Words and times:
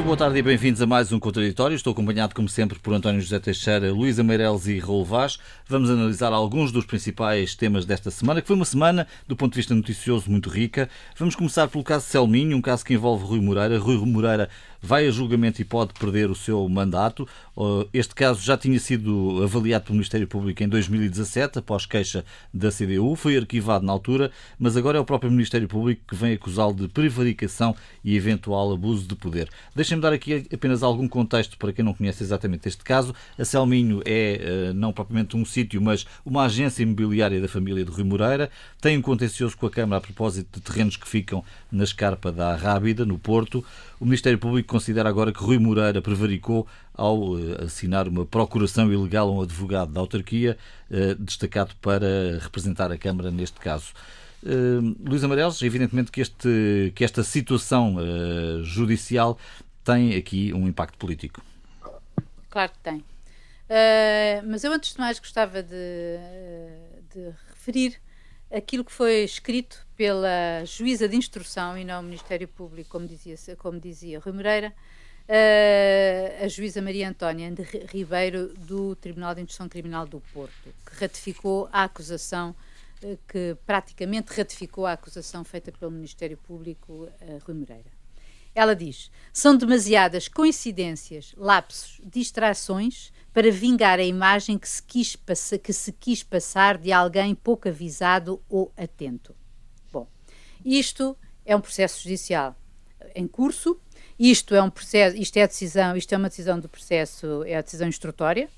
Viva, 0.00 0.06
boa 0.06 0.16
tarde 0.16 0.38
e 0.38 0.42
bem-vindos 0.42 0.80
a 0.80 0.86
mais 0.86 1.12
um 1.12 1.20
Contraditório. 1.20 1.74
Estou 1.74 1.92
acompanhado, 1.92 2.34
como 2.34 2.48
sempre, 2.48 2.78
por 2.78 2.94
António 2.94 3.20
José 3.20 3.38
Teixeira, 3.38 3.92
Luísa 3.92 4.22
Meireles 4.22 4.66
e 4.66 4.78
Raul 4.78 5.04
Vaz. 5.04 5.38
Vamos 5.68 5.90
analisar 5.90 6.32
alguns 6.32 6.72
dos 6.72 6.86
principais 6.86 7.54
temas 7.54 7.84
desta 7.84 8.10
semana, 8.10 8.40
que 8.40 8.46
foi 8.46 8.56
uma 8.56 8.64
semana, 8.64 9.06
do 9.28 9.36
ponto 9.36 9.52
de 9.52 9.58
vista 9.58 9.74
noticioso, 9.74 10.30
muito 10.30 10.48
rica. 10.48 10.88
Vamos 11.18 11.36
começar 11.36 11.68
pelo 11.68 11.84
caso 11.84 12.06
Selminho, 12.06 12.56
um 12.56 12.62
caso 12.62 12.82
que 12.82 12.94
envolve 12.94 13.26
Rui 13.26 13.40
Moreira. 13.42 13.78
Rui 13.78 13.98
Moreira 14.06 14.48
vai 14.80 15.06
a 15.06 15.10
julgamento 15.10 15.60
e 15.60 15.64
pode 15.64 15.92
perder 15.94 16.30
o 16.30 16.34
seu 16.34 16.68
mandato. 16.68 17.28
Este 17.92 18.14
caso 18.14 18.42
já 18.42 18.56
tinha 18.56 18.78
sido 18.78 19.42
avaliado 19.42 19.84
pelo 19.84 19.96
Ministério 19.96 20.26
Público 20.26 20.62
em 20.62 20.68
2017, 20.68 21.58
após 21.58 21.84
queixa 21.86 22.24
da 22.52 22.70
CDU. 22.70 23.14
Foi 23.16 23.36
arquivado 23.36 23.84
na 23.84 23.92
altura, 23.92 24.30
mas 24.58 24.76
agora 24.76 24.98
é 24.98 25.00
o 25.00 25.04
próprio 25.04 25.30
Ministério 25.30 25.68
Público 25.68 26.02
que 26.08 26.14
vem 26.14 26.32
acusá-lo 26.34 26.74
de 26.74 26.88
prevaricação 26.88 27.74
e 28.04 28.16
eventual 28.16 28.72
abuso 28.72 29.06
de 29.06 29.14
poder. 29.14 29.48
Deixem-me 29.74 30.02
dar 30.02 30.12
aqui 30.12 30.46
apenas 30.52 30.82
algum 30.82 31.06
contexto 31.08 31.58
para 31.58 31.72
quem 31.72 31.84
não 31.84 31.94
conhece 31.94 32.22
exatamente 32.22 32.68
este 32.68 32.82
caso. 32.82 33.14
A 33.38 33.44
Selminho 33.44 34.02
é 34.04 34.40
eh, 34.40 34.72
não 34.72 34.92
propriamente 34.92 35.36
um 35.36 35.44
sítio, 35.44 35.80
mas 35.80 36.06
uma 36.24 36.44
agência 36.44 36.82
imobiliária 36.82 37.40
da 37.40 37.48
família 37.48 37.84
de 37.84 37.90
Rui 37.90 38.04
Moreira. 38.04 38.50
Tem 38.80 38.96
um 38.96 39.02
contencioso 39.02 39.56
com 39.56 39.66
a 39.66 39.70
Câmara 39.70 39.98
a 39.98 40.00
propósito 40.00 40.58
de 40.58 40.60
terrenos 40.60 40.96
que 40.96 41.08
ficam 41.08 41.44
na 41.70 41.84
escarpa 41.84 42.32
da 42.32 42.56
Rábida, 42.56 43.04
no 43.04 43.18
Porto. 43.18 43.64
O 44.00 44.06
Ministério 44.06 44.38
Público 44.38 44.66
considera 44.66 45.10
agora 45.10 45.30
que 45.30 45.44
Rui 45.44 45.58
Moreira 45.58 46.00
prevaricou 46.00 46.66
ao 46.94 47.38
eh, 47.38 47.64
assinar 47.64 48.08
uma 48.08 48.24
procuração 48.24 48.90
ilegal 48.90 49.28
a 49.28 49.32
um 49.32 49.42
advogado 49.42 49.92
da 49.92 50.00
autarquia, 50.00 50.56
eh, 50.90 51.14
destacado 51.18 51.76
para 51.82 52.38
representar 52.40 52.90
a 52.90 52.96
Câmara 52.96 53.30
neste 53.30 53.60
caso. 53.60 53.92
Uh, 54.42 54.96
Luís 55.06 55.22
Amarelos, 55.22 55.60
evidentemente 55.60 56.10
que, 56.10 56.22
este, 56.22 56.92
que 56.94 57.04
esta 57.04 57.22
situação 57.22 57.96
judicial 58.62 59.38
tem 59.84 60.16
aqui 60.16 60.50
um 60.54 60.66
impacto 60.66 60.96
político. 60.96 61.42
Claro 62.48 62.72
que 62.72 62.78
tem. 62.78 62.96
Uh, 63.70 64.42
mas 64.48 64.64
eu, 64.64 64.72
antes 64.72 64.94
de 64.94 64.98
mais, 64.98 65.18
gostava 65.18 65.62
de, 65.62 66.16
de, 67.14 67.30
referir 67.50 68.00
aquilo 68.50 68.84
que 68.84 68.92
foi 68.92 69.22
escrito 69.22 69.86
pela 69.96 70.64
juíza 70.64 71.08
de 71.08 71.16
instrução 71.16 71.78
e 71.78 71.84
não 71.84 72.00
o 72.00 72.02
Ministério 72.02 72.48
Público, 72.48 72.90
como 72.90 73.06
dizia, 73.06 73.36
como 73.56 73.78
dizia 73.78 74.18
Rui 74.18 74.32
Moreira, 74.32 74.74
a 76.42 76.48
juíza 76.48 76.82
Maria 76.82 77.08
Antónia 77.08 77.52
Ribeiro, 77.92 78.48
do 78.54 78.96
Tribunal 78.96 79.34
de 79.34 79.42
Instrução 79.42 79.68
Criminal 79.68 80.06
do 80.06 80.20
Porto, 80.32 80.74
que 80.84 81.00
ratificou 81.00 81.68
a 81.72 81.84
acusação 81.84 82.54
que 83.28 83.56
praticamente 83.64 84.32
ratificou 84.32 84.84
a 84.84 84.92
acusação 84.92 85.42
feita 85.44 85.72
pelo 85.72 85.90
Ministério 85.90 86.36
Público 86.36 87.08
a 87.20 87.44
Rui 87.44 87.54
Moreira. 87.56 87.99
Ela 88.54 88.74
diz: 88.74 89.10
são 89.32 89.56
demasiadas 89.56 90.28
coincidências, 90.28 91.34
lapsos, 91.36 92.00
distrações 92.04 93.12
para 93.32 93.50
vingar 93.50 93.98
a 93.98 94.04
imagem 94.04 94.58
que 94.58 94.68
se, 94.68 94.82
quis 94.82 95.16
que 95.62 95.72
se 95.72 95.92
quis 95.92 96.22
passar 96.22 96.76
de 96.76 96.92
alguém 96.92 97.34
pouco 97.34 97.68
avisado 97.68 98.42
ou 98.48 98.72
atento. 98.76 99.34
Bom, 99.92 100.08
isto 100.64 101.16
é 101.44 101.54
um 101.54 101.60
processo 101.60 102.02
judicial 102.02 102.56
em 103.14 103.26
curso. 103.26 103.80
Isto 104.18 104.54
é 104.54 104.62
um 104.62 104.68
processo, 104.68 105.16
isto 105.16 105.36
é 105.38 105.46
decisão, 105.46 105.96
isto 105.96 106.12
é 106.12 106.18
uma 106.18 106.28
decisão 106.28 106.60
do 106.60 106.68
processo, 106.68 107.42
é 107.44 107.56
a 107.56 107.62
decisão 107.62 107.88
instrutória, 107.88 108.50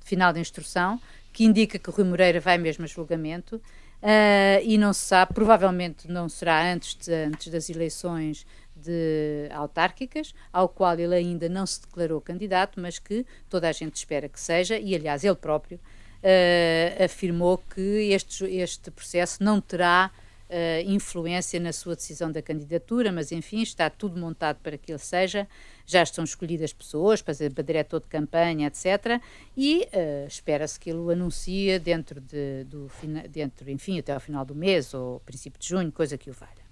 final 0.00 0.30
da 0.30 0.40
instrução, 0.40 1.00
que 1.32 1.42
indica 1.42 1.78
que 1.78 1.90
Rui 1.90 2.04
Moreira 2.04 2.38
vai 2.38 2.58
mesmo 2.58 2.84
a 2.84 2.86
julgamento 2.86 3.60
Uh, 3.96 4.60
e 4.62 4.76
não 4.76 4.92
se 4.92 5.00
sabe, 5.00 5.32
provavelmente 5.32 6.06
não 6.06 6.28
será 6.28 6.70
antes, 6.70 6.94
de, 6.94 7.12
antes 7.12 7.48
das 7.48 7.70
eleições 7.70 8.46
de 8.86 9.48
autárquicas, 9.52 10.34
ao 10.52 10.68
qual 10.68 10.98
ele 10.98 11.14
ainda 11.14 11.48
não 11.48 11.66
se 11.66 11.80
declarou 11.80 12.20
candidato, 12.20 12.80
mas 12.80 12.98
que 12.98 13.26
toda 13.50 13.68
a 13.68 13.72
gente 13.72 13.96
espera 13.96 14.28
que 14.28 14.40
seja, 14.40 14.78
e 14.78 14.94
aliás 14.94 15.24
ele 15.24 15.34
próprio 15.34 15.76
uh, 15.76 17.04
afirmou 17.04 17.58
que 17.58 18.12
este, 18.12 18.44
este 18.44 18.90
processo 18.90 19.42
não 19.42 19.60
terá 19.60 20.10
uh, 20.48 20.90
influência 20.90 21.58
na 21.60 21.72
sua 21.72 21.94
decisão 21.94 22.30
da 22.30 22.42
candidatura, 22.42 23.12
mas 23.12 23.32
enfim, 23.32 23.62
está 23.62 23.90
tudo 23.90 24.18
montado 24.18 24.58
para 24.62 24.78
que 24.78 24.92
ele 24.92 24.98
seja. 24.98 25.46
Já 25.84 26.02
estão 26.02 26.24
escolhidas 26.24 26.72
pessoas 26.72 27.22
para, 27.22 27.34
para 27.50 27.62
diretor 27.62 28.00
de 28.00 28.08
campanha, 28.08 28.66
etc. 28.66 29.20
E 29.56 29.88
uh, 29.92 30.26
espera-se 30.26 30.78
que 30.78 30.90
ele 30.90 30.98
o 30.98 31.10
anuncie 31.10 31.78
dentro, 31.78 32.20
de, 32.20 32.64
do, 32.64 32.90
dentro, 33.30 33.70
enfim, 33.70 33.98
até 33.98 34.12
ao 34.12 34.20
final 34.20 34.44
do 34.44 34.54
mês 34.54 34.94
ou 34.94 35.20
princípio 35.20 35.60
de 35.60 35.68
junho, 35.68 35.92
coisa 35.92 36.18
que 36.18 36.30
o 36.30 36.32
valha. 36.32 36.65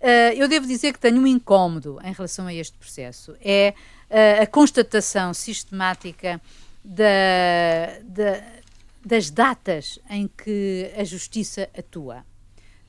Uh, 0.00 0.32
eu 0.36 0.46
devo 0.46 0.66
dizer 0.66 0.92
que 0.92 0.98
tenho 0.98 1.20
um 1.20 1.26
incómodo 1.26 1.98
em 2.04 2.12
relação 2.12 2.46
a 2.46 2.54
este 2.54 2.76
processo. 2.78 3.34
É 3.40 3.74
uh, 4.08 4.42
a 4.42 4.46
constatação 4.46 5.34
sistemática 5.34 6.40
da, 6.84 7.98
da, 8.04 8.42
das 9.04 9.30
datas 9.30 9.98
em 10.08 10.28
que 10.28 10.90
a 10.96 11.02
justiça 11.02 11.68
atua. 11.76 12.24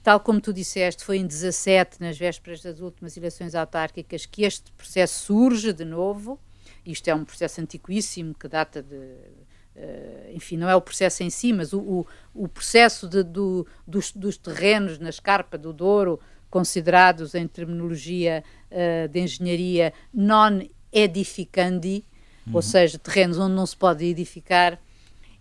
Tal 0.03 0.19
como 0.19 0.39
tu 0.39 0.53
disseste, 0.53 1.03
foi 1.03 1.17
em 1.17 1.27
17, 1.27 1.99
nas 1.99 2.17
vésperas 2.17 2.61
das 2.61 2.79
últimas 2.79 3.17
eleições 3.17 3.53
autárquicas, 3.53 4.25
que 4.25 4.43
este 4.43 4.71
processo 4.71 5.25
surge 5.25 5.73
de 5.73 5.83
novo. 5.83 6.39
Isto 6.85 7.09
é 7.09 7.15
um 7.15 7.25
processo 7.25 7.59
antiquíssimo 7.59 8.33
que 8.33 8.47
data 8.47 8.81
de. 8.81 8.95
Uh, 8.95 10.33
enfim, 10.33 10.57
não 10.57 10.69
é 10.69 10.75
o 10.75 10.81
processo 10.81 11.23
em 11.23 11.29
si, 11.29 11.53
mas 11.53 11.73
o, 11.73 11.79
o, 11.79 12.07
o 12.33 12.47
processo 12.47 13.07
de, 13.07 13.23
do, 13.23 13.65
dos, 13.87 14.11
dos, 14.11 14.37
terrenos 14.37 14.99
na 14.99 15.09
escarpa 15.09 15.57
do 15.57 15.71
Douro, 15.71 16.19
considerados 16.49 17.35
em 17.35 17.47
terminologia 17.47 18.43
uh, 18.71 19.07
de 19.07 19.19
engenharia 19.19 19.93
non-edificandi, 20.13 22.03
uhum. 22.47 22.55
ou 22.55 22.61
seja, 22.61 22.97
terrenos 22.97 23.37
onde 23.37 23.55
não 23.55 23.65
se 23.65 23.77
pode 23.77 24.05
edificar, 24.05 24.79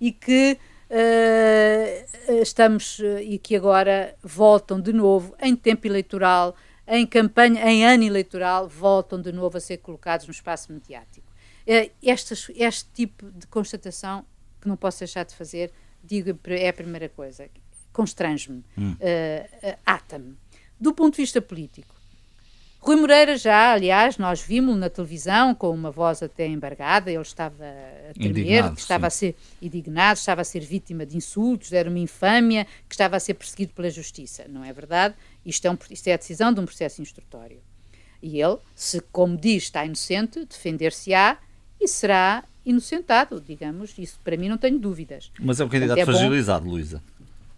e 0.00 0.12
que 0.12 0.58
uh, 0.90 2.40
estamos 2.40 2.98
uh, 2.98 3.18
e 3.18 3.38
que 3.38 3.56
agora 3.56 4.14
voltam 4.22 4.80
de 4.80 4.92
novo 4.92 5.34
em 5.40 5.54
tempo 5.56 5.86
eleitoral, 5.86 6.54
em 6.86 7.06
campanha, 7.06 7.70
em 7.70 7.84
ano 7.84 8.04
eleitoral, 8.04 8.68
voltam 8.68 9.20
de 9.20 9.32
novo 9.32 9.58
a 9.58 9.60
ser 9.60 9.78
colocados 9.78 10.26
no 10.26 10.32
espaço 10.32 10.72
mediático. 10.72 11.26
Uh, 11.66 11.90
este, 12.02 12.34
este 12.56 12.88
tipo 12.94 13.30
de 13.30 13.46
constatação 13.46 14.24
que 14.60 14.68
não 14.68 14.76
posso 14.76 15.00
deixar 15.00 15.24
de 15.24 15.34
fazer, 15.34 15.70
digo, 16.02 16.38
é 16.46 16.68
a 16.68 16.72
primeira 16.72 17.08
coisa, 17.08 17.48
constrange-me, 17.92 18.64
hum. 18.76 18.96
ata-me. 19.84 20.36
Do 20.80 20.92
ponto 20.92 21.14
de 21.16 21.22
vista 21.22 21.40
político, 21.40 21.98
Rui 22.80 22.96
Moreira 22.96 23.36
já, 23.36 23.72
aliás, 23.72 24.18
nós 24.18 24.40
vimos-lo 24.40 24.78
na 24.78 24.88
televisão 24.88 25.54
com 25.54 25.70
uma 25.70 25.90
voz 25.90 26.22
até 26.22 26.46
embargada, 26.46 27.10
ele 27.10 27.20
estava 27.20 27.64
a 27.64 28.14
tremer, 28.14 28.72
estava 28.76 29.10
sim. 29.10 29.26
a 29.28 29.32
ser 29.32 29.36
indignado, 29.60 30.18
estava 30.18 30.40
a 30.42 30.44
ser 30.44 30.60
vítima 30.60 31.04
de 31.04 31.16
insultos, 31.16 31.72
era 31.72 31.90
uma 31.90 31.98
infâmia, 31.98 32.66
que 32.88 32.94
estava 32.94 33.16
a 33.16 33.20
ser 33.20 33.34
perseguido 33.34 33.72
pela 33.74 33.90
justiça. 33.90 34.46
Não 34.48 34.64
é 34.64 34.72
verdade? 34.72 35.14
Isto 35.44 35.66
é, 35.66 35.70
um, 35.70 35.78
isto 35.90 36.06
é 36.06 36.14
a 36.14 36.16
decisão 36.16 36.52
de 36.52 36.60
um 36.60 36.64
processo 36.64 37.02
instrutório. 37.02 37.60
E 38.22 38.40
ele, 38.40 38.58
se, 38.74 39.00
como 39.12 39.36
diz, 39.36 39.64
está 39.64 39.84
inocente, 39.84 40.44
defender-se-á 40.44 41.36
e 41.80 41.88
será 41.88 42.44
inocentado, 42.64 43.40
digamos. 43.40 43.98
Isso 43.98 44.18
para 44.22 44.36
mim 44.36 44.48
não 44.48 44.56
tenho 44.56 44.78
dúvidas. 44.78 45.32
Mas 45.38 45.60
é 45.60 45.64
um 45.64 45.68
candidato 45.68 45.98
é 45.98 46.04
fragilizado, 46.04 46.68
Luísa. 46.68 47.02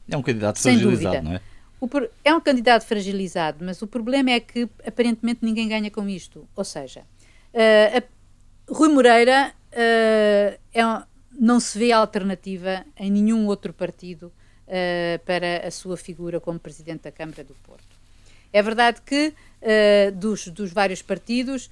É 0.09 0.17
um 0.17 0.23
candidato 0.23 0.59
Sem 0.59 0.79
fragilizado, 0.79 1.17
dúvida. 1.17 1.31
não 1.31 1.37
é? 1.37 1.50
É 2.25 2.35
um 2.35 2.41
candidato 2.41 2.85
fragilizado, 2.85 3.65
mas 3.65 3.81
o 3.81 3.87
problema 3.87 4.31
é 4.31 4.41
que 4.41 4.69
aparentemente 4.87 5.41
ninguém 5.43 5.69
ganha 5.69 5.91
com 5.91 6.09
isto. 6.09 6.47
Ou 6.55 6.65
seja, 6.65 7.01
uh, 7.55 8.03
Rui 8.69 8.89
Moreira 8.89 9.53
uh, 9.73 10.61
é 10.73 10.87
um, 10.87 11.03
não 11.33 11.59
se 11.59 11.79
vê 11.79 11.93
alternativa 11.93 12.85
em 12.99 13.11
nenhum 13.11 13.47
outro 13.47 13.73
partido 13.73 14.33
uh, 14.67 15.25
para 15.25 15.67
a 15.67 15.71
sua 15.71 15.97
figura 15.97 16.39
como 16.39 16.59
presidente 16.59 17.03
da 17.03 17.13
Câmara 17.13 17.43
do 17.43 17.55
Porto. 17.55 18.01
É 18.53 18.61
verdade 18.63 19.01
que 19.03 19.33
dos, 20.17 20.49
dos 20.49 20.73
vários 20.73 21.03
partidos 21.03 21.71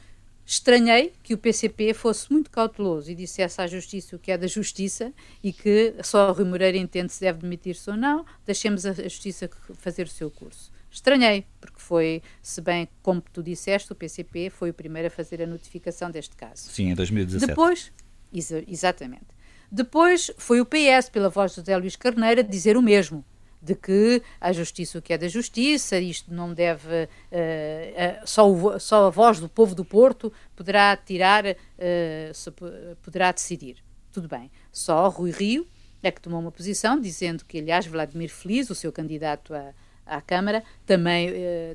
Estranhei 0.51 1.13
que 1.23 1.35
o 1.35 1.39
PCP 1.39 1.93
fosse 1.93 2.33
muito 2.33 2.51
cauteloso 2.51 3.11
e 3.11 3.15
dissesse 3.15 3.61
à 3.61 3.67
Justiça 3.67 4.17
o 4.17 4.19
que 4.19 4.33
é 4.33 4.39
da 4.39 4.47
Justiça 4.47 5.13
e 5.45 5.53
que 5.53 5.95
só 6.03 6.31
o 6.31 6.33
Rui 6.33 6.47
Moreira 6.47 6.79
entende 6.79 7.13
se 7.13 7.21
deve 7.21 7.41
demitir-se 7.41 7.91
ou 7.91 7.99
não, 7.99 8.25
deixemos 8.47 8.87
a 8.87 8.95
Justiça 8.95 9.51
fazer 9.75 10.07
o 10.07 10.09
seu 10.09 10.31
curso. 10.31 10.73
Estranhei, 10.91 11.45
porque 11.61 11.79
foi, 11.79 12.23
se 12.41 12.63
bem 12.63 12.89
como 13.03 13.21
tu 13.21 13.43
disseste, 13.43 13.93
o 13.93 13.95
PCP 13.95 14.49
foi 14.49 14.71
o 14.71 14.75
primeiro 14.75 15.09
a 15.09 15.11
fazer 15.11 15.43
a 15.43 15.47
notificação 15.47 16.11
deste 16.11 16.35
caso. 16.35 16.63
Sim, 16.71 16.93
em 16.93 16.95
2017. 16.95 17.47
Depois, 17.47 17.93
exa 18.33 18.65
exatamente. 18.67 19.27
Depois 19.71 20.31
foi 20.39 20.63
o 20.63 20.65
PS, 20.65 21.11
pela 21.13 21.29
voz 21.29 21.53
do 21.53 21.57
José 21.57 21.77
Luís 21.77 21.95
Carneiro, 21.95 22.43
dizer 22.43 22.75
o 22.75 22.81
mesmo 22.81 23.23
de 23.61 23.75
que 23.75 24.23
a 24.41 24.53
justiça 24.53 24.99
o 24.99 25.03
que 25.03 25.13
é 25.13 25.19
da 25.19 25.29
justiça, 25.29 25.99
isto 25.99 26.33
não 26.33 26.55
deve, 26.55 26.87
uh, 26.89 27.07
uh, 27.07 28.27
só, 28.27 28.51
o, 28.51 28.79
só 28.79 29.07
a 29.07 29.11
voz 29.11 29.41
do 29.41 29.49
povo 29.49 29.75
do 29.75 29.85
Porto 29.85 30.33
poderá 30.55 30.97
tirar, 30.97 31.45
uh, 31.45 32.97
poderá 33.03 33.33
decidir. 33.33 33.83
Tudo 34.13 34.29
bem. 34.29 34.51
Só 34.73 35.09
Rui 35.09 35.31
Rio 35.31 35.67
é 36.03 36.11
que 36.11 36.21
tomou 36.21 36.41
uma 36.41 36.53
posição 36.53 37.01
dizendo 37.01 37.45
que, 37.45 37.59
aliás, 37.59 37.87
Vladimir 37.87 38.31
Feliz, 38.31 38.71
o 38.71 38.75
seu 38.75 38.93
candidato 38.93 39.53
a, 39.55 39.75
à 40.07 40.21
Câmara, 40.21 40.65
também, 40.87 41.31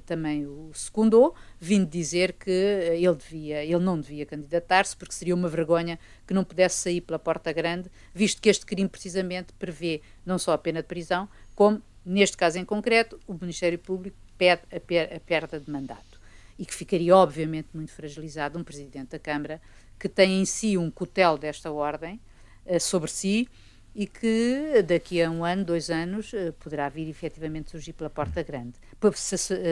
também 0.07 0.45
o 0.47 0.71
secundou, 0.73 1.35
vindo 1.59 1.87
dizer 1.87 2.33
que 2.33 2.49
ele, 2.49 3.15
devia, 3.15 3.63
ele 3.63 3.79
não 3.79 3.99
devia 3.99 4.25
candidatar-se 4.25 4.97
porque 4.97 5.13
seria 5.13 5.35
uma 5.35 5.47
vergonha 5.47 5.99
que 6.25 6.33
não 6.33 6.43
pudesse 6.43 6.77
sair 6.77 7.01
pela 7.01 7.19
porta 7.19 7.53
grande, 7.53 7.91
visto 8.13 8.41
que 8.41 8.49
este 8.49 8.65
crime 8.65 8.89
precisamente 8.89 9.53
prevê 9.53 10.01
não 10.25 10.39
só 10.39 10.53
a 10.53 10.57
pena 10.57 10.81
de 10.81 10.87
prisão, 10.87 11.29
como, 11.55 11.81
neste 12.05 12.37
caso 12.37 12.57
em 12.57 12.65
concreto, 12.65 13.19
o 13.27 13.33
Ministério 13.33 13.79
Público 13.79 14.17
pede 14.37 14.61
a, 14.71 14.79
per 14.79 15.15
a 15.15 15.19
perda 15.19 15.59
de 15.59 15.69
mandato. 15.69 16.21
E 16.57 16.65
que 16.65 16.73
ficaria, 16.73 17.15
obviamente, 17.15 17.69
muito 17.73 17.91
fragilizado 17.91 18.59
um 18.59 18.63
Presidente 18.63 19.09
da 19.09 19.19
Câmara 19.19 19.61
que 19.99 20.09
tem 20.09 20.41
em 20.41 20.45
si 20.45 20.77
um 20.77 20.91
cutel 20.91 21.37
desta 21.37 21.71
ordem 21.71 22.19
uh, 22.65 22.79
sobre 22.79 23.09
si 23.09 23.47
e 23.95 24.07
que 24.07 24.81
daqui 24.87 25.21
a 25.21 25.29
um 25.29 25.45
ano, 25.45 25.63
dois 25.63 25.89
anos, 25.89 26.33
uh, 26.33 26.53
poderá 26.59 26.89
vir 26.89 27.07
efetivamente 27.07 27.71
surgir 27.71 27.93
pela 27.93 28.09
porta 28.09 28.41
grande, 28.43 28.73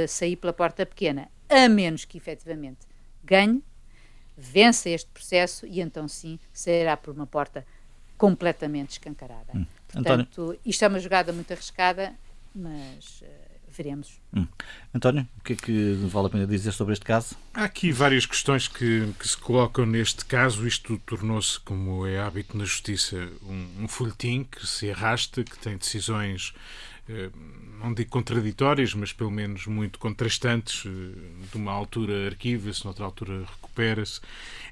sair 0.07 0.35
pela 0.35 0.53
porta 0.53 0.85
pequena, 0.85 1.29
a 1.49 1.67
menos 1.67 2.05
que 2.05 2.17
efetivamente 2.17 2.87
ganhe, 3.23 3.63
vença 4.37 4.89
este 4.89 5.09
processo 5.09 5.65
e 5.67 5.81
então 5.81 6.07
sim 6.07 6.39
sairá 6.53 6.95
por 6.95 7.13
uma 7.13 7.27
porta 7.27 7.65
completamente 8.17 8.91
escancarada. 8.91 9.51
Hum. 9.55 9.65
Portanto, 9.93 10.41
António. 10.41 10.59
isto 10.65 10.83
é 10.83 10.87
uma 10.87 10.99
jogada 10.99 11.33
muito 11.33 11.51
arriscada, 11.51 12.13
mas 12.55 13.23
veremos. 13.71 14.19
Hum. 14.35 14.47
António, 14.93 15.27
o 15.39 15.43
que 15.43 15.53
é 15.53 15.55
que 15.55 15.93
vale 16.07 16.27
a 16.27 16.29
pena 16.29 16.47
dizer 16.47 16.71
sobre 16.71 16.93
este 16.93 17.05
caso? 17.05 17.35
Há 17.53 17.63
aqui 17.63 17.91
várias 17.91 18.25
questões 18.25 18.67
que, 18.67 19.11
que 19.17 19.27
se 19.27 19.37
colocam 19.37 19.85
neste 19.85 20.25
caso. 20.25 20.67
Isto 20.67 20.97
tornou-se, 21.05 21.59
como 21.61 22.05
é 22.05 22.19
hábito 22.19 22.57
na 22.57 22.65
Justiça, 22.65 23.17
um, 23.43 23.83
um 23.83 23.87
folhetim 23.87 24.43
que 24.43 24.65
se 24.67 24.91
arrasta, 24.91 25.43
que 25.43 25.57
tem 25.57 25.77
decisões 25.77 26.53
eh, 26.53 26.90
não 27.81 27.93
digo 27.93 28.09
contraditórias, 28.09 28.93
mas 28.93 29.11
pelo 29.11 29.31
menos 29.31 29.65
muito 29.67 29.99
contrastantes. 29.99 30.85
Eh, 30.85 31.49
de 31.51 31.57
uma 31.57 31.71
altura 31.71 32.27
arquiva-se, 32.27 32.85
noutra 32.85 33.05
altura 33.05 33.45
recupera-se. 33.45 34.21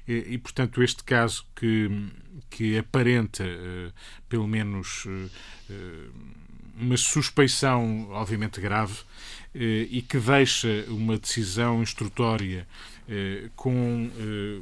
E, 0.08 0.38
portanto, 0.38 0.82
este 0.82 1.04
caso 1.04 1.46
que, 1.54 1.88
que 2.48 2.78
aparenta, 2.78 3.44
eh, 3.44 3.92
pelo 4.28 4.48
menos 4.48 5.06
uma 6.80 6.96
suspeição, 6.96 8.08
obviamente 8.10 8.60
grave, 8.60 8.94
eh, 9.54 9.86
e 9.90 10.02
que 10.02 10.18
deixa 10.18 10.84
uma 10.88 11.18
decisão 11.18 11.82
instrutória 11.82 12.66
eh, 13.08 13.48
com 13.56 14.10
eh, 14.16 14.60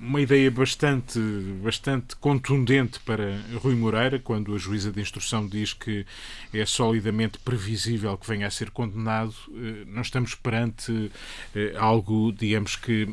uma 0.00 0.20
ideia 0.20 0.50
bastante, 0.50 1.20
bastante 1.62 2.16
contundente 2.16 2.98
para 3.00 3.38
Rui 3.62 3.74
Moreira, 3.74 4.18
quando 4.18 4.54
a 4.54 4.58
juíza 4.58 4.90
de 4.90 5.00
instrução 5.00 5.46
diz 5.46 5.74
que 5.74 6.06
é 6.52 6.64
solidamente 6.64 7.38
previsível 7.38 8.16
que 8.16 8.26
venha 8.26 8.46
a 8.46 8.50
ser 8.50 8.70
condenado. 8.70 9.34
Eh, 9.54 9.84
não 9.86 10.00
estamos 10.00 10.34
perante 10.34 11.12
eh, 11.54 11.74
algo, 11.76 12.32
digamos 12.32 12.76
que 12.76 13.06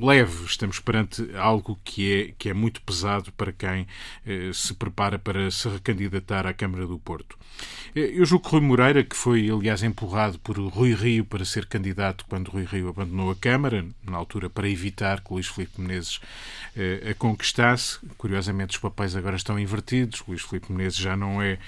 leve, 0.00 0.44
estamos 0.44 0.78
perante 0.78 1.26
algo 1.36 1.78
que 1.82 2.12
é, 2.12 2.34
que 2.38 2.50
é 2.50 2.54
muito 2.54 2.82
pesado 2.82 3.32
para 3.32 3.52
quem 3.52 3.86
eh, 4.26 4.50
se 4.52 4.74
prepara 4.74 5.18
para 5.18 5.50
se 5.50 5.68
recandidatar 5.68 6.46
à 6.46 6.52
Câmara 6.52 6.86
do 6.86 6.98
Porto. 6.98 7.38
Eu 7.94 8.26
julgo 8.26 8.44
que 8.44 8.50
Rui 8.50 8.60
Moreira, 8.60 9.02
que 9.02 9.16
foi, 9.16 9.48
aliás, 9.48 9.82
empurrado 9.82 10.38
por 10.40 10.58
Rui 10.58 10.92
Rio 10.92 11.24
para 11.24 11.46
ser 11.46 11.64
candidato 11.64 12.26
quando 12.28 12.50
Rui 12.50 12.64
Rio 12.64 12.90
abandonou 12.90 13.30
a 13.30 13.34
Câmara, 13.34 13.86
na 14.04 14.18
altura 14.18 14.50
para 14.50 14.68
evitar 14.68 15.22
que 15.22 15.32
Luís 15.32 15.46
Filipe 15.46 15.80
Menezes 15.80 16.20
a 17.10 17.14
conquistasse. 17.14 17.98
Curiosamente, 18.18 18.74
os 18.74 18.78
papéis 18.78 19.16
agora 19.16 19.36
estão 19.36 19.58
invertidos. 19.58 20.22
Luís 20.28 20.42
Filipe 20.42 20.70
Menezes 20.70 20.98
já 20.98 21.16
não 21.16 21.40
é 21.40 21.58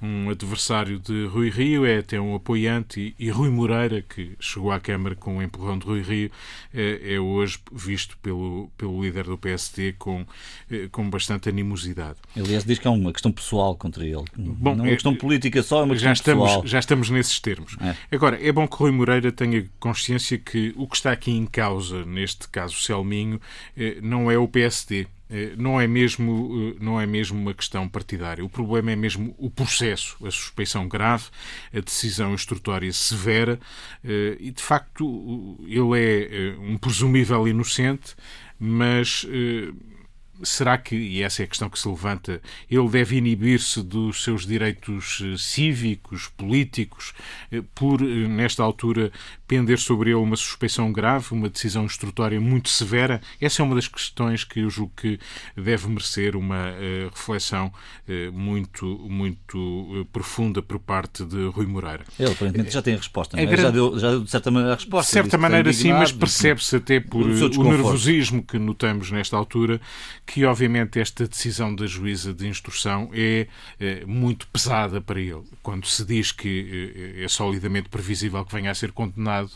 um 0.00 0.30
adversário 0.30 0.98
de 0.98 1.26
Rui 1.26 1.50
Rio, 1.50 1.86
é 1.86 1.98
até 1.98 2.20
um 2.20 2.34
apoiante. 2.34 3.14
E, 3.18 3.26
e 3.26 3.30
Rui 3.30 3.48
Moreira, 3.48 4.02
que 4.02 4.32
chegou 4.38 4.70
à 4.70 4.78
Câmara 4.78 5.14
com 5.14 5.34
o 5.34 5.38
um 5.38 5.42
empurrão 5.42 5.78
de 5.78 5.86
Rui 5.86 6.02
Rio, 6.02 6.30
é, 6.72 7.14
é, 7.14 7.20
hoje 7.20 7.58
visto 7.72 8.16
pelo, 8.18 8.70
pelo 8.76 9.02
líder 9.02 9.24
do 9.24 9.38
PSD 9.38 9.94
com, 9.98 10.26
eh, 10.70 10.88
com 10.92 11.08
bastante 11.08 11.48
animosidade. 11.48 12.16
Aliás, 12.36 12.64
diz 12.64 12.78
que 12.78 12.86
é 12.86 12.90
uma 12.90 13.12
questão 13.12 13.32
pessoal 13.32 13.74
contra 13.74 14.04
ele. 14.04 14.24
Bom, 14.36 14.76
não 14.76 14.84
é 14.84 14.88
uma 14.88 14.94
questão 14.94 15.14
política 15.14 15.62
só, 15.62 15.80
é 15.80 15.84
uma 15.84 15.94
questão 15.94 16.08
já 16.08 16.12
estamos, 16.12 16.44
pessoal. 16.44 16.66
Já 16.66 16.78
estamos 16.78 17.10
nesses 17.10 17.40
termos. 17.40 17.76
É. 17.80 17.96
Agora, 18.14 18.38
é 18.46 18.52
bom 18.52 18.68
que 18.68 18.76
Rui 18.76 18.90
Moreira 18.90 19.32
tenha 19.32 19.66
consciência 19.80 20.38
que 20.38 20.74
o 20.76 20.86
que 20.86 20.96
está 20.96 21.10
aqui 21.10 21.30
em 21.30 21.46
causa, 21.46 22.04
neste 22.04 22.48
caso 22.48 22.76
Selminho, 22.76 23.40
não 24.08 24.30
é 24.30 24.38
o 24.38 24.48
PSD. 24.48 25.06
Eh, 25.30 25.52
não 25.56 25.78
é, 25.80 25.86
mesmo, 25.86 26.74
eh, 26.74 26.82
não 26.82 27.00
é 27.00 27.06
mesmo 27.06 27.38
uma 27.38 27.52
questão 27.52 27.88
partidária. 27.88 28.44
O 28.44 28.48
problema 28.48 28.92
é 28.92 28.96
mesmo 28.96 29.34
o 29.38 29.50
processo, 29.50 30.16
a 30.26 30.30
suspeição 30.30 30.88
grave, 30.88 31.24
a 31.74 31.80
decisão 31.80 32.32
instrutória 32.32 32.90
severa 32.92 33.60
eh, 34.02 34.36
e, 34.40 34.50
de 34.50 34.62
facto, 34.62 35.58
ele 35.66 36.00
é 36.00 36.56
um 36.60 36.78
presumível 36.78 37.46
inocente, 37.46 38.16
mas 38.58 39.26
será 40.42 40.78
que, 40.78 40.94
e 40.94 41.22
essa 41.22 41.42
é 41.42 41.44
a 41.44 41.48
questão 41.48 41.68
que 41.68 41.78
se 41.78 41.88
levanta, 41.88 42.40
ele 42.70 42.88
deve 42.88 43.16
inibir-se 43.16 43.82
dos 43.82 44.22
seus 44.22 44.46
direitos 44.46 45.22
eh, 45.24 45.36
cívicos, 45.36 46.28
políticos, 46.36 47.12
eh, 47.50 47.62
por, 47.74 48.00
eh, 48.02 48.04
nesta 48.04 48.62
altura, 48.62 49.10
pender 49.48 49.78
sobre 49.78 50.10
ele 50.10 50.18
uma 50.18 50.36
suspeição 50.36 50.92
grave, 50.92 51.28
uma 51.32 51.48
decisão 51.48 51.84
instrutória 51.84 52.38
muito 52.38 52.68
severa? 52.68 53.20
Essa 53.40 53.62
é 53.62 53.64
uma 53.64 53.74
das 53.74 53.88
questões 53.88 54.44
que 54.44 54.60
eu 54.60 54.70
julgo 54.70 54.92
que 54.94 55.18
deve 55.56 55.88
merecer 55.88 56.36
uma 56.36 56.70
uh, 56.70 57.08
reflexão 57.10 57.72
uh, 58.06 58.32
muito, 58.32 58.84
muito 59.08 59.58
uh, 59.58 60.04
profunda 60.06 60.60
por 60.60 60.78
parte 60.78 61.24
de 61.24 61.46
Rui 61.46 61.66
Moreira. 61.66 62.04
Ele, 62.18 62.30
aparentemente, 62.30 62.72
já 62.72 62.82
tem 62.82 62.94
a 62.94 62.98
resposta, 62.98 63.40
é? 63.40 63.46
grande... 63.46 63.62
já, 63.62 63.70
deu, 63.70 63.98
já 63.98 64.10
deu, 64.10 64.20
de 64.24 64.30
certa 64.30 64.50
maneira, 64.50 64.74
a 64.74 64.76
resposta. 64.76 65.08
De 65.08 65.12
certa 65.14 65.38
maneira, 65.38 65.72
sim, 65.72 65.92
mas 65.92 66.12
percebe-se 66.12 66.76
até 66.76 67.00
por 67.00 67.26
o 67.26 67.64
nervosismo 67.64 68.42
que 68.42 68.58
notamos 68.58 69.10
nesta 69.10 69.36
altura 69.36 69.80
que, 70.28 70.44
obviamente, 70.44 71.00
esta 71.00 71.26
decisão 71.26 71.74
da 71.74 71.86
juíza 71.86 72.34
de 72.34 72.46
instrução 72.46 73.08
é, 73.14 73.48
é 73.80 74.04
muito 74.04 74.46
pesada 74.48 75.00
para 75.00 75.18
ele. 75.18 75.42
Quando 75.62 75.86
se 75.86 76.04
diz 76.04 76.32
que 76.32 77.16
é, 77.18 77.24
é 77.24 77.28
solidamente 77.28 77.88
previsível 77.88 78.44
que 78.44 78.52
venha 78.52 78.70
a 78.70 78.74
ser 78.74 78.92
condenado, 78.92 79.50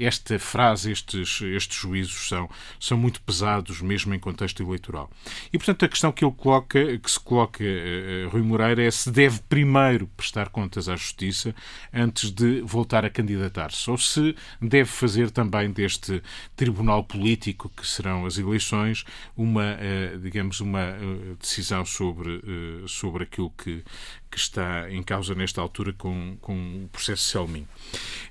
esta 0.00 0.36
frase, 0.36 0.90
estes, 0.90 1.40
estes 1.42 1.78
juízos 1.78 2.28
são, 2.28 2.50
são 2.80 2.98
muito 2.98 3.20
pesados, 3.20 3.80
mesmo 3.80 4.14
em 4.14 4.18
contexto 4.18 4.64
eleitoral. 4.64 5.08
E, 5.52 5.58
portanto, 5.58 5.84
a 5.84 5.88
questão 5.88 6.10
que 6.10 6.24
ele 6.24 6.34
coloca, 6.36 6.98
que 6.98 7.10
se 7.10 7.20
coloca 7.20 7.62
uh, 7.62 8.28
Rui 8.28 8.42
Moreira 8.42 8.82
é 8.82 8.90
se 8.90 9.08
deve 9.12 9.38
primeiro 9.48 10.08
prestar 10.16 10.48
contas 10.48 10.88
à 10.88 10.96
Justiça 10.96 11.54
antes 11.94 12.32
de 12.32 12.62
voltar 12.62 13.04
a 13.04 13.10
candidatar-se, 13.10 13.88
ou 13.88 13.96
se 13.96 14.34
deve 14.60 14.90
fazer 14.90 15.30
também 15.30 15.70
deste 15.70 16.20
tribunal 16.56 17.04
político 17.04 17.68
que 17.68 17.86
serão 17.86 18.26
as 18.26 18.38
eleições 18.38 19.04
uma 19.36 19.76
digamos, 20.18 20.60
uma 20.60 20.80
eh, 20.80 21.36
decisão 21.40 21.84
sobre, 21.84 22.36
eh, 22.36 22.84
sobre 22.86 23.24
aquilo 23.24 23.50
que, 23.50 23.84
que 24.30 24.38
está 24.38 24.90
em 24.90 25.02
causa 25.02 25.34
nesta 25.34 25.60
altura 25.60 25.92
com, 25.92 26.36
com 26.40 26.84
o 26.84 26.88
processo 26.88 27.24
Selmin. 27.24 27.66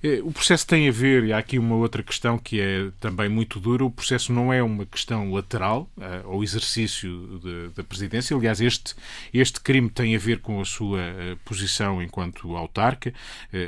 Eh, 0.04 0.20
o 0.24 0.32
processo 0.32 0.68
tem 0.68 0.88
a 0.88 0.92
ver, 0.92 1.24
e 1.26 1.34
há 1.34 1.38
aqui 1.38 1.58
uma 1.58 1.76
outra 1.76 2.04
questão 2.04 2.38
que 2.38 2.60
é 2.60 2.92
também 3.00 3.30
muito 3.30 3.60
dura, 3.60 3.84
o 3.84 3.92
processo 3.92 4.32
não 4.32 4.52
é 4.52 4.62
uma 4.62 4.86
questão 4.86 5.32
lateral 5.32 5.90
ao 6.24 6.44
exercício 6.44 7.42
da 7.76 7.84
presidência, 7.84 8.36
aliás, 8.36 8.62
este, 8.62 8.96
este 9.34 9.60
crime 9.60 9.90
tem 9.90 10.16
a 10.16 10.20
ver 10.20 10.40
com 10.40 10.62
a 10.62 10.66
sua 10.66 11.00
posição 11.44 12.02
enquanto 12.02 12.56
autarca, 12.56 13.14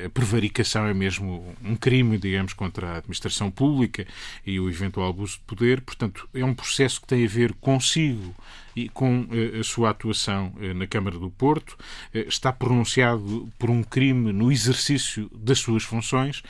a 0.05 0.09
prevaricação 0.09 0.85
é 0.87 0.93
mesmo 0.93 1.55
um 1.63 1.75
crime, 1.75 2.17
digamos, 2.17 2.53
contra 2.53 2.89
a 2.89 2.97
administração 2.97 3.49
pública 3.49 4.05
e 4.45 4.59
o 4.59 4.69
eventual 4.69 5.09
abuso 5.09 5.33
de 5.33 5.43
poder, 5.45 5.81
portanto, 5.81 6.27
é 6.33 6.43
um 6.43 6.53
processo 6.53 7.01
que 7.01 7.07
tem 7.07 7.25
a 7.25 7.27
ver 7.27 7.53
consigo 7.53 8.35
e 8.77 8.89
com 8.89 9.27
eh, 9.31 9.59
a 9.59 9.63
sua 9.63 9.89
atuação 9.89 10.53
eh, 10.61 10.71
na 10.71 10.85
Câmara 10.85 11.17
do 11.17 11.31
Porto, 11.31 11.75
eh, 12.13 12.25
está 12.27 12.53
pronunciado 12.53 13.49
por 13.57 13.71
um 13.71 13.81
crime 13.81 14.31
no 14.31 14.51
exercício 14.51 15.29
das 15.33 15.57
suas 15.57 15.83
funções, 15.83 16.43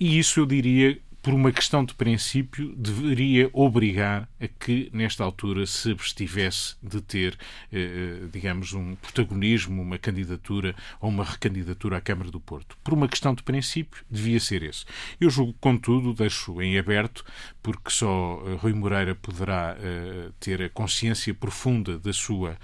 e 0.00 0.18
isso 0.18 0.40
eu 0.40 0.46
diria 0.46 0.98
por 1.22 1.34
uma 1.34 1.50
questão 1.50 1.84
de 1.84 1.94
princípio, 1.94 2.74
deveria 2.76 3.50
obrigar 3.52 4.28
a 4.40 4.46
que, 4.46 4.88
nesta 4.92 5.24
altura, 5.24 5.66
se 5.66 5.90
abstivesse 5.90 6.76
de 6.82 7.00
ter, 7.00 7.36
eh, 7.72 7.78
eh, 8.22 8.28
digamos, 8.32 8.72
um 8.72 8.94
protagonismo, 8.94 9.82
uma 9.82 9.98
candidatura 9.98 10.74
ou 11.00 11.08
uma 11.08 11.24
recandidatura 11.24 11.96
à 11.96 12.00
Câmara 12.00 12.30
do 12.30 12.38
Porto. 12.38 12.78
Por 12.84 12.94
uma 12.94 13.08
questão 13.08 13.34
de 13.34 13.42
princípio, 13.42 14.04
devia 14.08 14.38
ser 14.38 14.62
esse. 14.62 14.84
Eu 15.20 15.28
julgo, 15.28 15.54
contudo, 15.60 16.14
deixo 16.14 16.62
em 16.62 16.78
aberto, 16.78 17.24
porque 17.62 17.90
só 17.90 18.42
eh, 18.46 18.54
Rui 18.54 18.72
Moreira 18.72 19.14
poderá 19.14 19.76
ter 20.40 20.62
a 20.62 20.68
consciência 20.68 21.32
profunda 21.34 21.98
da 21.98 22.12
sua 22.12 22.56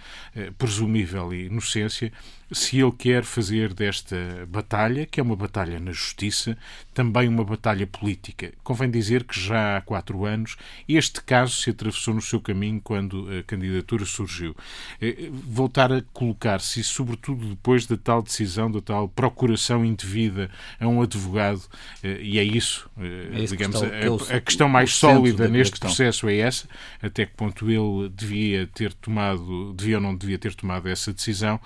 presumível 0.58 1.32
inocência, 1.32 2.12
se 2.52 2.80
ele 2.80 2.92
quer 2.92 3.24
fazer 3.24 3.72
desta 3.72 4.16
batalha, 4.48 5.06
que 5.06 5.20
é 5.20 5.22
uma 5.22 5.36
batalha 5.36 5.78
na 5.80 5.92
justiça, 5.92 6.56
também 6.92 7.28
uma 7.28 7.44
batalha 7.44 7.86
política. 7.86 8.52
Convém 8.62 8.90
dizer 8.90 9.24
que 9.24 9.38
já 9.38 9.76
há 9.76 9.80
quatro 9.80 10.24
anos 10.24 10.56
este 10.88 11.22
caso 11.22 11.56
se 11.56 11.70
atravessou 11.70 12.14
no 12.14 12.22
seu 12.22 12.40
caminho 12.40 12.80
quando 12.82 13.28
a 13.38 13.42
candidatura 13.42 14.04
surgiu. 14.04 14.54
Eh, 15.00 15.28
voltar 15.30 15.92
a 15.92 16.02
colocar-se, 16.12 16.82
sobretudo 16.84 17.48
depois 17.48 17.86
da 17.86 17.96
tal 17.96 18.22
decisão, 18.22 18.70
da 18.70 18.80
tal 18.80 19.08
procuração 19.08 19.84
indevida 19.84 20.50
a 20.78 20.86
um 20.86 21.02
advogado, 21.02 21.62
eh, 22.02 22.20
e 22.22 22.38
é 22.38 22.44
isso, 22.44 22.88
é 22.98 23.40
isso 23.40 23.56
digamos, 23.56 23.80
que 23.80 23.86
está, 23.86 24.34
a, 24.34 24.36
a, 24.36 24.40
questão 24.40 24.68
mais 24.68 24.94
sólida 24.94 25.48
neste 25.48 25.80
processo 25.80 26.28
é 26.28 26.36
essa, 26.36 26.68
até 27.02 27.26
que 27.26 27.34
ponto 27.34 27.70
ele 27.70 28.08
devia 28.10 28.66
ter 28.68 28.92
tomado, 28.94 29.74
devia 29.74 29.96
ou 29.96 30.02
não 30.02 30.16
devia 30.16 30.38
ter 30.38 30.54
tomado 30.54 30.88
essa 30.88 31.12
decisão, 31.12 31.60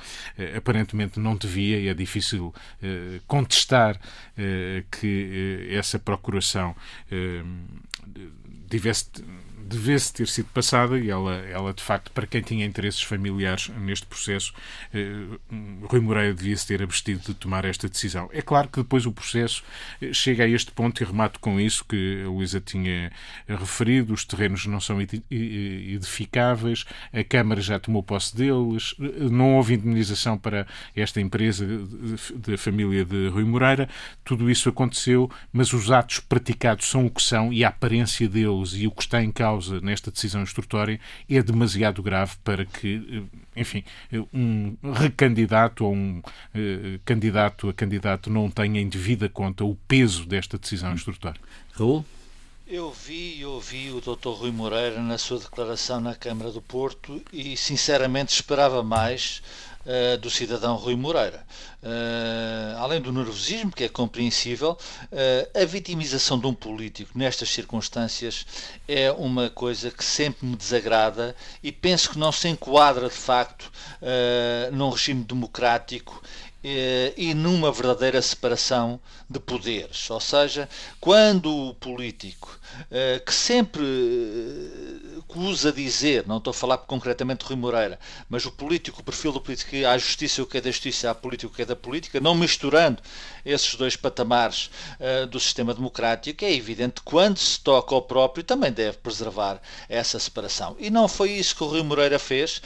aparentemente 0.69 1.19
não 1.19 1.35
devia, 1.35 1.79
e 1.79 1.89
é 1.89 1.95
difícil 1.95 2.55
eh, 2.83 3.21
contestar 3.27 3.99
eh, 4.37 4.85
que 4.91 5.67
eh, 5.71 5.75
essa 5.75 5.99
procuração 5.99 6.77
tivesse 8.69 9.07
devesse 9.69 10.13
ter 10.13 10.27
sido 10.27 10.47
passada 10.47 10.99
e 10.99 11.11
ela, 11.11 11.35
ela 11.47 11.75
de 11.75 11.83
facto, 11.83 12.11
para 12.13 12.27
quem 12.27 12.41
tinha 12.41 12.65
interesses 12.65 13.03
familiares 13.03 13.69
neste 13.69 14.07
processo, 14.07 14.53
eh, 14.95 15.39
Rui 15.83 16.01
Moreira 16.01 16.33
devia-se 16.33 16.67
ter 16.67 16.83
abstido 16.83 17.21
de 17.21 17.35
tomar 17.35 17.65
esta 17.65 17.89
decisão. 17.89 18.31
É 18.33 18.41
claro 18.41 18.69
que 18.69 18.81
depois 18.81 19.05
o 19.05 19.13
processo 19.13 19.63
eh, 20.01 20.13
chega 20.13 20.45
a 20.45 20.49
este 20.49 20.73
ponto 20.73 21.03
e 21.03 21.05
remato 21.05 21.39
com 21.39 21.61
isso 21.61 21.85
que 21.85 22.23
a 22.25 22.29
Luísa 22.29 22.61
tinha 22.61 23.13
referido, 23.47 24.15
os 24.15 24.25
terrenos 24.25 24.65
não 24.67 24.81
são 24.81 24.99
edificáveis, 25.31 26.85
a 27.13 27.23
Câmara 27.23 27.61
já 27.61 27.79
tomou 27.79 28.03
posse 28.03 28.35
deles, 28.35 28.95
não 28.99 29.57
houve 29.57 29.75
indemnização 29.75 30.39
para 30.39 30.67
esta 30.97 31.21
empresa 31.21 31.67
da 32.35 32.57
família 32.57 33.05
de 33.05 33.29
Rui 33.29 33.45
Moreira, 33.45 33.89
tudo 34.25 34.51
isso 34.51 34.69
aconteceu, 34.69 35.31
mas 35.53 35.73
os 35.73 35.91
atos 35.91 36.21
praticados 36.21 36.89
são 36.89 37.07
o 37.07 37.11
que 37.11 37.23
são 37.23 37.53
e 37.53 37.65
a 37.65 37.69
aparência 37.69 38.29
deles 38.29 38.73
e 38.75 38.87
o 38.87 38.91
que 38.91 39.03
está 39.03 39.23
em 39.23 39.31
causa 39.31 39.58
causa 39.59 39.81
nesta 39.81 40.11
decisão 40.11 40.43
instrutória 40.43 41.01
é 41.29 41.43
demasiado 41.43 42.03
grave 42.03 42.37
para 42.45 42.65
que, 42.65 43.29
eh, 43.57 43.61
enfim, 43.61 43.85
um 44.33 44.77
recandidato 44.93 45.85
ou 45.85 45.95
um 45.95 46.19
uh, 46.19 47.01
candidato 47.05 47.69
a 47.69 47.75
candidato 47.75 48.31
não 48.31 48.49
tenha 48.49 48.81
em 48.81 48.89
devida 48.89 49.29
conta 49.29 49.65
o 49.65 49.75
peso 49.75 50.27
desta 50.27 50.57
decisão 50.57 50.93
instrutória. 50.93 51.41
Raul? 51.73 52.05
Eu 52.71 52.93
vi 52.93 53.39
e 53.39 53.47
ouvi 53.47 53.91
o 53.91 53.99
Dr. 53.99 54.29
Rui 54.29 54.53
Moreira 54.53 55.01
na 55.01 55.17
sua 55.17 55.39
declaração 55.39 56.03
na 56.03 56.15
Câmara 56.15 56.53
do 56.53 56.61
Porto 56.61 57.19
e, 57.33 57.57
sinceramente, 57.57 58.35
esperava 58.35 58.83
mais 58.83 59.41
uh, 59.87 60.19
do 60.19 60.29
cidadão 60.29 60.77
Rui 60.77 60.95
Moreira. 60.95 61.47
Uh, 61.83 62.77
além 62.77 63.01
do 63.01 63.11
nervosismo, 63.11 63.73
que 63.73 63.85
é 63.85 63.89
compreensível, 63.89 64.73
uh, 65.05 65.59
a 65.59 65.65
vitimização 65.65 66.39
de 66.39 66.47
um 66.47 66.53
político 66.53 67.17
nestas 67.17 67.49
circunstâncias 67.49 68.45
é 68.87 69.11
uma 69.13 69.49
coisa 69.49 69.91
que 69.91 70.05
sempre 70.05 70.47
me 70.47 70.55
desagrada 70.55 71.35
e 71.63 71.73
penso 71.73 72.11
que 72.11 72.19
não 72.19 72.31
se 72.31 72.49
enquadra 72.49 73.09
de 73.09 73.15
facto 73.15 73.73
num 74.73 74.91
regime 74.91 75.25
democrático 75.25 76.23
e 77.17 77.33
numa 77.35 77.73
verdadeira 77.73 78.21
separação 78.21 79.01
de 79.29 79.39
poderes. 79.39 80.11
Ou 80.11 80.21
seja, 80.21 80.69
quando 81.01 81.55
o 81.55 81.75
político, 81.75 82.58
que 83.25 83.35
sempre 83.35 83.83
usa 85.39 85.71
dizer, 85.73 86.27
não 86.27 86.39
estou 86.39 86.51
a 86.51 86.55
falar 86.55 86.79
concretamente 86.79 87.45
de 87.45 87.47
Rui 87.47 87.57
Moreira, 87.57 87.99
mas 88.29 88.45
o 88.45 88.51
político, 88.51 89.01
o 89.01 89.05
perfil 89.05 89.31
do 89.33 89.41
político, 89.41 89.71
que 89.71 89.85
há 89.85 89.97
justiça 89.97 90.43
o 90.43 90.47
que 90.47 90.59
é 90.59 90.61
da 90.61 90.71
justiça, 90.71 91.11
há 91.11 91.15
político 91.15 91.53
o 91.53 91.55
que 91.55 91.63
é 91.63 91.65
da 91.65 91.77
política, 91.77 92.19
não 92.19 92.35
misturando 92.35 93.01
esses 93.45 93.75
dois 93.77 93.95
patamares 93.95 94.71
uh, 94.99 95.27
do 95.27 95.39
sistema 95.39 95.73
democrático, 95.73 96.45
é 96.45 96.53
evidente 96.53 96.97
que 96.97 97.03
quando 97.03 97.39
se 97.39 97.61
toca 97.61 97.95
ao 97.95 98.03
próprio 98.03 98.43
também 98.43 98.73
deve 98.73 98.99
preservar 98.99 99.61
essa 99.89 100.19
separação. 100.19 100.77
E 100.79 100.91
não 100.91 101.07
foi 101.07 101.31
isso 101.33 101.55
que 101.55 101.63
o 101.63 101.69
Rui 101.69 101.83
Moreira 101.83 102.19
fez. 102.19 102.61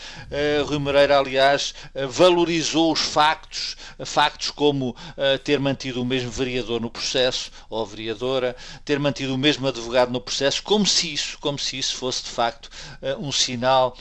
Rui 0.66 0.78
Moreira, 0.78 1.18
aliás, 1.18 1.74
valorizou 2.08 2.92
os 2.92 3.00
factos, 3.00 3.76
factos 4.04 4.50
como 4.50 4.96
ter 5.44 5.60
mantido 5.60 6.02
o 6.02 6.04
mesmo 6.04 6.30
vereador 6.30 6.80
no 6.80 6.90
processo, 6.90 7.50
ou 7.68 7.84
vereadora, 7.84 8.56
ter 8.84 8.98
mantido 8.98 9.34
o 9.34 9.38
mesmo 9.38 9.66
advogado 9.66 9.91
no 10.10 10.20
processo, 10.20 10.62
como 10.62 10.86
se 10.86 11.12
isso, 11.12 11.38
como 11.38 11.58
se 11.58 11.78
isso 11.78 11.96
fosse 11.96 12.24
de 12.24 12.30
facto 12.30 12.68
um 13.18 13.30
sinal 13.30 13.96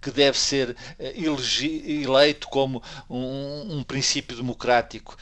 que 0.00 0.10
deve 0.10 0.38
ser 0.38 0.76
eleito 0.98 2.48
como 2.48 2.82
um, 3.08 3.78
um 3.78 3.82
princípio 3.82 4.36
democrático 4.36 5.16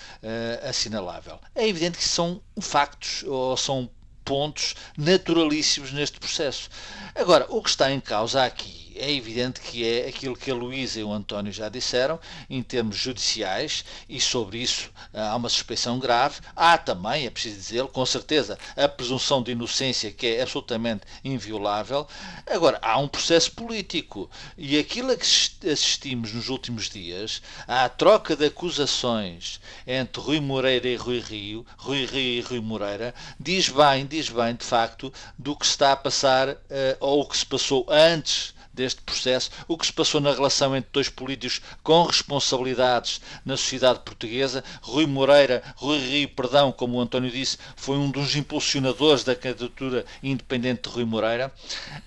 assinalável. 0.68 1.38
É 1.54 1.66
evidente 1.66 1.98
que 1.98 2.04
são 2.04 2.40
factos 2.60 3.22
ou 3.24 3.56
são 3.56 3.90
pontos 4.24 4.74
naturalíssimos 4.96 5.92
neste 5.92 6.18
processo. 6.20 6.68
Agora, 7.14 7.46
o 7.48 7.62
que 7.62 7.70
está 7.70 7.90
em 7.90 8.00
causa 8.00 8.44
aqui 8.44 8.79
é 9.00 9.10
evidente 9.10 9.60
que 9.60 9.86
é 9.86 10.08
aquilo 10.08 10.36
que 10.36 10.50
a 10.50 10.54
Luísa 10.54 11.00
e 11.00 11.04
o 11.04 11.12
António 11.12 11.52
já 11.52 11.68
disseram, 11.68 12.20
em 12.48 12.62
termos 12.62 12.96
judiciais, 12.96 13.84
e 14.08 14.20
sobre 14.20 14.58
isso 14.58 14.90
ah, 15.14 15.30
há 15.30 15.36
uma 15.36 15.48
suspeição 15.48 15.98
grave. 15.98 16.40
Há 16.54 16.76
também, 16.76 17.26
é 17.26 17.30
preciso 17.30 17.56
dizer, 17.56 17.86
com 17.86 18.04
certeza, 18.04 18.58
a 18.76 18.86
presunção 18.86 19.42
de 19.42 19.52
inocência, 19.52 20.12
que 20.12 20.26
é 20.26 20.42
absolutamente 20.42 21.02
inviolável. 21.24 22.06
Agora, 22.46 22.78
há 22.82 22.98
um 22.98 23.08
processo 23.08 23.52
político, 23.52 24.30
e 24.56 24.78
aquilo 24.78 25.12
a 25.12 25.16
que 25.16 25.24
assistimos 25.70 26.32
nos 26.32 26.48
últimos 26.48 26.90
dias, 26.90 27.40
à 27.66 27.88
troca 27.88 28.36
de 28.36 28.46
acusações 28.46 29.60
entre 29.86 30.20
Rui 30.20 30.40
Moreira 30.40 30.88
e 30.88 30.96
Rui 30.96 31.20
Rio, 31.20 31.66
Rui 31.78 32.04
Rio 32.04 32.38
e 32.38 32.40
Rui 32.42 32.60
Moreira, 32.60 33.14
diz 33.38 33.68
bem, 33.70 34.06
diz 34.06 34.28
bem, 34.28 34.54
de 34.54 34.64
facto, 34.64 35.12
do 35.38 35.56
que 35.56 35.64
está 35.64 35.92
a 35.92 35.96
passar, 35.96 36.50
ah, 36.50 36.96
ou 37.00 37.22
o 37.22 37.26
que 37.26 37.38
se 37.38 37.46
passou 37.46 37.86
antes 37.88 38.54
deste 38.72 39.02
processo, 39.02 39.50
o 39.66 39.76
que 39.76 39.86
se 39.86 39.92
passou 39.92 40.20
na 40.20 40.32
relação 40.32 40.76
entre 40.76 40.90
dois 40.92 41.08
políticos 41.08 41.60
com 41.82 42.04
responsabilidades 42.04 43.20
na 43.44 43.56
sociedade 43.56 44.00
portuguesa. 44.00 44.64
Rui 44.80 45.06
Moreira, 45.06 45.62
Rui 45.76 45.98
Rio, 45.98 46.28
perdão, 46.28 46.72
como 46.72 46.96
o 46.96 47.00
António 47.00 47.30
disse, 47.30 47.58
foi 47.76 47.96
um 47.96 48.10
dos 48.10 48.34
impulsionadores 48.36 49.24
da 49.24 49.34
candidatura 49.34 50.04
independente 50.22 50.88
de 50.88 50.94
Rui 50.94 51.04
Moreira. 51.04 51.52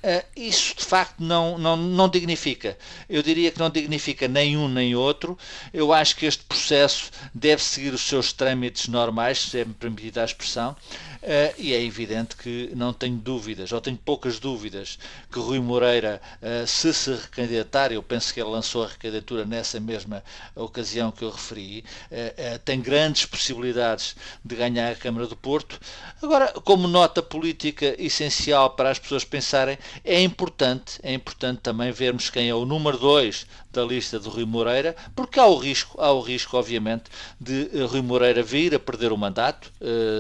Uh, 0.04 0.24
isso 0.36 0.76
de 0.76 0.86
facto 0.86 1.20
não, 1.20 1.58
não, 1.58 1.76
não 1.76 2.10
dignifica. 2.10 2.78
Eu 3.10 3.22
diria 3.22 3.52
que 3.52 3.60
não 3.60 3.70
dignifica 3.70 4.28
nem 4.28 4.58
um 4.58 4.68
nem 4.68 4.96
outro. 4.96 5.38
Eu 5.74 5.94
acho 5.94 6.16
que 6.16 6.26
este 6.26 6.44
processo 6.44 7.12
deve 7.34 7.62
seguir 7.62 7.94
os 7.94 8.02
seus 8.02 8.34
trâmites 8.34 8.88
normais, 8.88 9.40
se 9.40 9.60
é 9.60 9.66
permitida 9.66 10.22
a 10.22 10.26
expressão. 10.26 10.76
Uh, 11.24 11.56
e 11.58 11.74
é 11.74 11.82
evidente 11.82 12.36
que 12.36 12.70
não 12.76 12.92
tenho 12.92 13.16
dúvidas, 13.16 13.72
ou 13.72 13.80
tenho 13.80 13.96
poucas 13.96 14.40
dúvidas, 14.40 15.00
que 15.32 15.40
Rui 15.40 15.58
Moreira, 15.58 16.22
uh, 16.42 16.68
se 16.68 16.94
se 16.94 17.14
recandidatar, 17.14 17.94
eu 17.94 18.04
penso 18.04 18.34
que 18.34 18.42
ele 18.42 18.50
lançou 18.50 18.84
a 18.84 18.88
recandidatura 18.88 19.46
nessa 19.46 19.80
mesma 19.80 20.22
ocasião 20.54 21.14
que 21.14 21.24
eu 21.24 21.30
referi, 21.30 21.86
uh, 22.12 22.60
tem 22.66 22.82
grandes 22.82 23.26
possibilidades 23.26 24.18
de 24.44 24.54
ganhar 24.54 24.92
a 24.92 24.96
Câmara 24.96 25.26
do 25.26 25.38
Porto. 25.38 25.80
Agora, 26.22 26.48
como 26.66 26.90
nota 26.90 27.24
política 27.24 27.96
essencial 27.98 28.72
para 28.72 28.90
as 28.90 29.00
pessoas 29.00 29.24
pensarem, 29.24 29.78
é 30.04 30.22
importante, 30.22 31.00
é 31.04 31.14
importante 31.14 31.62
também 31.62 31.90
vermos 31.94 32.30
quem 32.30 32.50
é 32.50 32.54
o 32.54 32.66
número 32.66 32.98
2 32.98 33.48
da 33.72 33.84
lista 33.86 34.20
de 34.20 34.28
Rui 34.28 34.46
Moreira, 34.46 34.94
porque 35.16 35.40
há 35.40 35.46
o 35.46 35.58
risco, 35.58 36.00
há 36.02 36.12
o 36.12 36.20
risco, 36.20 36.58
obviamente, 36.58 37.06
de 37.40 37.70
Rui 37.86 38.02
Moreira 38.02 38.44
vir 38.44 38.76
a 38.76 38.80
perder 38.80 39.12
o 39.12 39.18
mandato, 39.18 39.72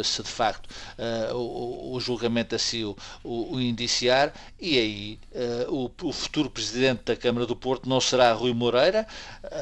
se 0.04 0.24
de 0.24 0.30
facto 0.30 0.68
uh, 0.98 1.36
o, 1.36 1.96
o, 1.96 2.00
julgamento 2.00 2.56
assim 2.56 2.84
o, 2.84 2.96
o, 3.24 3.56
o, 3.56 3.62
indiciar, 3.62 4.34
e 4.60 4.78
aí 4.78 5.20
uh, 5.68 5.92
o, 6.02 6.12
futuro 6.12 6.50
presidente 6.50 7.02
da 7.06 7.16
Câmara 7.16 7.46
do 7.46 7.56
Porto 7.56 7.88
não 7.88 8.00
será 8.00 8.32
Rui 8.34 8.54
Moreira, 8.54 9.08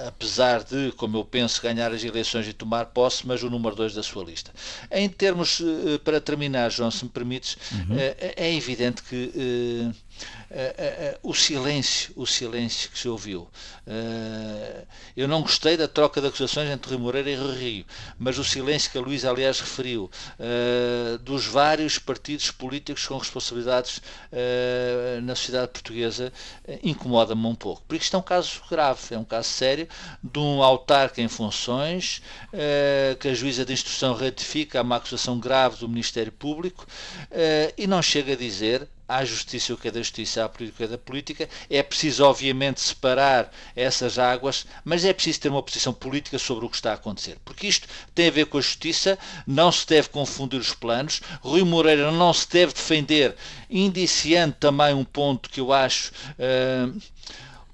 apesar 0.07 0.63
de, 0.63 0.91
como 0.93 1.17
eu 1.17 1.25
penso, 1.25 1.61
ganhar 1.61 1.91
as 1.91 2.03
eleições 2.03 2.47
e 2.47 2.53
tomar 2.53 2.85
posse, 2.87 3.25
mas 3.25 3.43
o 3.43 3.49
número 3.49 3.75
2 3.75 3.93
da 3.93 4.03
sua 4.03 4.23
lista. 4.23 4.51
Em 4.91 5.09
termos, 5.09 5.61
para 6.03 6.19
terminar, 6.21 6.69
João, 6.69 6.91
se 6.91 7.03
me 7.03 7.09
permites, 7.09 7.57
uhum. 7.71 7.95
é 8.35 8.53
evidente 8.53 9.03
que 9.03 9.91
o 11.23 11.33
silêncio, 11.33 12.13
o 12.15 12.25
silêncio 12.25 12.89
que 12.89 12.99
se 12.99 13.07
ouviu. 13.07 13.47
eu 15.15 15.27
não 15.27 15.41
gostei 15.41 15.77
da 15.77 15.87
troca 15.87 16.19
de 16.19 16.27
acusações 16.27 16.69
entre 16.69 16.91
Rui 16.91 17.01
Moreira 17.01 17.29
e 17.29 17.35
Rui 17.35 17.55
Rio, 17.55 17.85
mas 18.19 18.37
o 18.37 18.43
silêncio 18.43 18.91
que 18.91 18.97
a 18.97 19.01
Luísa, 19.01 19.29
aliás, 19.29 19.59
referiu, 19.59 20.09
dos 21.21 21.45
vários 21.45 21.97
partidos 21.97 22.51
políticos 22.51 23.07
com 23.07 23.17
responsabilidades 23.17 24.01
na 25.23 25.35
sociedade 25.35 25.71
portuguesa, 25.71 26.31
incomoda-me 26.83 27.45
um 27.45 27.55
pouco. 27.55 27.83
Porque 27.87 28.03
isto 28.03 28.15
é 28.15 28.19
um 28.19 28.23
caso 28.23 28.61
grave, 28.69 29.15
é 29.15 29.17
um 29.17 29.23
caso 29.23 29.49
sério 29.49 29.87
de 30.21 30.39
um 30.39 30.61
autarca 30.61 31.21
em 31.21 31.27
funções, 31.27 32.21
que 33.19 33.27
a 33.29 33.33
juíza 33.33 33.65
de 33.65 33.73
instrução 33.73 34.13
ratifica 34.13 34.81
uma 34.81 34.97
acusação 34.97 35.39
grave 35.39 35.77
do 35.77 35.87
Ministério 35.87 36.31
Público 36.31 36.85
e 37.77 37.87
não 37.87 38.01
chega 38.01 38.33
a 38.33 38.35
dizer 38.35 38.87
à 39.15 39.25
justiça 39.25 39.73
o 39.73 39.77
que 39.77 39.87
é 39.87 39.91
da 39.91 39.99
justiça, 39.99 40.45
à 40.45 40.49
política 40.49 40.73
o 40.73 40.77
que 40.77 40.83
é 40.83 40.87
da 40.87 40.97
política. 40.97 41.49
É 41.69 41.83
preciso, 41.83 42.23
obviamente, 42.23 42.81
separar 42.81 43.51
essas 43.75 44.17
águas, 44.17 44.65
mas 44.83 45.03
é 45.03 45.13
preciso 45.13 45.41
ter 45.41 45.49
uma 45.49 45.63
posição 45.63 45.93
política 45.93 46.39
sobre 46.39 46.65
o 46.65 46.69
que 46.69 46.75
está 46.75 46.91
a 46.91 46.95
acontecer. 46.95 47.37
Porque 47.43 47.67
isto 47.67 47.87
tem 48.15 48.27
a 48.27 48.31
ver 48.31 48.45
com 48.45 48.57
a 48.57 48.61
justiça, 48.61 49.19
não 49.45 49.71
se 49.71 49.85
deve 49.85 50.09
confundir 50.09 50.59
os 50.59 50.73
planos. 50.73 51.21
Rui 51.41 51.63
Moreira 51.63 52.11
não 52.11 52.33
se 52.33 52.49
deve 52.49 52.73
defender, 52.73 53.35
indiciando 53.69 54.55
também 54.59 54.93
um 54.93 55.03
ponto 55.03 55.49
que 55.49 55.59
eu 55.59 55.73
acho. 55.73 56.11
Uh, 56.39 56.99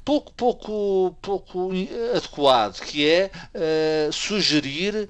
pouco, 0.08 0.32
pouco, 0.32 1.18
pouco 1.22 1.72
adequado, 2.16 2.80
que 2.80 3.06
é 3.06 3.30
uh, 3.54 4.14
sugerir, 4.14 4.96
uh, 4.96 5.10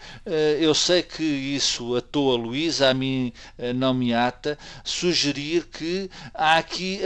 eu 0.59 0.73
sei 0.73 1.03
que 1.03 1.21
isso 1.21 1.95
a 1.95 2.01
toa 2.01 2.35
Luísa, 2.35 2.89
a 2.89 2.95
mim 2.95 3.31
uh, 3.59 3.75
não 3.75 3.93
me 3.93 4.11
ata, 4.11 4.57
sugerir 4.83 5.67
que 5.67 6.09
há 6.33 6.57
aqui 6.57 6.99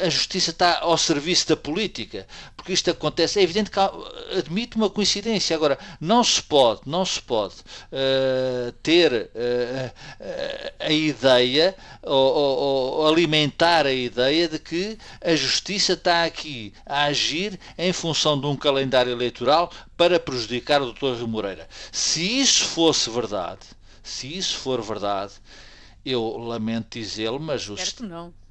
a 0.00 0.08
justiça 0.08 0.50
está 0.50 0.78
ao 0.82 0.96
serviço 0.96 1.48
da 1.48 1.56
política, 1.56 2.28
porque 2.56 2.72
isto 2.72 2.88
acontece, 2.92 3.40
é 3.40 3.42
evidente 3.42 3.72
que 3.72 3.80
há, 3.80 3.90
admite 4.38 4.76
uma 4.76 4.88
coincidência. 4.88 5.56
Agora, 5.56 5.76
não 6.00 6.22
se 6.22 6.40
pode, 6.40 6.82
não 6.86 7.04
se 7.04 7.20
pode 7.20 7.56
ter 8.84 9.30
a 10.78 10.92
ideia 10.92 11.74
ou, 12.02 12.34
ou, 12.34 12.92
ou 13.00 13.08
alimentar 13.08 13.84
a 13.86 13.92
ideia 13.92 14.48
de 14.48 14.60
que 14.60 14.96
a 15.20 15.34
justiça 15.34 15.94
está 15.94 16.24
aqui 16.24 16.72
a 16.86 17.04
agir 17.06 17.31
agir 17.32 17.58
em 17.78 17.92
função 17.92 18.38
de 18.38 18.46
um 18.46 18.56
calendário 18.56 19.10
eleitoral 19.10 19.72
para 19.96 20.20
prejudicar 20.20 20.82
o 20.82 20.92
Dr. 20.92 21.16
Rio 21.16 21.28
Moreira. 21.28 21.66
Se 21.90 22.40
isso 22.40 22.66
fosse 22.66 23.08
verdade, 23.08 23.66
se 24.02 24.36
isso 24.36 24.58
for 24.58 24.82
verdade, 24.82 25.32
eu 26.04 26.36
lamento 26.36 26.98
dizê-lo, 26.98 27.40
mas 27.40 27.68
o. 27.68 27.76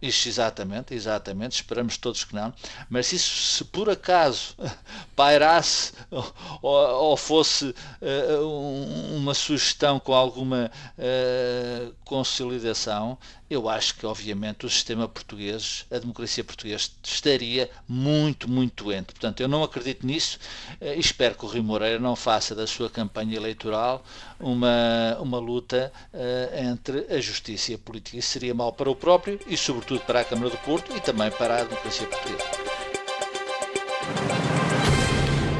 Isso, 0.01 0.27
exatamente, 0.27 0.95
exatamente, 0.95 1.53
esperamos 1.53 1.95
todos 1.95 2.23
que 2.23 2.33
não. 2.33 2.51
Mas 2.89 3.05
se 3.07 3.19
se 3.19 3.63
por 3.65 3.87
acaso 3.87 4.55
pairasse 5.15 5.93
ou, 6.09 6.73
ou 6.73 7.17
fosse 7.17 7.75
uh, 8.01 9.15
uma 9.15 9.35
sugestão 9.35 9.99
com 9.99 10.13
alguma 10.13 10.71
uh, 10.97 11.93
consolidação, 12.03 13.17
eu 13.47 13.67
acho 13.67 13.95
que, 13.95 14.05
obviamente, 14.05 14.65
o 14.65 14.69
sistema 14.69 15.09
português, 15.09 15.85
a 15.91 15.99
democracia 15.99 16.41
portuguesa, 16.41 16.89
estaria 17.03 17.69
muito, 17.85 18.49
muito 18.49 18.85
doente. 18.85 19.07
Portanto, 19.07 19.41
eu 19.41 19.47
não 19.47 19.61
acredito 19.61 20.07
nisso 20.07 20.39
e 20.79 20.97
espero 20.97 21.35
que 21.35 21.45
o 21.45 21.49
Rio 21.49 21.63
Moreira 21.63 21.99
não 21.99 22.15
faça 22.15 22.55
da 22.55 22.65
sua 22.65 22.89
campanha 22.89 23.35
eleitoral 23.35 24.05
uma, 24.39 25.17
uma 25.19 25.37
luta 25.37 25.91
uh, 26.13 26.69
entre 26.69 27.13
a 27.13 27.19
justiça 27.19 27.73
e 27.73 27.75
a 27.75 27.77
política. 27.77 28.17
Isso 28.17 28.29
seria 28.29 28.53
mal 28.53 28.71
para 28.71 28.89
o 28.89 28.95
próprio 28.95 29.37
e, 29.45 29.57
sobretudo, 29.57 29.90
para 29.99 30.21
a 30.21 30.23
Câmara 30.23 30.49
do 30.49 30.57
Porto 30.57 30.95
e 30.95 30.99
também 30.99 31.29
para 31.31 31.61
a 31.61 31.63
democracia 31.63 32.07
portuguesa. 32.07 32.61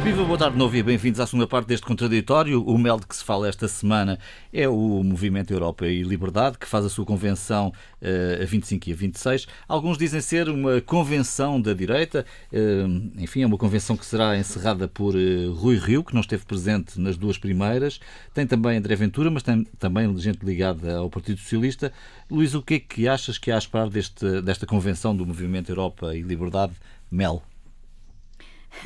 Viva, 0.04 0.24
boa 0.26 0.36
tarde 0.36 0.54
de 0.54 0.58
novo 0.58 0.76
e 0.76 0.82
bem-vindos 0.82 1.20
à 1.20 1.28
segunda 1.28 1.46
parte 1.46 1.68
deste 1.68 1.86
contraditório. 1.86 2.66
O 2.66 2.76
MEL 2.76 3.00
de 3.00 3.06
que 3.06 3.16
se 3.16 3.24
fala 3.24 3.48
esta 3.48 3.68
semana 3.68 4.18
é 4.52 4.68
o 4.68 5.04
Movimento 5.04 5.54
Europa 5.54 5.86
e 5.86 6.02
Liberdade, 6.02 6.58
que 6.58 6.66
faz 6.66 6.84
a 6.84 6.90
sua 6.90 7.06
convenção 7.06 7.72
uh, 8.02 8.42
a 8.42 8.46
25 8.46 8.90
e 8.90 8.94
a 8.94 8.96
26. 8.96 9.48
Alguns 9.68 10.00
dizem 10.00 10.20
ser 10.20 10.50
uma 10.50 10.82
convenção 10.82 11.62
da 11.62 11.72
direita, 11.74 12.26
uh, 12.52 13.22
enfim, 13.22 13.44
é 13.44 13.46
uma 13.46 13.60
convenção 13.60 13.96
que 13.96 14.04
será 14.04 14.36
encerrada 14.36 14.88
por 14.88 15.14
uh, 15.14 15.54
Rui 15.54 15.78
Rio, 15.78 16.04
que 16.04 16.16
não 16.16 16.22
esteve 16.22 16.46
presente 16.46 17.00
nas 17.00 17.16
duas 17.16 17.38
primeiras. 17.38 18.00
Tem 18.34 18.48
também 18.48 18.78
André 18.78 18.96
Ventura, 18.96 19.30
mas 19.30 19.44
tem 19.44 19.64
também 19.78 20.18
gente 20.18 20.44
ligada 20.44 20.98
ao 20.98 21.12
Partido 21.12 21.38
Socialista. 21.40 21.94
Luís, 22.30 22.56
o 22.56 22.62
que 22.64 22.74
é 22.74 22.80
que 22.80 23.08
achas 23.08 23.38
que 23.38 23.52
há 23.52 23.56
a 23.56 23.60
esperar 23.60 23.88
deste, 23.88 24.42
desta 24.42 24.66
convenção 24.66 25.16
do 25.16 25.28
Movimento 25.28 25.70
Europa 25.70 26.16
e 26.16 26.24
Liberdade, 26.24 26.74
MEL? 27.12 27.44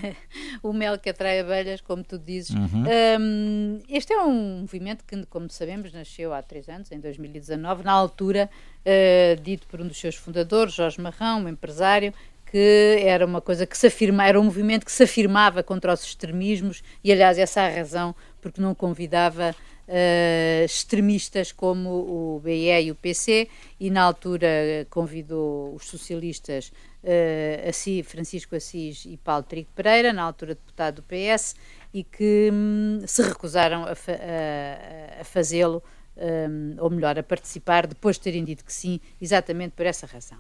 o 0.64 0.74
mel 0.74 0.98
que 0.98 1.10
atrai 1.10 1.40
abelhas, 1.40 1.82
como 1.82 2.04
tu 2.04 2.18
dizes. 2.18 2.56
Uhum. 2.56 2.84
Um, 3.20 3.80
este 3.90 4.14
é 4.14 4.22
um 4.22 4.62
movimento 4.62 5.04
que, 5.06 5.26
como 5.28 5.50
sabemos, 5.50 5.94
nasceu 5.94 6.34
há 6.34 6.42
três 6.42 6.68
anos, 6.70 6.92
em 6.92 7.00
2019, 7.00 7.84
na 7.84 7.92
altura 7.92 8.50
uh, 8.86 9.42
dito 9.42 9.68
por 9.68 9.82
um 9.82 9.88
dos 9.88 9.98
seus 9.98 10.16
fundadores, 10.16 10.74
Jorge 10.74 11.00
Marrão, 11.00 11.44
um 11.44 11.50
empresário, 11.50 12.14
que 12.46 12.98
era 13.04 13.26
uma 13.26 13.42
coisa 13.42 13.66
que 13.66 13.78
se 13.78 13.88
afirma, 13.88 14.26
era 14.26 14.40
um 14.40 14.44
movimento 14.44 14.86
que 14.86 14.92
se 14.92 15.04
afirmava 15.04 15.64
contra 15.64 15.94
os 15.94 16.04
extremismos 16.04 16.84
e, 17.04 17.12
aliás, 17.12 17.38
essa 17.38 17.62
é 17.62 17.68
a 17.68 17.76
razão 17.78 18.16
porque 18.42 18.62
não 18.62 18.76
convidava 18.76 19.56
uh, 19.88 20.66
extremistas 20.66 21.52
como 21.52 21.90
o 21.90 22.42
BE 22.44 22.84
e 22.84 22.92
o 22.92 22.96
PC 22.96 23.50
e 23.80 23.90
na 23.90 24.04
altura 24.04 24.48
convidou 24.90 25.74
os 25.76 25.86
socialistas 25.86 26.72
uh, 27.06 27.70
Assis, 27.70 28.06
Francisco 28.06 28.56
Assis 28.56 29.06
e 29.06 29.18
Paulo 29.18 29.44
Trigo 29.44 29.70
Pereira, 29.76 30.12
na 30.12 30.24
altura 30.24 30.56
deputado 30.56 30.96
do 30.96 31.04
PS, 31.04 31.56
e 31.94 32.04
que 32.04 32.50
um, 32.52 33.02
se 33.06 33.22
recusaram 33.22 33.86
a, 33.86 33.96
fa 33.96 34.12
a, 34.12 35.22
a 35.22 35.24
fazê-lo, 35.24 35.82
um, 36.18 36.76
ou 36.80 36.90
melhor, 36.90 37.18
a 37.18 37.24
participar, 37.24 37.88
depois 37.88 38.18
de 38.18 38.24
terem 38.24 38.44
dito 38.44 38.66
que 38.66 38.74
sim, 38.74 39.00
exatamente 39.22 39.72
por 39.72 39.86
essa 39.86 40.06
razão. 40.06 40.40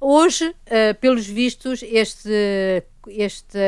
Hoje, 0.00 0.48
uh, 0.48 0.94
pelos 1.00 1.26
vistos, 1.26 1.82
este, 1.82 2.84
esta 3.08 3.58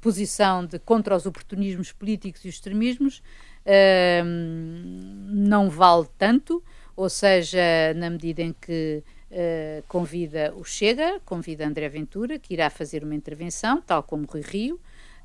posição 0.00 0.64
de 0.64 0.78
contra 0.78 1.16
os 1.16 1.26
oportunismos 1.26 1.90
políticos 1.90 2.44
e 2.44 2.48
os 2.48 2.54
extremismos 2.54 3.18
uh, 3.66 4.24
não 4.24 5.68
vale 5.68 6.06
tanto, 6.16 6.62
ou 6.96 7.10
seja, 7.10 7.92
na 7.96 8.08
medida 8.08 8.42
em 8.42 8.52
que 8.52 9.02
uh, 9.34 9.82
convida 9.88 10.54
o 10.56 10.64
Chega, 10.64 11.20
convida 11.24 11.66
André 11.66 11.88
Ventura, 11.88 12.38
que 12.38 12.54
irá 12.54 12.70
fazer 12.70 13.02
uma 13.02 13.14
intervenção, 13.14 13.82
tal 13.82 14.02
como 14.02 14.26
Rui 14.26 14.42
Rio. 14.42 14.76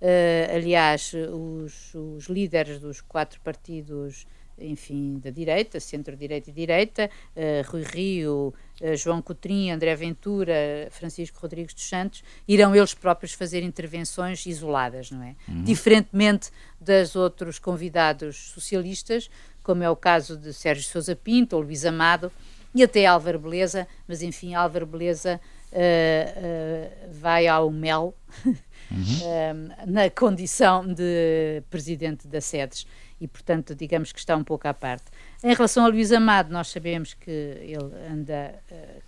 Uh, 0.02 0.56
aliás, 0.56 1.14
os, 1.14 1.94
os, 1.94 2.26
líderes 2.26 2.80
dos 2.80 3.02
quatro 3.02 3.40
partidos, 3.42 4.26
enfim, 4.58 5.20
da 5.20 5.30
direita, 5.30 5.80
centro-direita 5.80 6.50
e 6.50 6.54
direita, 6.54 7.10
uh, 7.36 7.70
Rui 7.70 7.84
Rio, 7.84 8.54
João 8.96 9.22
Coutrinho, 9.22 9.76
André 9.76 9.94
Ventura, 9.94 10.88
Francisco 10.90 11.38
Rodrigues 11.42 11.74
dos 11.74 11.84
Santos, 11.84 12.24
irão 12.48 12.74
eles 12.74 12.94
próprios 12.94 13.34
fazer 13.34 13.62
intervenções 13.62 14.46
isoladas, 14.46 15.12
não 15.12 15.22
é? 15.22 15.36
Uhum. 15.50 15.64
Diferentemente 15.66 16.50
dos 16.80 17.14
outros 17.14 17.60
convidados 17.60 18.52
socialistas, 18.54 19.30
como 19.62 19.84
é 19.84 19.90
o 19.90 19.98
caso 19.98 20.38
de 20.38 20.54
Sérgio 20.54 20.86
Sousa 20.86 21.14
Pinto 21.14 21.58
ou 21.58 21.62
Luís 21.62 21.84
Amado, 21.84 22.32
e 22.74 22.84
até 22.84 23.06
Álvaro 23.06 23.40
Beleza, 23.40 23.88
mas 24.08 24.22
enfim, 24.22 24.54
Álvaro 24.54 24.86
Beleza 24.86 25.40
uh, 25.72 25.76
uh, 25.76 27.10
vai 27.12 27.48
ao 27.48 27.70
MEL 27.72 28.16
uhum. 28.46 29.70
na 29.88 30.10
condição 30.10 30.86
de 30.86 31.64
presidente 31.70 32.28
da 32.28 32.42
SEDES 32.42 32.86
e, 33.22 33.28
portanto, 33.28 33.76
digamos 33.76 34.12
que 34.12 34.20
está 34.20 34.36
um 34.36 34.44
pouco 34.44 34.68
à 34.68 34.74
parte. 34.74 35.06
Em 35.44 35.54
relação 35.54 35.84
a 35.84 35.88
Luís 35.90 36.12
Amado, 36.12 36.52
nós 36.52 36.70
sabemos 36.70 37.14
que 37.14 37.30
ele 37.30 37.92
anda 38.10 38.56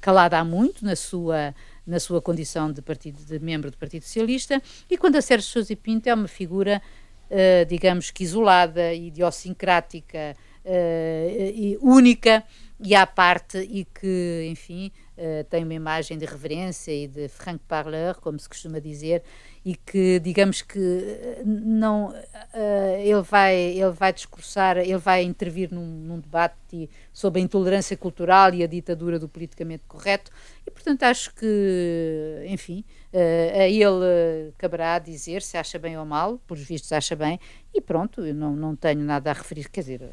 calado 0.02 0.34
há 0.34 0.44
muito 0.44 0.84
na 0.84 0.96
sua, 0.96 1.56
na 1.86 2.00
sua 2.00 2.22
condição 2.22 2.72
de, 2.72 2.82
partido, 2.82 3.24
de 3.24 3.40
membro 3.40 3.72
do 3.72 3.78
Partido 3.78 4.04
Socialista 4.04 4.62
e 4.90 4.98
quando 4.98 5.16
a 5.16 5.22
Sérgio 5.22 5.50
Sousa 5.50 5.76
Pinto 5.76 6.08
é 6.08 6.14
uma 6.14 6.28
figura, 6.28 6.82
uh, 7.30 7.66
digamos 7.66 8.12
que 8.12 8.24
isolada, 8.24 8.94
idiosincrática 8.94 10.36
uh, 10.66 11.30
e 11.54 11.78
única, 11.82 12.44
e 12.84 12.96
à 12.96 13.06
parte 13.06 13.58
e 13.60 13.86
que, 13.86 14.48
enfim, 14.50 14.92
uh, 15.18 15.44
tem 15.46 15.64
uma 15.64 15.74
imagem 15.74 16.18
de 16.18 16.26
reverência 16.26 16.92
e 16.92 17.08
de 17.08 17.28
franc 17.28 17.60
parleur, 17.68 18.20
como 18.20 18.40
se 18.40 18.50
costuma 18.50 18.80
dizer, 18.80 19.24
e 19.64 19.76
que, 19.76 20.20
digamos 20.20 20.62
que 20.64 20.80
eh, 20.80 21.44
não, 21.46 22.10
uh, 22.10 22.98
ele 23.00 23.22
vai 23.22 23.56
ele 23.56 23.92
vai 23.92 24.12
discursar, 24.12 24.78
ele 24.78 24.98
vai 24.98 25.24
intervir 25.24 25.72
num, 25.72 25.86
num, 25.86 26.20
debate 26.20 26.90
sobre 27.14 27.40
a 27.40 27.44
intolerância 27.44 27.96
cultural 27.96 28.54
e 28.56 28.64
a 28.64 28.68
ditadura 28.68 29.20
do 29.20 29.30
politicamente 29.30 29.84
correto, 29.88 30.32
e 30.66 30.72
portanto 30.72 31.04
acho 31.04 31.34
que, 31.36 32.46
enfim, 32.48 32.84
Uh, 33.14 33.60
a 33.60 33.68
ele 33.68 34.54
caberá 34.58 34.98
dizer 34.98 35.42
se 35.42 35.58
acha 35.58 35.78
bem 35.78 35.98
ou 35.98 36.06
mal, 36.06 36.38
por 36.48 36.56
vistos 36.56 36.94
acha 36.94 37.14
bem, 37.14 37.42
e 37.74 37.82
pronto, 37.82 38.26
eu 38.26 38.34
não, 38.34 38.56
não 38.56 38.74
tenho 38.74 39.02
nada 39.02 39.32
a 39.32 39.34
referir, 39.34 39.70
quer 39.70 39.82
dizer, 39.82 40.10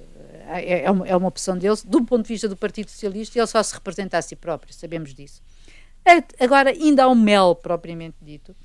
é, 0.48 0.82
é, 0.82 0.90
uma, 0.90 1.06
é 1.06 1.16
uma 1.16 1.28
opção 1.28 1.56
dele, 1.56 1.76
do 1.84 2.04
ponto 2.04 2.22
de 2.22 2.28
vista 2.32 2.48
do 2.48 2.56
Partido 2.56 2.90
Socialista, 2.90 3.38
ele 3.38 3.46
só 3.46 3.62
se 3.62 3.72
representa 3.72 4.18
a 4.18 4.22
si 4.22 4.34
próprio, 4.34 4.74
sabemos 4.74 5.14
disso. 5.14 5.40
Agora, 6.40 6.70
ainda 6.70 7.08
um 7.08 7.14
mel 7.14 7.54
propriamente 7.54 8.16
dito. 8.22 8.56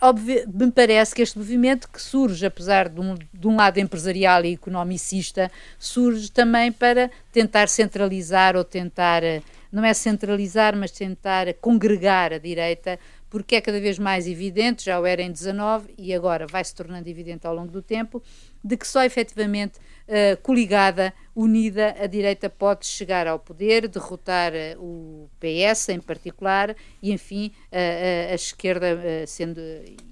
Óbvio, 0.00 0.44
me 0.52 0.70
parece 0.70 1.14
que 1.14 1.22
este 1.22 1.36
movimento 1.36 1.88
que 1.88 2.00
surge, 2.00 2.46
apesar 2.46 2.88
de 2.88 3.00
um, 3.00 3.14
de 3.14 3.46
um 3.46 3.56
lado 3.56 3.78
empresarial 3.78 4.44
e 4.44 4.54
economicista, 4.54 5.50
surge 5.78 6.30
também 6.30 6.72
para 6.72 7.10
tentar 7.30 7.68
centralizar 7.68 8.56
ou 8.56 8.64
tentar, 8.64 9.22
não 9.70 9.84
é 9.84 9.92
centralizar, 9.92 10.74
mas 10.74 10.90
tentar 10.90 11.52
congregar 11.60 12.32
a 12.32 12.38
direita 12.38 12.98
porque 13.30 13.54
é 13.54 13.60
cada 13.60 13.80
vez 13.80 13.96
mais 13.96 14.26
evidente, 14.26 14.84
já 14.84 14.98
o 14.98 15.06
era 15.06 15.22
em 15.22 15.30
19 15.30 15.94
e 15.96 16.12
agora 16.12 16.46
vai 16.48 16.64
se 16.64 16.74
tornando 16.74 17.08
evidente 17.08 17.46
ao 17.46 17.54
longo 17.54 17.70
do 17.70 17.80
tempo, 17.80 18.20
de 18.62 18.76
que 18.76 18.86
só 18.86 19.04
efetivamente 19.04 19.78
uh, 19.78 20.36
coligada, 20.42 21.14
unida, 21.34 21.94
a 21.98 22.08
direita 22.08 22.50
pode 22.50 22.84
chegar 22.84 23.28
ao 23.28 23.38
poder, 23.38 23.86
derrotar 23.86 24.52
uh, 24.52 24.82
o 24.82 25.30
PS 25.38 25.90
em 25.90 26.00
particular 26.00 26.74
e, 27.00 27.12
enfim, 27.12 27.52
uh, 27.72 28.32
a 28.32 28.34
esquerda 28.34 28.98
sendo. 29.26 29.60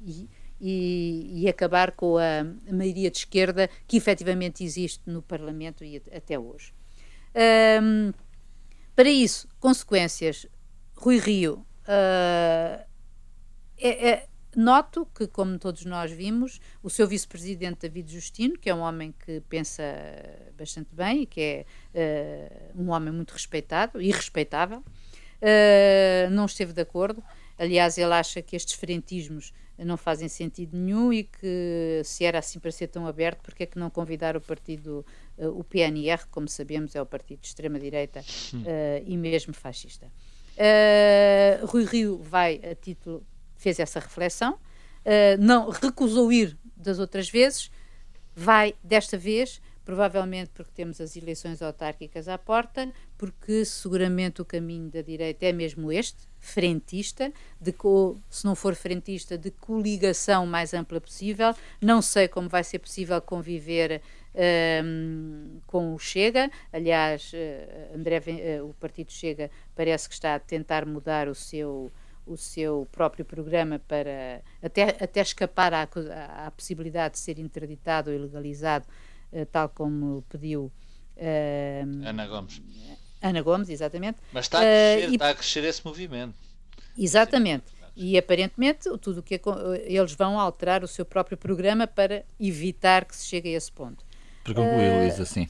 E, 0.07 0.29
e, 0.61 1.45
e, 1.45 1.49
acabar 1.49 1.93
com 1.93 2.19
a, 2.19 2.45
maioria 2.73 3.13
de 3.13 3.19
esquerda 3.19 3.71
que 3.87 3.97
efetivamente 3.97 4.65
existe 4.65 5.01
no 5.07 5.23
Parlamento 5.23 5.85
e 5.85 6.03
até 6.13 6.37
hoje. 6.37 6.75
Um, 7.81 8.13
para 8.97 9.09
isso, 9.09 9.47
consequências. 9.61 10.47
Rui 10.97 11.21
Rio. 11.21 11.65
Uh, 11.85 12.88
é, 13.81 14.09
é, 14.11 14.29
noto 14.57 15.07
que, 15.15 15.27
como 15.27 15.59
todos 15.59 15.85
nós 15.85 16.11
vimos, 16.11 16.61
o 16.83 16.91
seu 16.91 17.07
vice-presidente 17.07 17.81
David 17.83 18.13
Justino, 18.13 18.59
que 18.59 18.69
é 18.69 18.75
um 18.75 18.81
homem 18.81 19.15
que 19.25 19.41
pensa 19.49 19.83
bastante 20.57 20.89
bem 20.93 21.23
e 21.23 21.27
que 21.27 21.65
é 21.95 22.71
uh, 22.75 22.83
um 22.83 22.91
homem 22.91 23.13
muito 23.13 23.33
respeitado 23.33 24.01
e 24.01 24.11
respeitável, 24.11 24.79
uh, 24.79 26.31
não 26.31 26.47
esteve 26.47 26.73
de 26.73 26.81
acordo. 26.81 27.23
Aliás, 27.59 27.99
ele 27.99 28.13
acha 28.13 28.41
que 28.41 28.57
estes 28.57 28.75
frentismos 28.75 29.53
não 29.77 29.97
fazem 29.97 30.29
sentido 30.29 30.77
nenhum 30.77 31.13
e 31.13 31.23
que 31.23 32.03
se 32.05 32.25
era 32.25 32.41
assim 32.41 32.59
para 32.59 32.73
ser 32.73 32.89
tão 32.89 33.07
aberto, 33.07 33.43
porque 33.43 33.63
é 33.63 33.67
que 33.67 33.79
não 33.79 33.91
convidar 33.91 34.37
o 34.37 34.41
partido, 34.41 35.07
uh, 35.37 35.49
o 35.49 35.63
PNR, 35.63 36.27
como 36.31 36.49
sabemos 36.49 36.97
é 36.97 37.03
o 37.03 37.07
partido 37.07 37.41
de 37.41 37.47
extrema-direita 37.47 38.25
e 39.07 39.17
mesmo 39.17 39.55
fascista. 39.55 40.11
Rui 41.69 41.85
Rio 41.85 42.19
vai 42.21 42.61
a 42.65 42.75
título, 42.75 43.25
fez 43.59 43.79
essa 43.79 44.01
reflexão, 44.01 44.59
não 45.39 45.69
recusou 45.69 46.33
ir 46.33 46.57
das 46.77 46.99
outras 46.99 47.29
vezes, 47.29 47.71
vai 48.35 48.75
desta 48.83 49.19
vez 49.19 49.61
provavelmente 49.89 50.51
porque 50.53 50.71
temos 50.75 51.01
as 51.01 51.17
eleições 51.17 51.63
autárquicas 51.63 52.29
à 52.29 52.37
porta, 52.37 52.93
porque 53.17 53.65
seguramente 53.65 54.43
o 54.43 54.45
caminho 54.45 54.91
da 54.91 55.01
direita 55.01 55.47
é 55.47 55.53
mesmo 55.53 55.91
este, 55.91 56.29
frentista, 56.39 57.33
de 57.59 57.73
co, 57.73 58.21
se 58.29 58.45
não 58.45 58.55
for 58.55 58.75
frentista, 58.75 59.39
de 59.39 59.51
coligação 59.51 60.45
mais 60.45 60.75
ampla 60.75 61.01
possível. 61.01 61.55
Não 61.81 62.03
sei 62.03 62.29
como 62.29 62.51
vai 62.51 62.63
ser 62.65 62.81
possível 62.81 63.19
conviver 63.23 64.03
um, 64.85 65.59
com 65.67 65.95
o 65.95 65.99
Chega. 65.99 66.51
Aliás, 66.71 67.33
uh, 67.33 67.97
André, 67.97 68.19
uh, 68.61 68.69
o 68.69 68.75
Partido 68.75 69.11
Chega 69.11 69.51
parece 69.75 70.07
que 70.07 70.15
está 70.15 70.35
a 70.35 70.39
tentar 70.39 70.85
mudar 70.85 71.29
o 71.29 71.35
seu 71.35 71.91
o 72.29 72.37
seu 72.37 72.87
próprio 72.93 73.25
programa 73.25 73.79
para 73.79 74.43
até, 74.63 74.97
até 75.03 75.21
escapar 75.21 75.73
à, 75.73 75.89
à 76.47 76.51
possibilidade 76.51 77.15
de 77.15 77.21
ser 77.21 77.39
interditado 77.39 78.11
ou 78.11 78.17
ilegalizado 78.17 78.87
eh, 79.33 79.45
tal 79.45 79.69
como 79.69 80.23
pediu 80.29 80.73
uh, 81.17 82.07
Ana 82.07 82.27
Gomes. 82.27 82.63
Ana 83.21 83.43
Gomes, 83.43 83.69
exatamente. 83.69 84.19
Mas 84.33 84.47
está 84.47 84.59
a 84.59 84.63
crescer, 84.63 85.09
uh, 85.09 85.11
e, 85.11 85.15
está 85.15 85.31
a 85.31 85.35
crescer 85.35 85.65
esse 85.65 85.85
movimento. 85.85 86.35
Exatamente. 86.97 87.67
E 87.95 88.17
aparentemente 88.17 88.89
tudo 88.99 89.19
o 89.19 89.23
que 89.23 89.41
eles 89.85 90.13
vão 90.13 90.39
alterar 90.39 90.85
o 90.85 90.89
seu 90.89 91.05
próprio 91.05 91.37
programa 91.37 91.87
para 91.87 92.25
evitar 92.39 93.05
que 93.05 93.17
se 93.17 93.27
chegue 93.27 93.53
a 93.55 93.57
esse 93.57 93.73
ponto. 93.73 94.05
Pergunto 94.45 94.69
uh, 94.69 95.01
Luís 95.01 95.21
assim. 95.21 95.49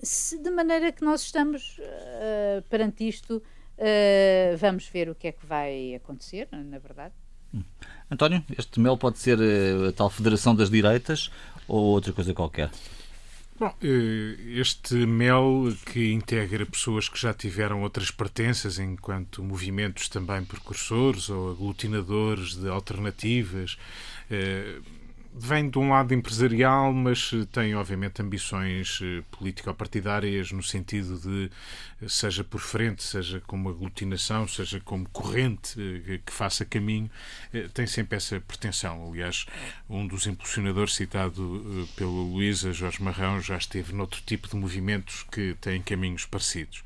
Se, 0.00 0.38
de 0.38 0.50
maneira 0.50 0.92
que 0.92 1.04
nós 1.04 1.22
estamos 1.22 1.78
uh, 1.78 2.62
perante 2.70 3.06
isto, 3.06 3.42
uh, 3.78 4.56
vamos 4.58 4.86
ver 4.88 5.08
o 5.08 5.14
que 5.14 5.28
é 5.28 5.32
que 5.32 5.46
vai 5.46 5.94
acontecer, 5.94 6.48
na 6.52 6.78
verdade. 6.78 7.14
Hum. 7.54 7.62
António, 8.10 8.44
este 8.58 8.78
MEL 8.80 8.96
pode 8.96 9.18
ser 9.18 9.38
a 9.88 9.92
tal 9.92 10.10
Federação 10.10 10.54
das 10.54 10.70
Direitas 10.70 11.30
ou 11.66 11.84
outra 11.84 12.12
coisa 12.12 12.34
qualquer? 12.34 12.70
Bom, 13.58 13.74
eh, 13.82 14.36
este 14.60 14.94
MEL 14.94 15.76
que 15.84 16.12
integra 16.12 16.64
pessoas 16.64 17.08
que 17.08 17.18
já 17.18 17.34
tiveram 17.34 17.82
outras 17.82 18.08
pertenças 18.08 18.78
enquanto 18.78 19.42
movimentos 19.42 20.08
também 20.08 20.44
precursores 20.44 21.28
ou 21.28 21.50
aglutinadores 21.50 22.54
de 22.54 22.68
alternativas, 22.68 23.76
eh, 24.30 24.78
vem 25.46 25.68
de 25.68 25.78
um 25.78 25.90
lado 25.90 26.12
empresarial, 26.12 26.92
mas 26.92 27.30
tem, 27.52 27.74
obviamente, 27.74 28.20
ambições 28.22 29.00
eh, 29.02 29.22
político-partidárias 29.30 30.52
no 30.52 30.62
sentido 30.62 31.18
de, 31.18 31.50
eh, 32.02 32.08
seja 32.08 32.42
por 32.42 32.60
frente, 32.60 33.02
seja 33.02 33.40
como 33.46 33.68
aglutinação, 33.68 34.46
seja 34.48 34.80
como 34.80 35.08
corrente 35.08 35.74
eh, 36.08 36.20
que 36.24 36.32
faça 36.32 36.64
caminho, 36.64 37.10
tem 37.74 37.86
sempre 37.86 38.16
essa 38.16 38.40
pretensão. 38.40 39.10
Aliás, 39.10 39.46
um 39.88 40.06
dos 40.06 40.26
impulsionadores 40.26 40.94
citado 40.94 41.88
pela 41.96 42.10
Luísa, 42.10 42.72
Jorge 42.72 43.02
Marrão, 43.02 43.40
já 43.40 43.56
esteve 43.56 43.94
noutro 43.94 44.20
tipo 44.26 44.48
de 44.48 44.56
movimentos 44.56 45.24
que 45.30 45.56
têm 45.60 45.80
caminhos 45.82 46.24
parecidos. 46.24 46.82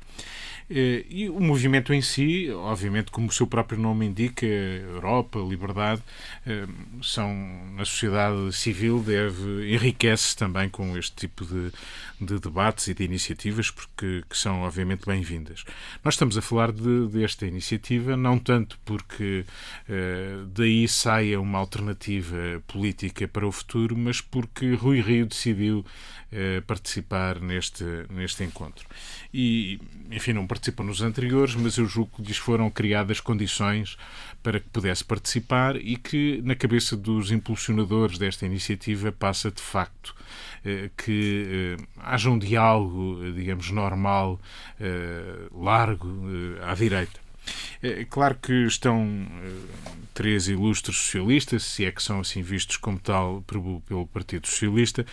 Eh, 0.75 1.05
e 1.07 1.29
o 1.29 1.39
movimento 1.39 1.93
em 1.93 2.01
si, 2.01 2.49
obviamente, 2.49 3.11
como 3.11 3.27
o 3.27 3.31
seu 3.31 3.45
próprio 3.45 3.79
nome 3.79 4.07
indica, 4.07 4.43
Europa, 4.43 5.37
liberdade, 5.37 6.01
eh, 6.47 6.65
são 6.99 7.31
na 7.75 7.85
sociedade 7.85 8.51
civil 8.53 8.99
deve 9.03 9.71
enriquece 9.71 10.35
também 10.35 10.67
com 10.69 10.97
este 10.97 11.15
tipo 11.15 11.45
de, 11.45 11.71
de 12.19 12.39
debates 12.39 12.87
e 12.87 12.95
de 12.95 13.03
iniciativas, 13.03 13.69
porque 13.69 14.23
que 14.27 14.35
são 14.35 14.61
obviamente 14.63 15.05
bem-vindas. 15.05 15.63
Nós 16.03 16.15
estamos 16.15 16.35
a 16.39 16.41
falar 16.41 16.71
de, 16.71 17.07
desta 17.07 17.45
iniciativa 17.45 18.17
não 18.17 18.39
tanto 18.39 18.79
porque 18.83 19.45
uh, 19.87 20.45
daí 20.47 20.87
saia 20.87 21.39
uma 21.39 21.59
alternativa 21.59 22.63
política 22.67 23.27
para 23.27 23.47
o 23.47 23.51
futuro, 23.51 23.95
mas 23.95 24.21
porque 24.21 24.73
Rui 24.73 25.01
Rio 25.01 25.27
decidiu 25.27 25.85
participar 26.65 27.39
neste, 27.39 27.83
neste 28.09 28.43
encontro. 28.43 28.85
E, 29.33 29.79
enfim, 30.11 30.33
não 30.33 30.47
participou 30.47 30.85
nos 30.85 31.01
anteriores, 31.01 31.55
mas 31.55 31.77
eu 31.77 31.85
julgo 31.85 32.11
que 32.17 32.23
lhes 32.23 32.37
foram 32.37 32.69
criadas 32.69 33.19
condições 33.19 33.97
para 34.43 34.59
que 34.59 34.69
pudesse 34.69 35.03
participar 35.03 35.77
e 35.77 35.95
que, 35.95 36.41
na 36.43 36.53
cabeça 36.55 36.97
dos 36.97 37.31
impulsionadores 37.31 38.17
desta 38.17 38.45
iniciativa, 38.45 39.11
passa 39.11 39.49
de 39.49 39.61
facto 39.61 40.13
eh, 40.65 40.89
que 40.97 41.77
eh, 41.79 41.83
haja 41.97 42.29
um 42.29 42.37
diálogo, 42.37 43.31
digamos, 43.33 43.71
normal, 43.71 44.39
eh, 44.79 45.47
largo, 45.53 46.09
à 46.61 46.73
direita. 46.75 47.22
É 47.81 48.05
claro 48.05 48.35
que 48.35 48.65
estão 48.65 49.03
uh, 49.03 50.03
três 50.13 50.47
ilustres 50.47 50.95
socialistas, 50.95 51.63
se 51.63 51.85
é 51.85 51.91
que 51.91 52.01
são 52.01 52.21
assim 52.21 52.41
vistos 52.41 52.77
como 52.77 52.97
tal 52.97 53.41
pelo 53.41 54.07
Partido 54.07 54.47
Socialista, 54.47 55.05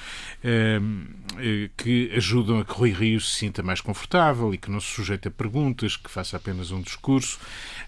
uh, 0.45 1.71
que 1.77 2.13
ajudam 2.15 2.61
a 2.61 2.65
que 2.65 2.73
Rui 2.73 2.93
Rio 2.93 3.21
se 3.21 3.37
sinta 3.37 3.63
mais 3.63 3.81
confortável 3.81 4.55
e 4.55 4.59
que 4.59 4.71
não 4.71 4.81
se 4.81 4.87
sujeite 4.87 5.29
a 5.29 5.31
perguntas, 5.31 5.97
que 5.97 6.11
faça 6.11 6.37
apenas 6.37 6.71
um 6.71 6.81
discurso. 6.81 7.41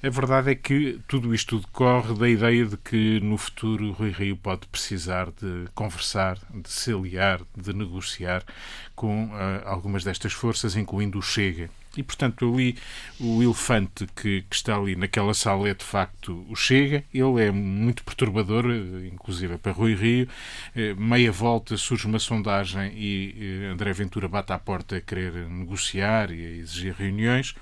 A 0.02 0.09
verdade 0.09 0.50
é 0.50 0.55
que 0.55 0.98
tudo 1.07 1.33
isto 1.35 1.61
decorre 1.61 2.14
da 2.14 2.28
ideia 2.28 2.66
de 2.66 2.76
que 2.76 3.20
no 3.20 3.38
futuro 3.38 3.92
Rui 3.92 4.11
Rio 4.11 4.37
pode 4.37 4.66
precisar 4.66 5.26
de 5.26 5.66
conversar, 5.74 6.38
de 6.52 6.70
se 6.70 6.92
aliar, 6.92 7.40
de 7.57 7.72
negociar 7.72 8.44
com 8.96 9.26
uh, 9.26 9.62
algumas 9.64 10.02
destas 10.02 10.33
forças, 10.33 10.74
incluindo 10.74 11.18
o 11.18 11.22
Chega 11.22 11.70
e, 11.96 12.02
portanto, 12.02 12.50
ali 12.50 12.76
o 13.20 13.42
elefante 13.42 14.07
que, 14.16 14.42
que, 14.48 14.57
está 14.57 14.76
ali 14.76 14.96
naquela 14.96 15.35
sala 15.35 15.68
é, 15.68 15.74
de 15.74 15.85
facto, 15.85 16.44
o 16.48 16.57
Chega. 16.57 17.05
Ele 17.12 17.44
é 17.44 17.50
muito 17.50 18.02
perturbador, 18.02 18.64
inclusive 19.12 19.59
para 19.59 19.72
Rui 19.72 19.94
Rio. 19.94 20.28
Eh, 20.74 20.94
meia 20.94 21.31
volta 21.31 21.76
surge 21.76 22.07
uma 22.07 22.18
sondagem 22.18 22.92
e 22.94 23.35
eh, 23.38 23.72
André 23.72 23.92
Ventura 23.92 24.28
bate 24.28 24.52
à 24.52 24.59
porta 24.59 24.96
a 24.96 25.00
querer 25.00 25.33
negociar 25.48 26.31
e 26.31 26.44
a 26.44 26.50
exigir 26.50 26.94
reuniões. 26.94 27.55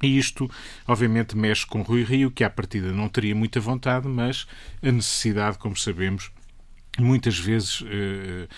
E 0.00 0.16
isto, 0.16 0.48
obviamente, 0.86 1.36
mexe 1.36 1.66
com 1.66 1.82
Rui 1.82 2.04
Rio, 2.04 2.30
que 2.30 2.44
à 2.44 2.50
partida 2.50 2.92
não 2.92 3.08
teria 3.08 3.34
muita 3.34 3.58
vontade, 3.58 4.06
mas 4.06 4.46
a 4.80 4.92
necessidade, 4.92 5.58
como 5.58 5.76
sabemos, 5.76 6.30
muitas 6.98 7.38
vezes 7.38 7.80
uh, 7.80 8.48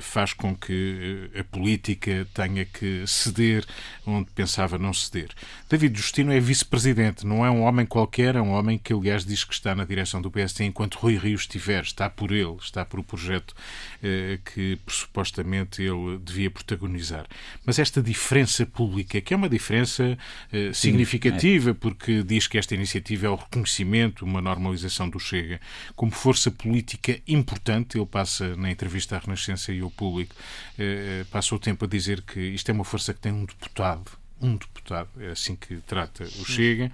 faz 0.00 0.32
com 0.32 0.54
que 0.54 1.30
a 1.38 1.44
política 1.44 2.26
tenha 2.34 2.64
que 2.64 3.04
ceder 3.06 3.64
onde 4.06 4.30
pensava 4.30 4.78
não 4.78 4.92
ceder. 4.92 5.30
David 5.68 5.96
Justino 5.96 6.32
é 6.32 6.40
vice-presidente, 6.40 7.26
não 7.26 7.44
é 7.44 7.50
um 7.50 7.62
homem 7.62 7.86
qualquer, 7.86 8.36
é 8.36 8.40
um 8.40 8.50
homem 8.50 8.78
que, 8.78 8.92
aliás, 8.92 9.24
diz 9.24 9.44
que 9.44 9.54
está 9.54 9.74
na 9.74 9.84
direção 9.84 10.20
do 10.20 10.30
PSD 10.30 10.64
enquanto 10.64 10.98
Rui 10.98 11.16
Rio 11.16 11.34
estiver, 11.34 11.82
está 11.82 12.08
por 12.08 12.32
ele, 12.32 12.56
está 12.60 12.84
por 12.84 13.00
o 13.00 13.04
projeto 13.04 13.54
que 14.52 14.78
supostamente 14.88 15.82
ele 15.82 16.18
devia 16.18 16.50
protagonizar. 16.50 17.26
Mas 17.64 17.78
esta 17.78 18.02
diferença 18.02 18.66
pública, 18.66 19.20
que 19.20 19.34
é 19.34 19.36
uma 19.36 19.48
diferença 19.48 20.18
significativa, 20.72 21.70
é. 21.70 21.74
porque 21.74 22.22
diz 22.22 22.46
que 22.46 22.58
esta 22.58 22.74
iniciativa 22.74 23.26
é 23.26 23.30
o 23.30 23.36
reconhecimento, 23.36 24.24
uma 24.24 24.40
normalização 24.40 25.08
do 25.08 25.18
Chega, 25.18 25.60
como 25.94 26.10
força 26.10 26.50
política 26.50 27.20
importante 27.26 27.79
Ele 27.96 28.06
passa, 28.06 28.56
na 28.56 28.70
entrevista 28.70 29.16
à 29.16 29.18
Renascença 29.18 29.72
e 29.72 29.80
ao 29.80 29.90
público, 29.90 30.34
eh, 30.78 31.22
eh, 31.22 31.24
passa 31.30 31.54
o 31.54 31.58
tempo 31.58 31.84
a 31.84 31.88
dizer 31.88 32.22
que 32.22 32.40
isto 32.40 32.68
é 32.70 32.72
uma 32.72 32.84
força 32.84 33.14
que 33.14 33.20
tem 33.20 33.32
um 33.32 33.44
deputado 33.44 34.19
um 34.40 34.56
deputado, 34.56 35.08
é 35.18 35.28
assim 35.28 35.54
que 35.54 35.76
trata 35.86 36.24
o 36.24 36.44
Chega, 36.44 36.90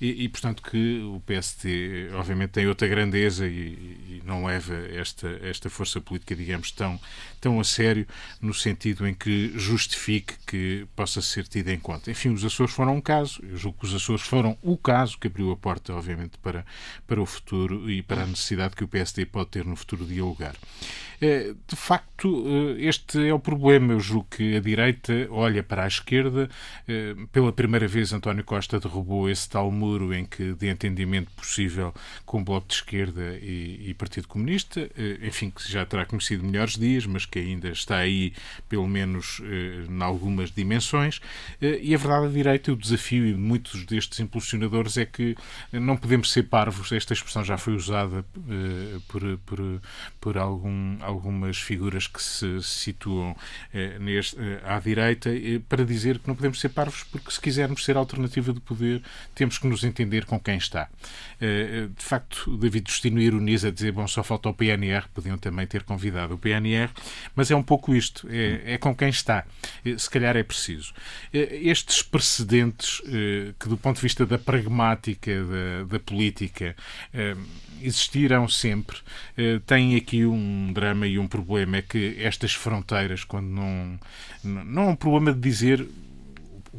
e, 0.00 0.24
e 0.24 0.28
portanto 0.28 0.62
que 0.62 1.00
o 1.00 1.20
PST, 1.20 2.10
obviamente, 2.14 2.50
tem 2.50 2.66
outra 2.66 2.86
grandeza 2.86 3.46
e, 3.46 3.50
e, 3.50 4.22
não 4.24 4.44
leva 4.44 4.74
esta, 4.74 5.28
esta 5.42 5.70
força 5.70 6.00
política, 6.00 6.34
digamos, 6.36 6.70
tão, 6.70 7.00
tão 7.40 7.58
a 7.58 7.64
sério, 7.64 8.06
no 8.40 8.52
sentido 8.52 9.06
em 9.06 9.14
que 9.14 9.52
justifique 9.56 10.34
que 10.46 10.86
possa 10.94 11.22
ser 11.22 11.46
tida 11.46 11.72
em 11.72 11.78
conta. 11.78 12.10
Enfim, 12.10 12.30
os 12.30 12.44
Açores 12.44 12.72
foram 12.72 12.96
um 12.96 13.00
caso, 13.00 13.40
eu 13.42 13.56
julgo 13.56 13.78
que 13.78 13.86
os 13.86 13.94
Açores 13.94 14.22
foram 14.22 14.56
o 14.62 14.76
caso 14.76 15.18
que 15.18 15.26
abriu 15.26 15.50
a 15.50 15.56
porta, 15.56 15.94
obviamente, 15.94 16.38
para, 16.38 16.64
para 17.06 17.20
o 17.20 17.26
futuro 17.26 17.90
e 17.90 18.02
para 18.02 18.22
a 18.22 18.26
necessidade 18.26 18.76
que 18.76 18.84
o 18.84 18.88
PSD 18.88 19.26
pode 19.26 19.50
ter 19.50 19.64
no 19.64 19.76
futuro 19.76 20.04
dialogar. 20.04 20.54
Eh, 21.20 21.54
de 21.68 21.76
facto, 21.76 22.44
eh, 22.46 22.86
este 22.86 23.28
é 23.28 23.34
o 23.34 23.38
problema. 23.38 23.92
Eu 23.92 24.00
julgo 24.00 24.26
que 24.30 24.56
a 24.56 24.60
direita 24.60 25.12
olha 25.30 25.62
para 25.62 25.84
a 25.84 25.86
esquerda. 25.88 26.48
Eh, 26.88 27.14
pela 27.30 27.52
primeira 27.52 27.86
vez, 27.86 28.12
António 28.12 28.42
Costa 28.42 28.80
derrubou 28.80 29.28
esse 29.28 29.48
tal 29.48 29.70
muro 29.70 30.14
em 30.14 30.24
que 30.24 30.54
de 30.54 30.68
entendimento 30.68 31.30
possível 31.32 31.94
com 32.24 32.40
o 32.40 32.44
Bloco 32.44 32.68
de 32.68 32.74
Esquerda 32.74 33.38
e, 33.42 33.90
e 33.90 33.94
Partido 33.94 34.28
Comunista. 34.28 34.88
Enfim, 35.22 35.50
que 35.50 35.70
já 35.70 35.84
terá 35.84 36.06
conhecido 36.06 36.44
melhores 36.44 36.76
dias, 36.76 37.04
mas 37.04 37.26
que 37.26 37.38
ainda 37.38 37.68
está 37.68 37.96
aí, 37.98 38.32
pelo 38.68 38.86
menos, 38.88 39.40
em 39.88 40.02
algumas 40.02 40.50
dimensões. 40.50 41.20
E 41.60 41.94
a 41.94 41.98
verdade, 41.98 42.26
a 42.26 42.30
direita, 42.30 42.72
o 42.72 42.76
desafio 42.76 43.26
de 43.26 43.38
muitos 43.38 43.84
destes 43.84 44.20
impulsionadores 44.20 44.96
é 44.96 45.04
que 45.04 45.36
não 45.72 45.96
podemos 45.96 46.30
ser 46.32 46.44
parvos. 46.44 46.92
Esta 46.92 47.12
expressão 47.12 47.44
já 47.44 47.58
foi 47.58 47.74
usada 47.74 48.24
por, 49.08 49.38
por, 49.44 49.80
por 50.20 50.38
algum 50.38 50.96
algumas 51.10 51.58
figuras 51.58 52.06
que 52.06 52.22
se 52.22 52.62
situam 52.62 53.36
eh, 53.74 53.98
neste, 53.98 54.36
eh, 54.38 54.60
à 54.64 54.78
direita 54.78 55.30
eh, 55.30 55.60
para 55.68 55.84
dizer 55.84 56.18
que 56.18 56.28
não 56.28 56.34
podemos 56.34 56.60
ser 56.60 56.70
parvos 56.70 57.02
porque 57.02 57.30
se 57.30 57.40
quisermos 57.40 57.84
ser 57.84 57.96
alternativa 57.96 58.52
de 58.52 58.60
poder 58.60 59.02
temos 59.34 59.58
que 59.58 59.66
nos 59.66 59.84
entender 59.84 60.24
com 60.24 60.38
quem 60.38 60.56
está. 60.56 60.88
De 61.40 62.04
facto, 62.04 62.54
David 62.58 62.90
Justino 62.90 63.18
ironiza 63.18 63.72
dizer, 63.72 63.92
bom, 63.92 64.06
só 64.06 64.22
falta 64.22 64.50
o 64.50 64.54
PNR, 64.54 65.08
podiam 65.14 65.38
também 65.38 65.66
ter 65.66 65.82
convidado 65.84 66.34
o 66.34 66.38
PNR, 66.38 66.90
mas 67.34 67.50
é 67.50 67.56
um 67.56 67.62
pouco 67.62 67.94
isto, 67.94 68.28
é, 68.30 68.74
é 68.74 68.78
com 68.78 68.94
quem 68.94 69.08
está. 69.08 69.46
Se 69.96 70.10
calhar 70.10 70.36
é 70.36 70.42
preciso. 70.42 70.92
Estes 71.32 72.02
precedentes 72.02 73.00
que 73.58 73.68
do 73.70 73.78
ponto 73.78 73.96
de 73.96 74.02
vista 74.02 74.26
da 74.26 74.38
pragmática 74.38 75.32
da, 75.44 75.84
da 75.84 75.98
política 75.98 76.76
existiram 77.82 78.48
sempre, 78.48 78.98
têm 79.66 79.96
aqui 79.96 80.24
um 80.24 80.72
drama 80.72 81.06
e 81.06 81.18
um 81.18 81.26
problema 81.26 81.78
é 81.78 81.82
que 81.82 82.16
estas 82.18 82.52
fronteiras, 82.54 83.24
quando 83.24 83.48
não. 83.48 83.98
Não 84.42 84.82
é 84.82 84.90
um 84.90 84.96
problema 84.96 85.32
de 85.32 85.40
dizer 85.40 85.86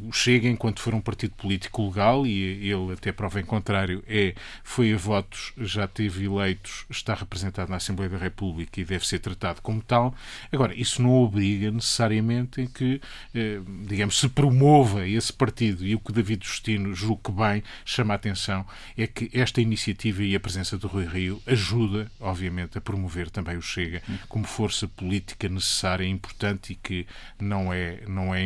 o 0.08 0.12
Chega, 0.12 0.48
enquanto 0.48 0.82
for 0.82 0.94
um 0.94 1.02
partido 1.02 1.34
político 1.36 1.88
legal, 1.88 2.26
e 2.26 2.70
ele, 2.70 2.94
até 2.94 3.12
prova 3.12 3.40
em 3.40 3.46
contrário, 3.46 4.04
é, 4.08 4.34
foi 4.64 4.94
a 4.94 4.98
votos, 4.98 5.54
já 5.58 5.88
teve 5.88 6.26
eleitos, 6.26 6.86
está 6.90 7.14
representado 7.14 7.70
na 7.70 7.78
Assembleia 7.78 8.10
da 8.10 8.18
República 8.18 8.80
e 8.80 8.86
deve 8.86 9.06
ser 9.06 9.20
tratado 9.20 9.62
como 9.62 9.82
tal. 9.82 10.16
Agora, 10.52 10.74
isso 10.74 11.02
não 11.02 11.12
obriga 11.12 11.72
necessariamente 11.72 12.62
em 12.62 12.68
que, 12.68 13.02
eh, 13.34 13.60
digamos, 13.88 14.20
se 14.20 14.30
promova 14.30 15.08
esse 15.08 15.32
partido. 15.32 15.86
E 15.86 15.96
o 15.96 16.00
que 16.00 16.12
David 16.12 16.46
Justino 16.46 16.94
julga 16.94 17.22
que 17.24 17.32
bem 17.32 17.64
chama 17.86 18.14
a 18.14 18.16
atenção 18.16 18.66
é 18.98 19.06
que 19.06 19.30
esta 19.34 19.62
iniciativa 19.62 20.24
e 20.24 20.36
a 20.36 20.40
presença 20.40 20.78
do 20.78 20.88
Rui 20.88 21.06
Rio 21.06 21.42
ajuda, 21.46 22.12
obviamente, 22.20 22.78
a 22.78 22.82
promover 22.82 23.30
também 23.30 23.58
o 23.58 23.62
Chega 23.62 24.02
como 24.28 24.46
força 24.46 24.88
política 24.88 25.48
necessária 25.48 26.06
importante 26.06 26.74
e 26.74 26.76
que 26.76 27.06
não 27.40 27.72
é, 27.72 28.02
não 28.08 28.34
é 28.34 28.42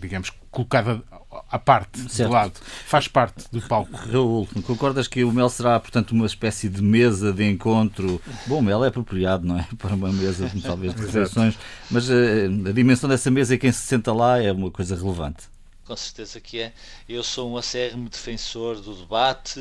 digamos, 0.00 0.30
colocada 0.50 1.02
à 1.50 1.58
parte, 1.58 2.00
certo. 2.10 2.28
do 2.28 2.34
lado, 2.34 2.52
faz 2.86 3.06
parte 3.06 3.44
do 3.52 3.60
palco. 3.60 3.94
Raul, 3.94 4.48
concordas 4.66 5.06
que 5.06 5.24
o 5.24 5.32
Mel 5.32 5.48
será, 5.48 5.78
portanto, 5.78 6.12
uma 6.12 6.26
espécie 6.26 6.68
de 6.68 6.82
mesa 6.82 7.32
de 7.32 7.48
encontro? 7.48 8.20
Bom, 8.46 8.58
o 8.58 8.62
Mel 8.62 8.84
é 8.84 8.88
apropriado, 8.88 9.46
não 9.46 9.58
é? 9.58 9.66
Para 9.78 9.94
uma 9.94 10.12
mesa, 10.12 10.50
talvez, 10.62 10.94
de 10.94 11.02
reflexões, 11.02 11.58
mas 11.90 12.10
a, 12.10 12.14
eh, 12.14 12.46
a 12.68 12.72
dimensão 12.72 13.08
dessa 13.08 13.30
mesa 13.30 13.54
e 13.54 13.58
quem 13.58 13.72
se 13.72 13.86
senta 13.86 14.12
lá 14.12 14.42
é 14.42 14.50
uma 14.50 14.70
coisa 14.70 14.96
relevante 14.96 15.48
com 15.88 15.96
certeza 15.96 16.38
que 16.38 16.60
é. 16.60 16.72
Eu 17.08 17.22
sou 17.22 17.50
um 17.50 17.56
acérrimo 17.56 18.10
defensor 18.10 18.78
do 18.78 18.94
debate, 18.94 19.58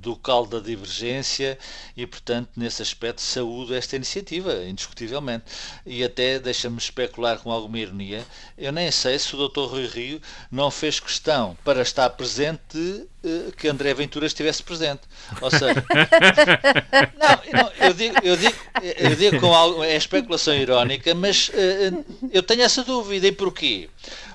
do 0.00 0.16
caldo 0.16 0.58
da 0.58 0.66
divergência 0.66 1.56
e, 1.96 2.04
portanto, 2.04 2.50
nesse 2.56 2.82
aspecto, 2.82 3.20
saúdo 3.20 3.72
esta 3.72 3.94
iniciativa, 3.94 4.64
indiscutivelmente. 4.64 5.44
E 5.86 6.02
até, 6.02 6.40
deixa-me 6.40 6.78
especular 6.78 7.38
com 7.38 7.52
alguma 7.52 7.78
ironia, 7.78 8.26
eu 8.58 8.72
nem 8.72 8.90
sei 8.90 9.16
se 9.20 9.36
o 9.36 9.48
Dr. 9.48 9.66
Rui 9.66 9.86
Rio 9.86 10.20
não 10.50 10.68
fez 10.68 10.98
questão 10.98 11.56
para 11.64 11.82
estar 11.82 12.10
presente 12.10 13.06
eh, 13.24 13.52
que 13.56 13.68
André 13.68 13.94
Ventura 13.94 14.26
estivesse 14.26 14.64
presente. 14.64 15.02
Ou 15.40 15.50
seja, 15.50 15.74
não, 17.16 17.62
não, 17.62 17.72
eu, 17.86 17.94
digo, 17.94 18.16
eu, 18.24 18.36
digo, 18.36 18.56
eu 18.82 19.14
digo 19.14 19.40
com 19.40 19.54
algo, 19.54 19.84
é 19.84 19.96
especulação 19.96 20.54
irónica, 20.54 21.14
mas 21.14 21.48
uh, 21.50 22.04
eu 22.32 22.42
tenho 22.42 22.62
essa 22.62 22.82
dúvida. 22.82 23.28
E 23.28 23.32
porquê? 23.32 23.88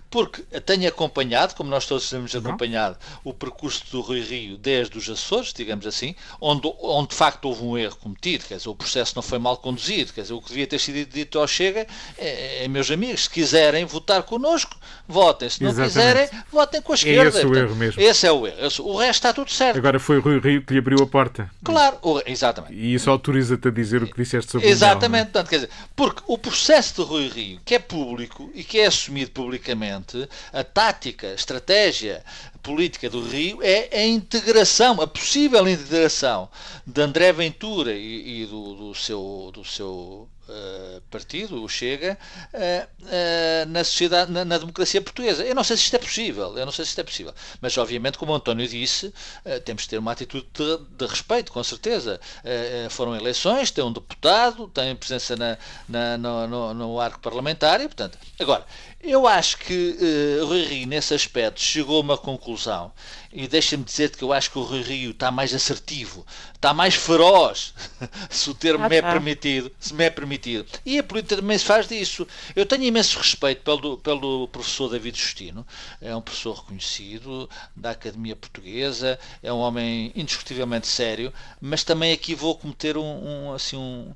Porque 0.10 0.42
tenho 0.62 0.88
acompanhado, 0.88 1.54
como 1.56 1.70
nós 1.70 1.86
todos 1.86 2.10
temos 2.10 2.36
acompanhado, 2.36 2.98
o 3.24 3.34
percurso 3.34 3.84
do 3.92 4.02
Rui 4.02 4.22
Rio 4.22 4.58
desde 4.58 4.98
os 4.98 5.10
Açores, 5.10 5.54
digamos 5.54 5.86
assim, 5.86 6.16
onde, 6.40 6.72
onde 6.82 7.10
de 7.10 7.16
facto 7.16 7.46
houve 7.46 7.64
um 7.64 7.78
erro 7.78 7.96
cometido, 7.98 8.46
quer 8.46 8.58
dizer, 8.58 8.70
o 8.70 8.76
processo 8.76 9.14
não 9.16 9.22
foi 9.22 9.40
mal 9.40 9.58
conduzido, 9.58 10.14
quer 10.14 10.22
dizer, 10.22 10.34
o 10.34 10.42
que 10.42 10.50
devia 10.50 10.68
ter 10.68 10.80
sido 10.80 11.10
dito 11.10 11.40
ao 11.40 11.48
Chega 11.48 11.86
é, 12.18 12.64
é 12.64 12.68
meus 12.68 12.90
amigos, 12.90 13.24
se 13.24 13.30
quiserem 13.30 13.86
votar 13.86 14.24
connosco, 14.24 14.76
votem, 15.08 15.50
se 15.50 15.62
não 15.62 15.72
Exatamente. 15.72 15.94
quiserem, 15.94 16.44
votem 16.52 16.82
com 16.82 16.92
a 16.94 16.96
esquerda. 16.96 17.38
É 17.38 17.42
esse 17.42 17.46
o 17.46 17.56
erro 17.56 17.76
mesmo. 17.76 18.02
Esse 18.02 18.28
é 18.28 18.32
o 18.32 18.48
erro. 18.48 18.58
O 18.80 18.98
resto 18.98 19.14
está 19.14 19.34
tudo 19.34 19.52
certo. 19.52 19.78
Agora 19.78 20.00
foi 20.00 20.18
o 20.18 20.22
Rui 20.22 20.40
Rio 20.40 20.62
que 20.62 20.74
lhe 20.74 20.80
abriu 20.80 21.02
a 21.02 21.08
porta. 21.08 21.50
Claro, 21.64 21.98
o, 22.02 22.22
exatamente. 22.26 22.74
E 22.74 22.94
isso 22.94 23.10
autoriza-te 23.10 23.68
a 23.68 23.72
dizer 23.72 24.04
o 24.04 24.08
que 24.08 24.22
disseste 24.22 24.52
sobre 24.52 24.68
Exatamente, 24.68 24.78
o 24.78 24.98
Exatamente, 24.98 25.32
portanto, 25.32 25.50
quer 25.50 25.56
dizer, 25.56 25.70
porque 25.96 26.22
o 26.28 26.38
processo 26.38 26.96
de 26.96 27.02
Rui 27.10 27.28
Rio, 27.28 27.60
que 27.66 27.76
é 27.76 27.80
público 27.80 28.50
e 28.54 28.64
que 28.64 28.80
é 28.80 28.88
assumido 28.88 29.32
publicamente, 29.32 29.97
a 30.54 30.64
tática, 30.64 31.28
a 31.28 31.34
estratégia 31.34 32.24
política 32.62 33.10
do 33.10 33.22
Rio 33.22 33.60
é 33.64 33.90
a 33.94 34.06
integração, 34.06 35.00
a 35.02 35.08
possível 35.08 35.68
integração 35.68 36.50
de 36.86 37.02
André 37.02 37.32
Ventura 37.32 37.94
e, 37.94 38.44
e 38.44 38.46
do, 38.46 38.76
do, 38.76 38.96
seu, 38.96 39.52
do 39.54 39.64
seu 39.64 40.28
uh, 40.48 41.02
partido, 41.10 41.64
o 41.64 41.70
Chega, 41.70 42.18
uh, 42.54 42.58
uh, 43.04 43.70
na 43.70 43.84
sociedade, 43.84 44.32
na, 44.32 44.44
na, 44.44 44.58
democracia 44.58 45.02
portuguesa. 45.02 45.46
Eu 45.46 45.56
não 45.56 45.64
sei 45.64 45.78
se 45.78 45.84
isto 45.84 45.96
é 45.96 46.00
possível, 46.00 46.58
eu 46.58 46.66
não 46.66 46.72
sei 46.72 46.86
se 46.86 46.90
isto 46.90 47.02
é 47.02 47.04
possível. 47.04 47.34
Mas, 47.62 47.78
obviamente, 47.78 48.18
como 48.18 48.32
o 48.32 48.36
António 48.36 48.68
disse, 48.68 49.14
temos 49.66 49.84
de 49.84 49.90
ter 49.90 49.98
uma 49.98 50.12
atitude 50.12 50.48
de, 50.54 50.78
de 50.98 51.06
respeito, 51.06 51.52
com 51.52 51.64
certeza. 51.64 52.20
foram 52.90 53.16
eleições, 53.16 53.72
tem 53.72 53.84
um 53.84 53.92
deputado, 53.92 54.68
tem 54.70 54.96
presença 54.96 55.36
na, 55.36 55.58
na 55.88 56.18
no, 56.18 56.48
no, 56.48 56.74
no, 56.74 57.00
arco 57.00 57.20
parlamentar 57.20 57.82
e, 57.82 57.88
portanto. 57.88 58.18
Agora, 58.40 58.66
eu 59.10 59.28
acho 59.28 59.58
que 59.58 59.98
uh, 60.42 60.46
Rui 60.46 60.64
Rio, 60.64 60.88
nesse 60.88 61.14
aspecto, 61.14 61.62
chegou 61.62 61.98
a 61.98 62.02
uma 62.02 62.18
conclusão 62.18 62.92
e 63.32 63.48
deixa-me 63.48 63.84
dizer 63.84 64.16
que 64.16 64.24
eu 64.24 64.34
acho 64.34 64.52
que 64.52 64.58
o 64.58 64.64
Rui 64.64 64.82
Rio 64.82 65.12
está 65.12 65.30
mais 65.30 65.54
assertivo, 65.54 66.26
está 66.54 66.74
mais 66.74 66.96
feroz, 66.96 67.74
se 68.30 68.50
o 68.50 68.54
termo 68.54 68.86
ah, 68.86 68.90
me 68.90 68.96
é 68.96 69.02
tá. 69.02 69.12
permitido, 69.12 69.72
se 69.80 69.94
me 69.94 70.04
é 70.04 70.10
permitido. 70.10 70.66
E 70.86 70.98
a 70.98 71.04
política 71.04 71.36
também 71.36 71.58
se 71.58 71.66
faz 71.66 71.88
disso. 71.88 72.28
Eu 72.56 72.66
tenho 72.66 72.84
imenso 72.84 73.18
respeito 73.18 73.62
pelo, 73.62 73.98
pelo 73.98 74.48
professor 74.48 74.90
David 74.90 75.18
Justino, 75.18 75.66
é 76.02 76.16
um 76.16 76.22
professor 76.22 76.56
reconhecido 76.56 77.50
da 77.76 77.92
Academia 77.92 78.36
Portuguesa, 78.36 79.20
é 79.44 79.52
um 79.54 79.60
homem 79.60 80.12
indiscutivelmente 80.16 80.88
sério, 80.88 81.32
mas 81.62 81.84
também 81.84 82.12
aqui 82.12 82.34
vou 82.34 82.58
cometer 82.58 82.98
um, 82.98 83.48
um 83.50 83.54
assim 83.54 83.78
um 83.78 84.14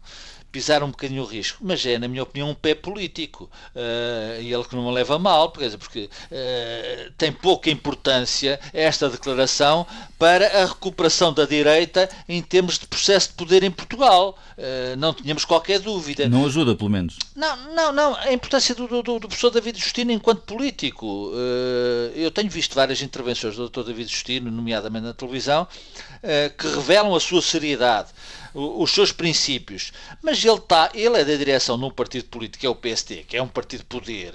pisar 0.51 0.83
um 0.83 0.91
bocadinho 0.91 1.23
o 1.23 1.25
risco, 1.25 1.59
mas 1.61 1.85
é, 1.85 1.97
na 1.97 2.07
minha 2.07 2.23
opinião, 2.23 2.49
um 2.49 2.53
pé 2.53 2.75
político. 2.75 3.49
Uh, 3.75 4.41
e 4.41 4.53
ele 4.53 4.63
que 4.65 4.75
não 4.75 4.85
me 4.85 4.91
leva 4.91 5.17
mal, 5.17 5.49
porque, 5.49 5.77
porque 5.77 6.09
uh, 6.31 7.11
tem 7.17 7.31
pouca 7.31 7.69
importância 7.69 8.59
esta 8.73 9.09
declaração 9.09 9.87
para 10.19 10.45
a 10.61 10.65
recuperação 10.65 11.33
da 11.33 11.45
direita 11.45 12.09
em 12.27 12.41
termos 12.41 12.77
de 12.77 12.85
processo 12.85 13.29
de 13.29 13.35
poder 13.35 13.63
em 13.63 13.71
Portugal. 13.71 14.37
Uh, 14.57 14.95
não 14.97 15.13
tínhamos 15.13 15.45
qualquer 15.45 15.79
dúvida. 15.79 16.27
Não 16.27 16.45
ajuda, 16.45 16.75
pelo 16.75 16.89
menos. 16.89 17.17
Não, 17.35 17.73
não, 17.73 17.91
não. 17.93 18.15
A 18.15 18.33
importância 18.33 18.75
do, 18.75 18.87
do, 18.87 19.01
do 19.01 19.19
professor 19.27 19.51
David 19.51 19.79
Justino 19.79 20.11
enquanto 20.11 20.41
político. 20.41 21.31
eu 22.15 22.29
tenho 22.31 22.49
visto 22.49 22.75
várias 22.75 23.01
intervenções 23.01 23.55
do 23.55 23.69
Dr. 23.69 23.83
David 23.83 24.11
Justino, 24.11 24.51
nomeadamente 24.51 25.05
na 25.05 25.13
televisão, 25.13 25.67
que 26.57 26.67
revelam 26.67 27.15
a 27.15 27.19
sua 27.19 27.41
seriedade 27.41 28.09
os 28.53 28.91
seus 28.91 29.11
princípios, 29.11 29.91
mas 30.21 30.43
ele 30.43 30.55
está, 30.55 30.89
ele 30.93 31.19
é 31.19 31.25
da 31.25 31.35
direção 31.35 31.77
de 31.77 31.85
um 31.85 31.91
partido 31.91 32.25
político 32.25 32.61
que 32.61 32.67
é 32.67 32.69
o 32.69 32.75
PSD, 32.75 33.23
que 33.23 33.37
é 33.37 33.41
um 33.41 33.47
partido 33.47 33.79
de 33.79 33.85
poder, 33.85 34.33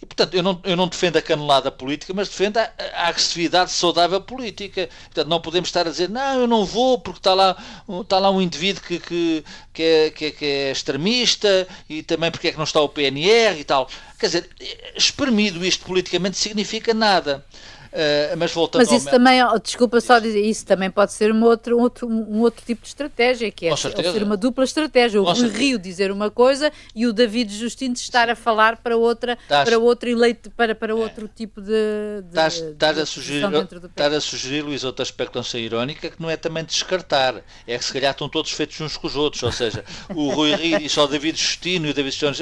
e 0.00 0.06
portanto 0.06 0.34
eu 0.34 0.42
não, 0.42 0.60
eu 0.64 0.76
não 0.76 0.88
defendo 0.88 1.16
a 1.16 1.22
canelada 1.22 1.70
política, 1.70 2.12
mas 2.14 2.28
defendo 2.28 2.58
a, 2.58 2.72
a 2.94 3.08
agressividade 3.08 3.70
saudável 3.70 4.20
política. 4.20 4.88
Portanto, 5.04 5.28
não 5.28 5.40
podemos 5.40 5.68
estar 5.68 5.86
a 5.86 5.90
dizer, 5.90 6.08
não, 6.08 6.40
eu 6.40 6.46
não 6.46 6.64
vou 6.64 6.98
porque 6.98 7.20
está 7.20 7.34
lá, 7.34 7.56
está 8.00 8.18
lá 8.18 8.30
um 8.30 8.40
indivíduo 8.40 8.82
que, 8.82 8.98
que, 8.98 9.44
que 9.72 9.82
é, 9.82 10.10
que 10.10 10.24
é, 10.26 10.30
que 10.30 10.44
é 10.44 10.70
extremista 10.72 11.66
e 11.88 12.02
também 12.02 12.30
porque 12.30 12.48
é 12.48 12.52
que 12.52 12.56
não 12.56 12.64
está 12.64 12.80
o 12.80 12.88
PNR 12.88 13.58
e 13.58 13.64
tal. 13.64 13.88
Quer 14.18 14.26
dizer, 14.26 14.50
espremido 14.96 15.64
isto 15.64 15.84
politicamente 15.84 16.36
significa 16.36 16.92
nada. 16.92 17.44
Uh, 17.92 18.36
mas 18.36 18.52
voltando 18.52 18.82
Mas 18.82 18.92
isso 18.92 19.10
também, 19.10 19.40
desculpa 19.62 20.00
só 20.00 20.18
dizer, 20.18 20.40
isso 20.40 20.66
também 20.66 20.90
pode 20.90 21.12
ser 21.12 21.32
um 21.32 21.42
outro, 21.42 21.76
um 21.76 21.80
outro, 21.80 22.08
um 22.08 22.40
outro 22.40 22.64
tipo 22.64 22.82
de 22.82 22.88
estratégia, 22.88 23.50
que 23.50 23.66
é 23.66 23.74
ser 23.76 24.22
uma 24.22 24.36
dupla 24.36 24.64
estratégia. 24.64 25.20
O 25.20 25.24
Rui 25.24 25.48
Rio 25.48 25.78
dizer 25.78 26.10
uma 26.10 26.30
coisa 26.30 26.70
e 26.94 27.06
o 27.06 27.12
David 27.12 27.56
Justino 27.56 27.94
estar 27.94 28.28
a 28.28 28.36
falar 28.36 28.76
para 28.76 28.96
outra, 28.96 29.38
para 29.48 29.78
outro 29.78 30.08
eleito, 30.08 30.50
para, 30.50 30.74
para 30.74 30.92
é. 30.92 30.94
outro 30.94 31.26
é. 31.26 31.28
tipo 31.34 31.60
de. 31.60 32.22
de 32.24 32.72
estás, 32.72 32.98
a 32.98 33.06
sugerir, 33.06 33.46
estás 33.84 34.14
a 34.14 34.20
sugerir, 34.20 34.62
Luís, 34.62 34.84
outra 34.84 35.02
aspecto 35.02 35.38
irónica 35.56 36.10
que 36.10 36.20
não 36.20 36.28
é 36.28 36.36
também 36.36 36.64
descartar. 36.64 37.42
É 37.66 37.78
que 37.78 37.84
se 37.84 37.92
calhar 37.92 38.10
estão 38.10 38.28
todos 38.28 38.50
feitos 38.50 38.80
uns 38.80 38.96
com 38.96 39.06
os 39.06 39.16
outros. 39.16 39.42
Ou 39.42 39.52
seja, 39.52 39.84
o 40.14 40.30
Rui 40.30 40.54
Rio 40.54 40.78
diz 40.78 40.96
ao 40.98 41.08
David 41.08 41.38
Justino 41.38 41.86
e 41.86 41.90
o 41.90 41.94
David 41.94 42.12
Justino 42.12 42.32
diz: 42.32 42.40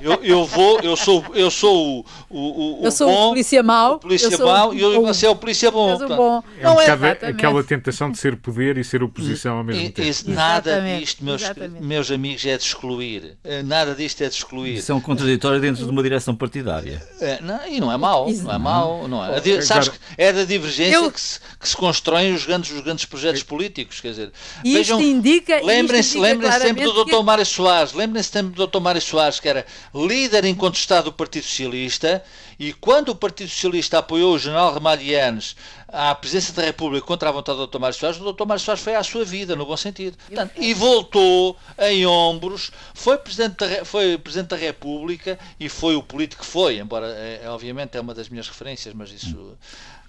eu, 0.00 0.24
eu 0.24 0.44
vou, 0.44 0.80
eu 0.80 0.96
sou, 0.96 1.24
eu 1.34 1.50
sou 1.50 2.00
o, 2.00 2.04
o, 2.30 2.80
o, 2.80 2.84
eu 2.84 2.90
sou 2.90 3.08
bom, 3.08 3.26
o 3.26 3.28
polícia 3.30 3.62
mau. 3.62 3.94
O 3.94 3.98
polícia 3.98 4.38
mau 4.38 4.74
e 4.74 4.87
eu 4.92 5.02
você 5.02 5.26
é 5.26 5.30
o 5.30 5.36
polícia 5.36 5.70
bom. 5.70 5.98
bom. 5.98 6.42
É 6.58 6.64
não 6.64 6.76
um 6.76 6.80
é 6.80 7.28
aquela 7.28 7.62
tentação 7.64 8.10
de 8.10 8.18
ser 8.18 8.36
poder 8.36 8.76
e 8.78 8.84
ser 8.84 9.02
oposição 9.02 9.58
ao 9.58 9.64
mesmo 9.64 9.90
tempo. 9.90 10.30
nada 10.30 10.70
exatamente, 10.70 11.00
disto, 11.00 11.24
meus, 11.24 11.42
meus 11.80 12.10
amigos, 12.10 12.44
é 12.46 12.56
de 12.56 12.62
excluir. 12.62 13.36
Eh, 13.44 13.62
nada 13.62 13.94
disto 13.94 14.22
é 14.22 14.28
de 14.28 14.34
excluir. 14.34 14.74
Isso 14.76 14.92
é 14.92 14.94
um 14.94 15.00
contraditório 15.00 15.60
dentro 15.60 15.84
de 15.84 15.90
uma 15.90 16.02
direção 16.02 16.34
partidária. 16.34 17.02
É, 17.20 17.40
não, 17.40 17.66
e 17.66 17.80
não 17.80 17.92
é 17.92 17.96
mau. 17.96 18.30
Não 18.30 18.52
é 18.52 18.58
mau. 18.58 19.08
Não 19.08 19.24
é. 19.24 19.60
Sabes 19.62 19.88
que 19.88 19.98
é 20.16 20.32
da 20.32 20.44
divergência 20.44 20.94
eu... 20.94 21.10
que, 21.10 21.20
se, 21.20 21.40
que 21.58 21.68
se 21.68 21.76
constroem 21.76 22.34
os 22.34 22.44
grandes, 22.44 22.70
os 22.70 22.80
grandes 22.80 23.04
projetos 23.04 23.42
políticos. 23.42 24.00
Quer 24.00 24.10
dizer, 24.10 24.32
vejam, 24.62 25.00
indica, 25.00 25.60
lembrem-se 25.62 26.18
lembrem 26.18 26.50
sempre 26.52 26.84
do 26.84 27.04
Dr. 27.04 27.10
Que... 27.10 27.22
Mário 27.22 27.46
Soares. 27.46 27.92
Lembrem-se 27.92 28.30
sempre 28.30 28.54
do 28.54 28.66
Dr. 28.66 28.80
Mário 28.80 29.00
Soares, 29.00 29.40
que 29.40 29.48
era 29.48 29.66
líder 29.94 30.44
incontestado 30.44 31.06
do 31.06 31.12
Partido 31.12 31.44
Socialista 31.44 32.22
e 32.58 32.72
quando 32.72 33.10
o 33.10 33.14
Partido 33.14 33.48
Socialista 33.48 33.98
apoiou 33.98 34.34
o 34.34 34.38
general 34.38 34.72
Ramalhianes 34.72 35.54
à 35.86 36.14
presidência 36.14 36.52
da 36.52 36.62
República 36.62 37.06
contra 37.06 37.28
a 37.28 37.32
vontade 37.32 37.58
do 37.58 37.66
Dr. 37.66 37.78
Mário 37.78 37.96
Soares, 37.96 38.20
o 38.20 38.32
Dr. 38.32 38.44
Mário 38.44 38.62
Soares 38.62 38.82
foi 38.82 38.94
à 38.94 39.02
sua 39.02 39.24
vida, 39.24 39.54
no 39.54 39.64
bom 39.64 39.76
sentido. 39.76 40.18
Portanto, 40.26 40.52
e 40.56 40.74
voltou 40.74 41.56
em 41.78 42.04
ombros, 42.04 42.70
foi 42.94 43.16
presidente, 43.16 43.56
da, 43.56 43.84
foi 43.84 44.18
presidente 44.18 44.48
da 44.48 44.56
República 44.56 45.38
e 45.58 45.68
foi 45.68 45.96
o 45.96 46.02
político 46.02 46.42
que 46.42 46.48
foi, 46.48 46.78
embora, 46.78 47.06
é, 47.06 47.42
é 47.44 47.50
obviamente, 47.50 47.96
é 47.96 48.00
uma 48.00 48.14
das 48.14 48.28
minhas 48.28 48.48
referências, 48.48 48.92
mas 48.92 49.10
isso. 49.10 49.56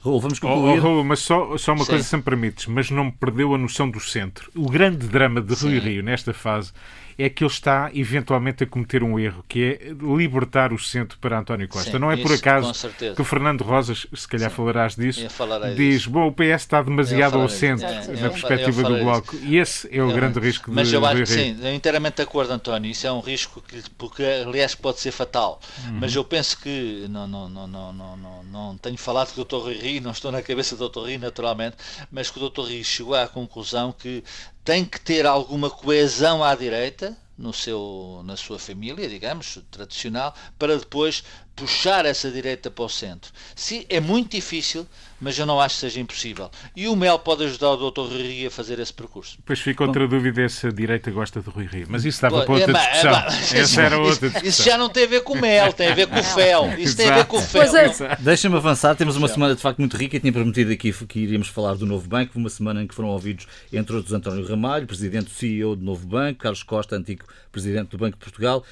Raul, 0.03 0.19
vamos 0.19 0.39
concluir. 0.39 0.83
Oh, 0.83 1.01
oh, 1.01 1.03
mas 1.03 1.19
só, 1.19 1.57
só 1.57 1.73
uma 1.73 1.83
Sim. 1.83 1.91
coisa, 1.91 2.03
se 2.03 2.15
me 2.15 2.23
permites, 2.23 2.67
mas 2.67 2.89
não 2.89 3.11
perdeu 3.11 3.53
a 3.53 3.57
noção 3.57 3.89
do 3.89 3.99
centro. 3.99 4.49
O 4.55 4.69
grande 4.69 5.07
drama 5.07 5.41
de 5.41 5.53
Rui 5.53 5.77
Rio 5.79 6.03
nesta 6.03 6.33
fase 6.33 6.71
é 7.19 7.29
que 7.29 7.43
ele 7.43 7.51
está 7.51 7.91
eventualmente 7.93 8.63
a 8.63 8.67
cometer 8.67 9.03
um 9.03 9.19
erro, 9.19 9.43
que 9.45 9.61
é 9.61 9.91
libertar 10.01 10.71
o 10.71 10.79
centro 10.79 11.17
para 11.19 11.37
António 11.37 11.67
Costa. 11.67 11.91
Sim, 11.91 11.99
não 11.99 12.09
é 12.09 12.15
por 12.15 12.31
acaso 12.31 12.71
que 13.13 13.21
o 13.21 13.25
Fernando 13.25 13.61
Rosas, 13.61 14.07
se 14.13 14.25
calhar 14.25 14.49
Sim, 14.49 14.55
falarás 14.55 14.95
disso, 14.95 15.27
diz: 15.27 15.75
disso. 15.75 16.09
bom, 16.09 16.27
o 16.27 16.31
PS 16.31 16.61
está 16.61 16.81
demasiado 16.81 17.37
ao 17.37 17.49
centro 17.49 17.85
é, 17.85 18.21
na 18.21 18.29
perspectiva 18.29 18.83
do 18.83 18.99
Bloco. 18.99 19.35
Disso. 19.35 19.45
E 19.45 19.57
esse 19.57 19.89
é 19.91 20.01
o 20.01 20.13
grande 20.13 20.39
risco 20.39 20.71
Mas 20.71 20.93
eu 20.93 21.05
acho 21.05 21.23
que 21.23 21.25
sim, 21.25 21.57
eu 21.61 21.73
inteiramente 21.73 22.15
de 22.15 22.21
acordo, 22.21 22.53
António. 22.53 22.89
Isso 22.89 23.05
é 23.05 23.11
um 23.11 23.19
risco 23.19 23.61
que, 23.67 23.83
porque, 23.97 24.23
aliás, 24.23 24.73
pode 24.73 25.01
ser 25.01 25.11
fatal. 25.11 25.59
Uhum. 25.85 25.97
Mas 25.99 26.15
eu 26.15 26.23
penso 26.23 26.57
que 26.61 27.05
não, 27.09 27.27
não, 27.27 27.49
não, 27.49 27.67
não, 27.67 27.93
não, 27.93 28.17
não, 28.17 28.43
não 28.43 28.77
tenho 28.77 28.97
falado 28.97 29.33
com 29.33 29.41
o 29.41 29.43
Dr. 29.43 29.65
Rui 29.65 29.75
não 29.99 30.11
estou 30.11 30.31
na 30.31 30.41
cabeça 30.41 30.75
do 30.75 30.89
Dr. 30.89 30.99
Rui, 30.99 31.17
naturalmente, 31.17 31.77
mas 32.11 32.29
que 32.29 32.37
o 32.37 32.49
Dr. 32.49 32.61
Rui 32.61 32.83
chegou 32.83 33.15
à 33.15 33.27
conclusão 33.27 33.93
que 33.93 34.21
tem 34.63 34.83
que 34.83 34.99
ter 34.99 35.25
alguma 35.25 35.69
coesão 35.69 36.43
à 36.43 36.53
direita 36.53 37.17
no 37.37 37.53
seu, 37.53 38.21
na 38.25 38.35
sua 38.35 38.59
família, 38.59 39.07
digamos, 39.07 39.59
tradicional, 39.71 40.35
para 40.57 40.77
depois 40.77 41.23
puxar 41.59 42.05
essa 42.05 42.31
direita 42.31 42.71
para 42.71 42.85
o 42.85 42.89
centro. 42.89 43.31
Se, 43.55 43.85
é 43.89 43.99
muito 43.99 44.31
difícil, 44.31 44.87
mas 45.19 45.37
eu 45.37 45.45
não 45.45 45.59
acho 45.59 45.75
que 45.75 45.81
seja 45.81 45.99
impossível. 45.99 46.49
E 46.75 46.87
o 46.87 46.95
Mel 46.95 47.19
pode 47.19 47.43
ajudar 47.43 47.71
o 47.71 47.91
Dr. 47.91 48.01
Rui 48.01 48.21
Rio 48.21 48.47
a 48.47 48.51
fazer 48.51 48.79
esse 48.79 48.93
percurso. 48.93 49.37
Pois 49.45 49.59
fica 49.59 49.83
outra 49.83 50.07
Bom, 50.07 50.15
dúvida 50.15 50.47
se 50.47 50.67
a 50.67 50.71
direita 50.71 51.11
gosta 51.11 51.41
de 51.41 51.49
Rui 51.49 51.65
Rio. 51.65 51.87
Mas 51.89 52.05
isso 52.05 52.21
dava 52.21 52.43
para 52.45 52.53
outra 52.53 52.71
é, 52.71 52.73
discussão. 52.73 53.57
É, 53.57 53.61
Essa 53.61 53.81
era 53.81 53.97
outra 53.97 54.29
discussão. 54.29 54.49
Isso 54.49 54.63
já 54.63 54.77
não 54.77 54.89
tem 54.89 55.03
a 55.03 55.07
ver 55.07 55.21
com 55.21 55.33
o 55.33 55.41
Mel, 55.41 55.73
tem 55.73 55.89
a 55.89 55.93
ver 55.95 56.07
com 56.07 56.19
o 56.19 56.23
Fel. 56.23 56.79
Isso 56.79 56.95
tem 56.95 57.09
a 57.09 57.15
ver 57.15 57.25
com 57.25 57.37
o 57.37 57.41
Fel. 57.41 57.75
É. 57.75 58.17
Deixa-me 58.19 58.55
avançar. 58.55 58.95
Temos 58.95 59.17
uma 59.17 59.27
semana 59.27 59.55
de 59.55 59.61
facto 59.61 59.79
muito 59.79 59.97
rica. 59.97 60.15
Eu 60.15 60.21
tinha 60.21 60.31
prometido 60.31 60.71
aqui 60.71 60.93
que 61.05 61.19
iríamos 61.19 61.49
falar 61.49 61.75
do 61.75 61.85
Novo 61.85 62.07
Banco. 62.07 62.39
Uma 62.39 62.49
semana 62.49 62.81
em 62.81 62.87
que 62.87 62.95
foram 62.95 63.09
ouvidos, 63.09 63.45
entre 63.73 63.95
outros, 63.95 64.13
António 64.13 64.47
Ramalho, 64.47 64.87
presidente 64.87 65.25
do 65.25 65.31
CEO 65.31 65.75
do 65.75 65.83
Novo 65.83 66.07
Banco, 66.07 66.39
Carlos 66.39 66.63
Costa, 66.63 66.95
antigo 66.95 67.25
presidente 67.51 67.89
do 67.89 67.97
Banco 67.97 68.17
de 68.17 68.23
Portugal. 68.23 68.63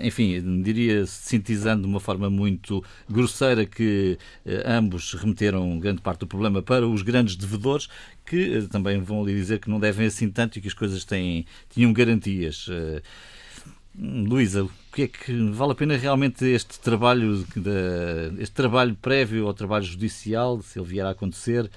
Enfim, 0.00 0.62
diria, 0.62 1.06
sintetizando 1.06 1.82
de 1.82 1.88
uma 1.96 2.00
forma 2.00 2.30
muito 2.30 2.84
grosseira, 3.08 3.64
que 3.64 4.18
eh, 4.44 4.62
ambos 4.66 5.14
remeteram 5.14 5.78
grande 5.78 6.02
parte 6.02 6.20
do 6.20 6.26
problema 6.26 6.62
para 6.62 6.86
os 6.86 7.02
grandes 7.02 7.36
devedores, 7.36 7.88
que 8.24 8.58
eh, 8.58 8.60
também 8.70 9.00
vão 9.00 9.22
ali 9.22 9.34
dizer 9.34 9.58
que 9.58 9.70
não 9.70 9.80
devem 9.80 10.06
assim 10.06 10.30
tanto 10.30 10.58
e 10.58 10.62
que 10.62 10.68
as 10.68 10.74
coisas 10.74 11.04
têm, 11.04 11.46
tinham 11.70 11.92
garantias. 11.92 12.66
Eh, 12.70 13.02
Luísa, 13.98 14.62
o 14.62 14.70
que 14.92 15.02
é 15.04 15.08
que 15.08 15.32
vale 15.52 15.72
a 15.72 15.74
pena 15.74 15.96
realmente 15.96 16.44
este 16.44 16.78
trabalho, 16.78 17.46
este 18.38 18.54
trabalho 18.54 18.94
prévio 18.94 19.46
ao 19.46 19.54
trabalho 19.54 19.86
judicial, 19.86 20.60
se 20.60 20.78
ele 20.78 20.86
vier 20.86 21.06
a 21.06 21.10
acontecer, 21.12 21.70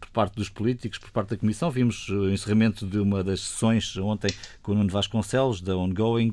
por 0.00 0.10
parte 0.10 0.34
dos 0.34 0.48
políticos, 0.48 0.98
por 0.98 1.12
parte 1.12 1.30
da 1.30 1.36
Comissão? 1.36 1.70
Vimos 1.70 2.08
o 2.08 2.28
encerramento 2.28 2.84
de 2.84 2.98
uma 2.98 3.22
das 3.22 3.42
sessões 3.42 3.96
ontem 3.98 4.34
com 4.60 4.72
o 4.72 4.74
Nuno 4.74 4.90
Vasconcelos, 4.90 5.60
da 5.60 5.76
Ongoing 5.76 6.32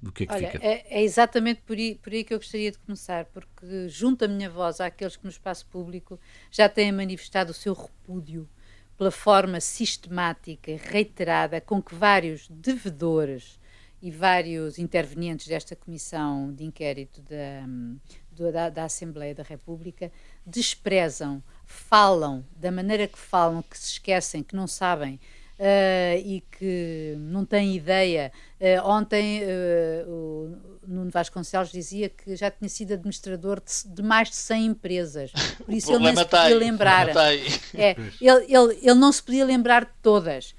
do 0.00 0.12
que 0.12 0.24
é 0.24 0.26
que 0.26 0.32
Olha, 0.32 0.50
fica? 0.50 0.66
É, 0.66 1.00
é 1.00 1.02
exatamente 1.02 1.62
por 1.62 1.76
aí, 1.76 1.94
por 1.96 2.12
aí, 2.12 2.22
que 2.22 2.34
eu 2.34 2.38
gostaria 2.38 2.70
de 2.70 2.78
começar, 2.78 3.24
porque 3.26 3.88
junto 3.88 4.24
a 4.24 4.28
minha 4.28 4.50
voz 4.50 4.80
àqueles 4.80 5.16
que 5.16 5.24
no 5.24 5.30
espaço 5.30 5.66
público 5.66 6.20
já 6.50 6.68
têm 6.68 6.92
manifestado 6.92 7.50
o 7.50 7.54
seu 7.54 7.72
repúdio 7.72 8.48
pela 8.96 9.10
forma 9.10 9.60
sistemática 9.60 10.70
e 10.70 10.76
reiterada 10.76 11.60
com 11.60 11.82
que 11.82 11.94
vários 11.94 12.48
devedores 12.48 13.58
e 14.00 14.10
vários 14.10 14.78
intervenientes 14.78 15.46
desta 15.46 15.74
comissão 15.74 16.52
de 16.52 16.64
inquérito 16.64 17.22
da, 17.22 18.50
da, 18.50 18.70
da 18.70 18.84
Assembleia 18.84 19.34
da 19.34 19.42
República 19.42 20.12
desprezam, 20.46 21.42
falam 21.64 22.44
da 22.54 22.70
maneira 22.70 23.06
que 23.06 23.18
falam, 23.18 23.62
que 23.62 23.76
se 23.76 23.92
esquecem, 23.92 24.42
que 24.42 24.54
não 24.54 24.66
sabem 24.66 25.18
uh, 25.58 26.18
e 26.18 26.42
que 26.58 27.14
não 27.18 27.44
tem 27.44 27.74
ideia. 27.74 28.32
Uh, 28.60 28.88
ontem 28.88 29.42
uh, 29.42 30.10
o 30.10 30.56
Nuno 30.86 31.10
Vasconcelos 31.10 31.70
dizia 31.70 32.08
que 32.08 32.36
já 32.36 32.50
tinha 32.50 32.68
sido 32.68 32.94
administrador 32.94 33.60
de, 33.60 33.94
de 33.94 34.02
mais 34.02 34.30
de 34.30 34.36
100 34.36 34.66
empresas, 34.66 35.32
por 35.64 35.74
isso 35.74 35.92
ele 35.94 36.04
não 36.04 36.16
se 36.16 36.24
podia 36.24 36.40
aí, 36.40 36.54
lembrar. 36.54 37.08
É, 37.74 37.96
ele, 38.20 38.44
ele, 38.48 38.78
ele 38.82 38.94
não 38.94 39.12
se 39.12 39.22
podia 39.22 39.44
lembrar 39.44 39.84
de 39.84 39.92
todas. 40.02 40.54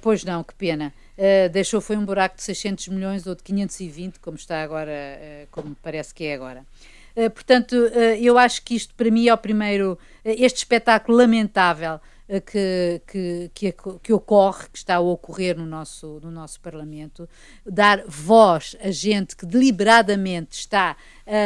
pois 0.00 0.24
não, 0.24 0.44
que 0.44 0.54
pena. 0.54 0.92
Uh, 1.12 1.48
deixou 1.50 1.80
foi 1.80 1.96
um 1.96 2.04
buraco 2.04 2.36
de 2.36 2.42
600 2.42 2.88
milhões 2.88 3.26
ou 3.26 3.34
de 3.34 3.42
520, 3.42 4.18
como 4.18 4.36
está 4.36 4.62
agora, 4.62 4.90
uh, 4.90 5.46
como 5.50 5.76
parece 5.82 6.14
que 6.14 6.24
é 6.24 6.34
agora. 6.34 6.66
Uh, 7.14 7.30
portanto, 7.30 7.74
eu 8.18 8.38
acho 8.38 8.62
que 8.62 8.74
isto 8.74 8.94
para 8.94 9.10
mim 9.10 9.28
é 9.28 9.34
o 9.34 9.36
primeiro, 9.36 9.98
este 10.24 10.58
espetáculo 10.58 11.18
lamentável 11.18 12.00
eh, 12.21 12.21
que, 12.40 13.02
que, 13.06 13.50
que, 13.54 13.74
que, 14.02 14.12
ocorre, 14.12 14.68
que 14.70 14.78
está 14.78 14.96
a 14.96 15.00
ocorrer 15.00 15.56
no 15.56 15.66
nosso, 15.66 16.20
no 16.22 16.30
nosso 16.30 16.60
Parlamento, 16.60 17.28
dar 17.64 18.04
voz 18.06 18.76
a 18.80 18.90
gente 18.90 19.36
que 19.36 19.44
deliberadamente 19.44 20.58
está 20.58 20.96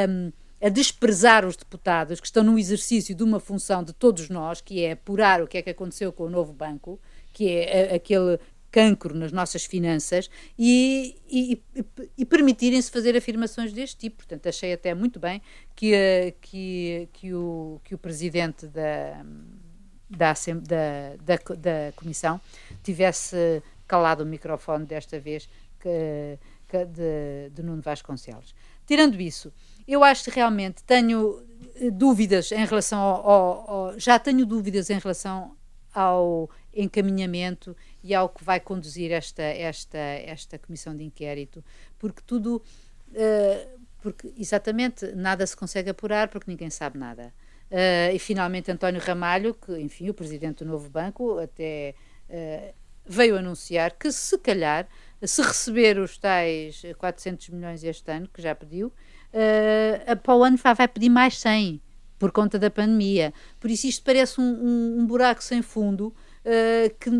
um, 0.09 0.33
a 0.61 0.68
desprezar 0.68 1.44
os 1.44 1.57
deputados 1.57 2.20
que 2.20 2.27
estão 2.27 2.42
no 2.42 2.59
exercício 2.59 3.14
de 3.14 3.22
uma 3.22 3.38
função 3.38 3.83
de 3.83 3.92
todos 3.92 4.29
nós, 4.29 4.61
que 4.61 4.85
é 4.85 4.92
apurar 4.92 5.42
o 5.42 5.46
que 5.46 5.59
é 5.59 5.62
que 5.62 5.70
aconteceu 5.70 6.12
com 6.12 6.25
o 6.25 6.31
novo 6.31 6.53
banco, 6.53 7.01
que 7.33 7.51
é 7.51 7.94
aquele 7.94 8.38
cancro 8.70 9.14
nas 9.14 9.33
nossas 9.33 9.64
finanças 9.64 10.29
e, 10.59 11.16
e, 11.31 11.62
e 12.18 12.25
permitirem-se 12.27 12.90
fazer 12.90 13.16
afirmações 13.16 13.72
deste 13.72 13.96
tipo. 13.96 14.16
Portanto, 14.16 14.49
achei 14.49 14.72
até 14.72 14.94
muito 14.94 15.18
bem 15.18 15.40
que, 15.75 15.94
eh, 15.94 16.35
que, 16.40 17.09
que, 17.12 17.33
o, 17.33 17.81
que 17.83 17.94
o 17.94 17.99
presidente 17.99 18.66
da 18.66 19.25
da, 20.09 20.33
da, 21.21 21.37
da, 21.57 21.92
Comissão 21.97 22.40
tivesse 22.83 23.62
calado 23.87 24.23
o 24.23 24.27
microfone 24.27 24.87
desta 24.87 25.19
vez 25.19 25.49
que, 25.81 26.38
que 26.69 26.85
de, 26.85 27.51
de 27.51 27.62
Nuno 27.62 27.83
Vasconcelos. 27.83 28.55
Tirando 28.87 29.21
isso, 29.21 29.53
eu 29.87 30.05
acho 30.05 30.25
que 30.25 30.31
realmente 30.31 30.83
tenho 30.85 31.42
eh, 31.77 31.90
dúvidas 31.90 32.53
em 32.53 32.64
relação 32.64 33.01
ao, 33.01 33.31
ao, 33.31 33.71
ao, 33.71 33.99
já 33.99 34.19
tenho 34.19 34.47
dúvidas 34.47 34.90
em 34.90 34.98
relação 34.98 35.57
ao 35.92 36.50
encaminhamento 36.75 37.77
e 38.02 38.15
ao 38.15 38.29
que 38.29 38.44
vai 38.44 38.61
conduzir 38.61 39.11
esta 39.11 39.42
esta 39.42 39.96
esta 39.96 40.59
comissão 40.59 40.94
de 40.94 41.02
inquérito 41.02 41.65
porque 41.98 42.21
tudo 42.27 42.63
uh, 43.13 43.81
porque 44.02 44.31
exatamente 44.37 45.07
nada 45.13 45.46
se 45.46 45.57
consegue 45.57 45.88
apurar 45.88 46.29
porque 46.29 46.50
ninguém 46.50 46.69
sabe 46.69 46.98
nada 46.98 47.33
Uh, 47.71 48.14
e 48.14 48.19
finalmente 48.19 48.71
António 48.71 49.00
Ramalho, 49.00 49.54
que 49.54 49.77
enfim, 49.79 50.08
o 50.08 50.14
presidente 50.14 50.62
do 50.62 50.71
novo 50.71 50.88
banco, 50.88 51.38
até 51.38 51.94
uh, 52.31 52.75
veio 53.04 53.37
anunciar 53.37 53.92
que, 53.92 54.12
se 54.12 54.38
calhar, 54.38 54.87
se 55.23 55.42
receber 55.42 55.98
os 55.98 56.17
tais 56.17 56.83
400 56.96 57.48
milhões 57.48 57.83
este 57.83 58.10
ano, 58.10 58.29
que 58.33 58.40
já 58.40 58.54
pediu, 58.54 58.88
uh, 58.88 60.17
para 60.23 60.35
o 60.35 60.44
ano 60.44 60.56
vai 60.56 60.87
pedir 60.87 61.08
mais 61.08 61.38
100 61.38 61.83
por 62.19 62.31
conta 62.31 62.58
da 62.58 62.71
pandemia. 62.71 63.35
Por 63.58 63.71
isso 63.71 63.87
isto 63.87 64.04
parece 64.04 64.40
um, 64.40 64.44
um, 64.44 65.00
um 65.00 65.06
buraco 65.06 65.42
sem 65.42 65.60
fundo 65.60 66.14
que, 67.00 67.10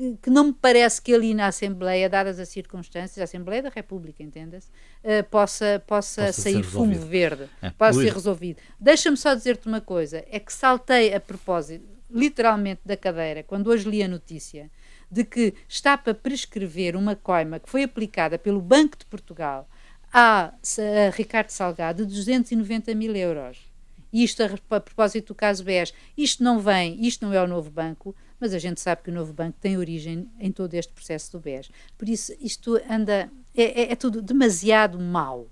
que, 0.00 0.16
que, 0.22 0.30
não 0.30 0.44
me 0.44 0.52
parece 0.54 1.02
que 1.02 1.12
ali 1.12 1.34
na 1.34 1.48
Assembleia, 1.48 2.08
dadas 2.08 2.40
as 2.40 2.48
circunstâncias, 2.48 3.18
a 3.18 3.24
Assembleia 3.24 3.62
da 3.62 3.68
República, 3.68 4.22
entenda-se, 4.22 4.68
uh, 5.04 5.22
possa, 5.30 5.82
possa, 5.86 6.22
possa 6.26 6.32
sair 6.32 6.62
fumo 6.62 6.94
verde, 6.94 7.50
é. 7.60 7.68
possa 7.68 8.00
ser 8.00 8.14
resolvido. 8.14 8.62
Deixa-me 8.80 9.16
só 9.18 9.34
dizer-te 9.34 9.68
uma 9.68 9.80
coisa, 9.82 10.24
é 10.30 10.40
que 10.40 10.50
saltei 10.54 11.12
a 11.12 11.20
propósito, 11.20 11.84
literalmente, 12.10 12.80
da 12.82 12.96
cadeira, 12.96 13.42
quando 13.42 13.66
hoje 13.66 13.90
li 13.90 14.02
a 14.02 14.08
notícia, 14.08 14.70
de 15.10 15.22
que 15.22 15.52
está 15.68 15.98
para 15.98 16.14
prescrever 16.14 16.96
uma 16.96 17.14
coima 17.14 17.60
que 17.60 17.68
foi 17.68 17.82
aplicada 17.82 18.38
pelo 18.38 18.62
Banco 18.62 18.96
de 18.96 19.04
Portugal 19.04 19.68
a, 20.10 20.54
a 20.54 21.10
Ricardo 21.14 21.50
Salgado 21.50 22.06
de 22.06 22.14
290 22.14 22.94
mil 22.94 23.14
euros. 23.14 23.58
Isto 24.10 24.42
a, 24.42 24.76
a 24.76 24.80
propósito 24.80 25.28
do 25.28 25.34
caso 25.34 25.62
BES. 25.62 25.92
Isto 26.16 26.42
não 26.42 26.58
vem, 26.58 27.04
isto 27.06 27.24
não 27.24 27.34
é 27.34 27.42
o 27.42 27.46
novo 27.46 27.70
banco, 27.70 28.14
mas 28.40 28.54
a 28.54 28.58
gente 28.58 28.80
sabe 28.80 29.02
que 29.02 29.10
o 29.10 29.14
novo 29.14 29.32
banco 29.32 29.58
tem 29.60 29.76
origem 29.76 30.28
em 30.38 30.50
todo 30.50 30.74
este 30.74 30.92
processo 30.92 31.32
do 31.32 31.40
BES. 31.40 31.70
Por 31.98 32.08
isso, 32.08 32.32
isto 32.40 32.80
anda. 32.88 33.30
É, 33.54 33.82
é, 33.82 33.92
é 33.92 33.96
tudo 33.96 34.22
demasiado 34.22 34.98
mau. 34.98 35.48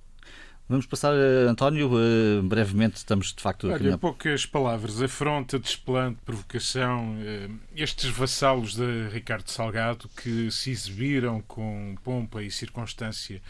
Vamos 0.69 0.85
passar, 0.85 1.15
António, 1.15 1.91
uh, 1.95 2.43
brevemente, 2.43 2.99
estamos 2.99 3.33
de 3.33 3.41
facto... 3.41 3.71
Olha, 3.71 3.97
poucas 3.97 4.45
palavras. 4.45 5.01
Afronta, 5.01 5.59
desplante, 5.59 6.19
provocação. 6.27 7.15
Uh, 7.15 7.59
estes 7.75 8.11
vassalos 8.11 8.75
de 8.75 9.09
Ricardo 9.09 9.49
Salgado 9.49 10.11
que 10.11 10.51
se 10.51 10.71
exibiram 10.71 11.41
com 11.41 11.97
pompa 12.05 12.43
e 12.43 12.51
circunstância 12.51 13.41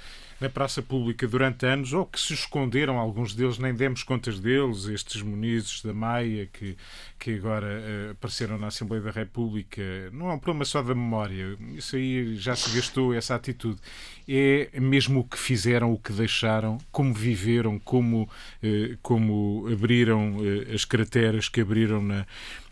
na 0.41 0.49
praça 0.49 0.80
pública 0.80 1.26
durante 1.26 1.66
anos 1.66 1.93
ou 1.93 2.07
que 2.07 2.20
se 2.20 2.32
esconderam, 2.32 2.99
alguns 2.99 3.34
deles 3.34 3.59
nem 3.59 3.74
demos 3.74 4.03
contas 4.03 4.39
deles, 4.39 4.84
estes 4.84 5.20
Munizes 5.20 5.82
da 5.82 5.93
Maia 5.93 6.47
que, 6.47 6.76
que 7.18 7.34
agora 7.34 7.66
uh, 7.66 8.11
apareceram 8.12 8.57
na 8.57 8.68
Assembleia 8.68 9.03
da 9.03 9.11
República. 9.11 9.82
Não 10.12 10.30
é 10.30 10.34
um 10.34 10.39
problema 10.39 10.64
só 10.64 10.82
da 10.82 10.95
memória, 10.95 11.57
isso 11.74 11.97
aí 11.97 12.36
já 12.36 12.55
se 12.55 12.74
gastou 12.74 13.12
essa 13.12 13.34
atitude. 13.34 13.80
É 14.28 14.78
mesmo 14.78 15.20
o 15.20 15.24
que 15.24 15.39
fizeram, 15.39 15.93
o 15.93 15.99
que 15.99 16.12
deixaram, 16.12 16.78
como 16.93 17.12
viveram, 17.12 17.78
como, 17.78 18.22
uh, 18.62 18.99
como 19.03 19.66
abriram 19.72 20.36
uh, 20.36 20.74
as 20.74 20.84
crateras 20.84 21.49
que 21.49 21.61
abriram 21.61 22.01
na 22.03 22.26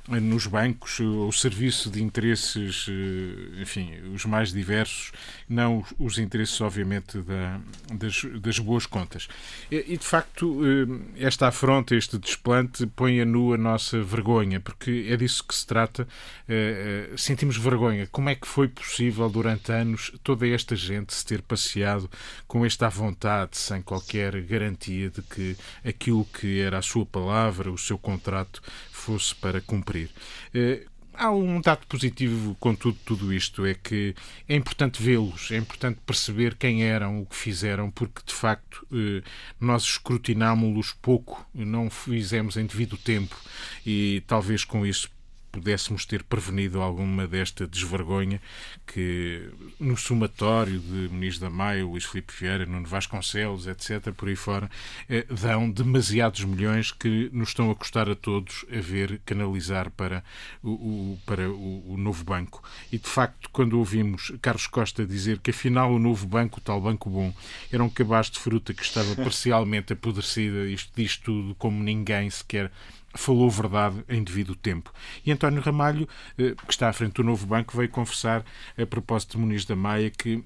nos 0.09 0.47
bancos 0.47 1.01
o 1.01 1.33
serviço 1.33 1.91
de 1.91 2.03
interesses, 2.03 2.87
eh, 2.89 3.63
enfim, 3.63 3.93
os 4.15 4.25
mais 4.25 4.53
diversos, 4.53 5.13
não 5.49 5.85
os 5.99 6.19
interesses, 6.19 6.61
obviamente, 6.61 7.19
da, 7.19 7.61
das, 7.93 8.23
das, 8.41 8.59
boas 8.59 8.87
contas. 8.87 9.29
E, 9.71 9.97
de 9.97 10.05
facto, 10.05 10.61
eh, 10.65 11.25
esta 11.27 11.49
afronta, 11.49 11.95
este 11.95 12.19
desplante, 12.19 12.87
põe 12.87 13.21
a 13.21 13.25
nu 13.25 13.53
a 13.53 13.59
nossa 13.59 14.01
vergonha, 14.01 14.61
porque 14.61 15.07
é 15.09 15.17
disso 15.17 15.45
que 15.45 15.55
se 15.55 15.67
trata. 15.67 16.07
Eh, 16.49 17.11
sentimos 17.17 17.57
vergonha. 17.57 18.07
Como 18.07 18.29
é 18.29 18.35
que 18.35 18.47
foi 18.47 18.69
possível, 18.69 19.29
durante 19.29 19.73
anos, 19.73 20.13
toda 20.23 20.47
esta 20.47 20.77
gente 20.77 21.15
se 21.15 21.25
ter 21.27 21.43
passeado 21.43 22.09
com 22.47 22.65
esta 22.65 22.89
vontade, 22.89 23.59
sem 23.59 23.83
qualquer 23.83 24.41
garantia 24.43 25.11
de 25.11 25.23
que 25.23 25.57
aquilo 25.85 26.25
que 26.27 26.61
era 26.61 26.79
a 26.79 26.83
sua 26.83 27.05
palavra, 27.05 27.71
o 27.71 27.79
seu 27.79 27.99
contrato, 27.99 28.63
fosse 29.07 29.35
para 29.37 29.61
cumprir. 29.61 30.11
Eh, 30.53 30.85
há 31.15 31.31
um 31.31 31.61
dado 31.61 31.87
positivo 31.87 32.57
com 32.59 32.75
tudo, 32.75 32.99
tudo 33.05 33.33
isto, 33.33 33.65
é 33.65 33.75
que 33.75 34.15
é 34.49 34.55
importante 34.57 35.03
vê-los, 35.03 35.51
é 35.53 35.57
importante 35.57 36.01
perceber 36.05 36.57
quem 36.57 36.83
eram, 36.83 37.23
o 37.23 37.27
que 37.27 37.37
fizeram, 37.37 37.91
porque 37.91 38.21
de 38.27 38.35
facto 38.35 38.87
eh, 38.93 39.23
nós 39.61 39.85
escrutinámos-los 39.85 40.93
pouco, 41.01 41.49
não 41.55 41.89
fizemos 41.89 42.57
em 42.57 42.67
devido 42.67 42.97
tempo 42.97 43.37
e 43.85 44.23
talvez 44.27 44.65
com 44.65 44.85
isso 44.85 45.09
pudéssemos 45.57 46.05
ter 46.05 46.23
prevenido 46.23 46.83
alguma 46.83 47.27
desta 47.27 47.67
desvergonha 47.67 48.43
que 48.87 49.49
no 49.81 49.97
somatório 49.97 50.79
de 50.79 51.09
Muniz 51.09 51.39
da 51.39 51.49
Maia, 51.49 51.83
Luís 51.83 52.05
Filipe 52.05 52.31
Vieira, 52.39 52.67
Nuno 52.67 52.87
Vasconcelos, 52.87 53.67
etc., 53.67 54.13
por 54.13 54.29
aí 54.29 54.37
fora, 54.37 54.71
eh, 55.09 55.25
dão 55.31 55.71
demasiados 55.71 56.45
milhões 56.45 56.93
que 56.93 57.31
nos 57.33 57.49
estão 57.49 57.71
a 57.71 57.75
custar 57.75 58.11
a 58.11 58.15
todos 58.15 58.67
a 58.71 58.81
ver 58.81 59.19
canalizar 59.25 59.91
para 59.91 60.23
o, 60.63 60.71
o 60.71 61.19
para 61.25 61.49
o, 61.49 61.95
o, 61.95 61.97
novo 61.97 62.23
banco. 62.23 62.63
E, 62.93 62.99
de 62.99 63.09
facto, 63.09 63.49
quando 63.51 63.79
ouvimos 63.79 64.33
Carlos 64.43 64.67
Costa 64.67 65.07
dizer 65.07 65.39
que, 65.39 65.51
afinal, 65.51 65.91
o 65.91 65.99
novo 65.99 66.27
banco, 66.27 66.59
o 66.59 66.63
tal 66.63 66.83
banco 66.83 67.09
bom, 67.09 67.35
era 67.73 67.83
um 67.83 67.89
cabaz 67.89 68.29
de 68.29 68.39
fruta 68.39 68.75
que 68.75 68.83
estava 68.83 69.17
parcialmente 69.17 69.95
apodrecida, 69.95 70.67
isto 70.67 70.93
diz 70.95 71.17
tudo 71.17 71.55
como 71.55 71.83
ninguém 71.83 72.29
sequer 72.29 72.71
falou 73.17 73.51
verdade 73.51 74.05
em 74.09 74.23
devido 74.23 74.55
tempo. 74.55 74.93
E 75.25 75.33
António 75.33 75.61
Ramalho, 75.61 76.09
eh, 76.39 76.55
que 76.67 76.73
está 76.73 76.89
à 76.89 76.93
frente 76.93 77.15
do 77.15 77.25
novo 77.25 77.47
banco, 77.47 77.77
veio 77.77 77.89
confessar, 77.89 78.45
a 78.77 78.87
propósito 78.87 79.33
de 79.33 79.39
Muniz 79.39 79.65
da 79.65 79.77
Maia, 79.77 80.11
que 80.11 80.43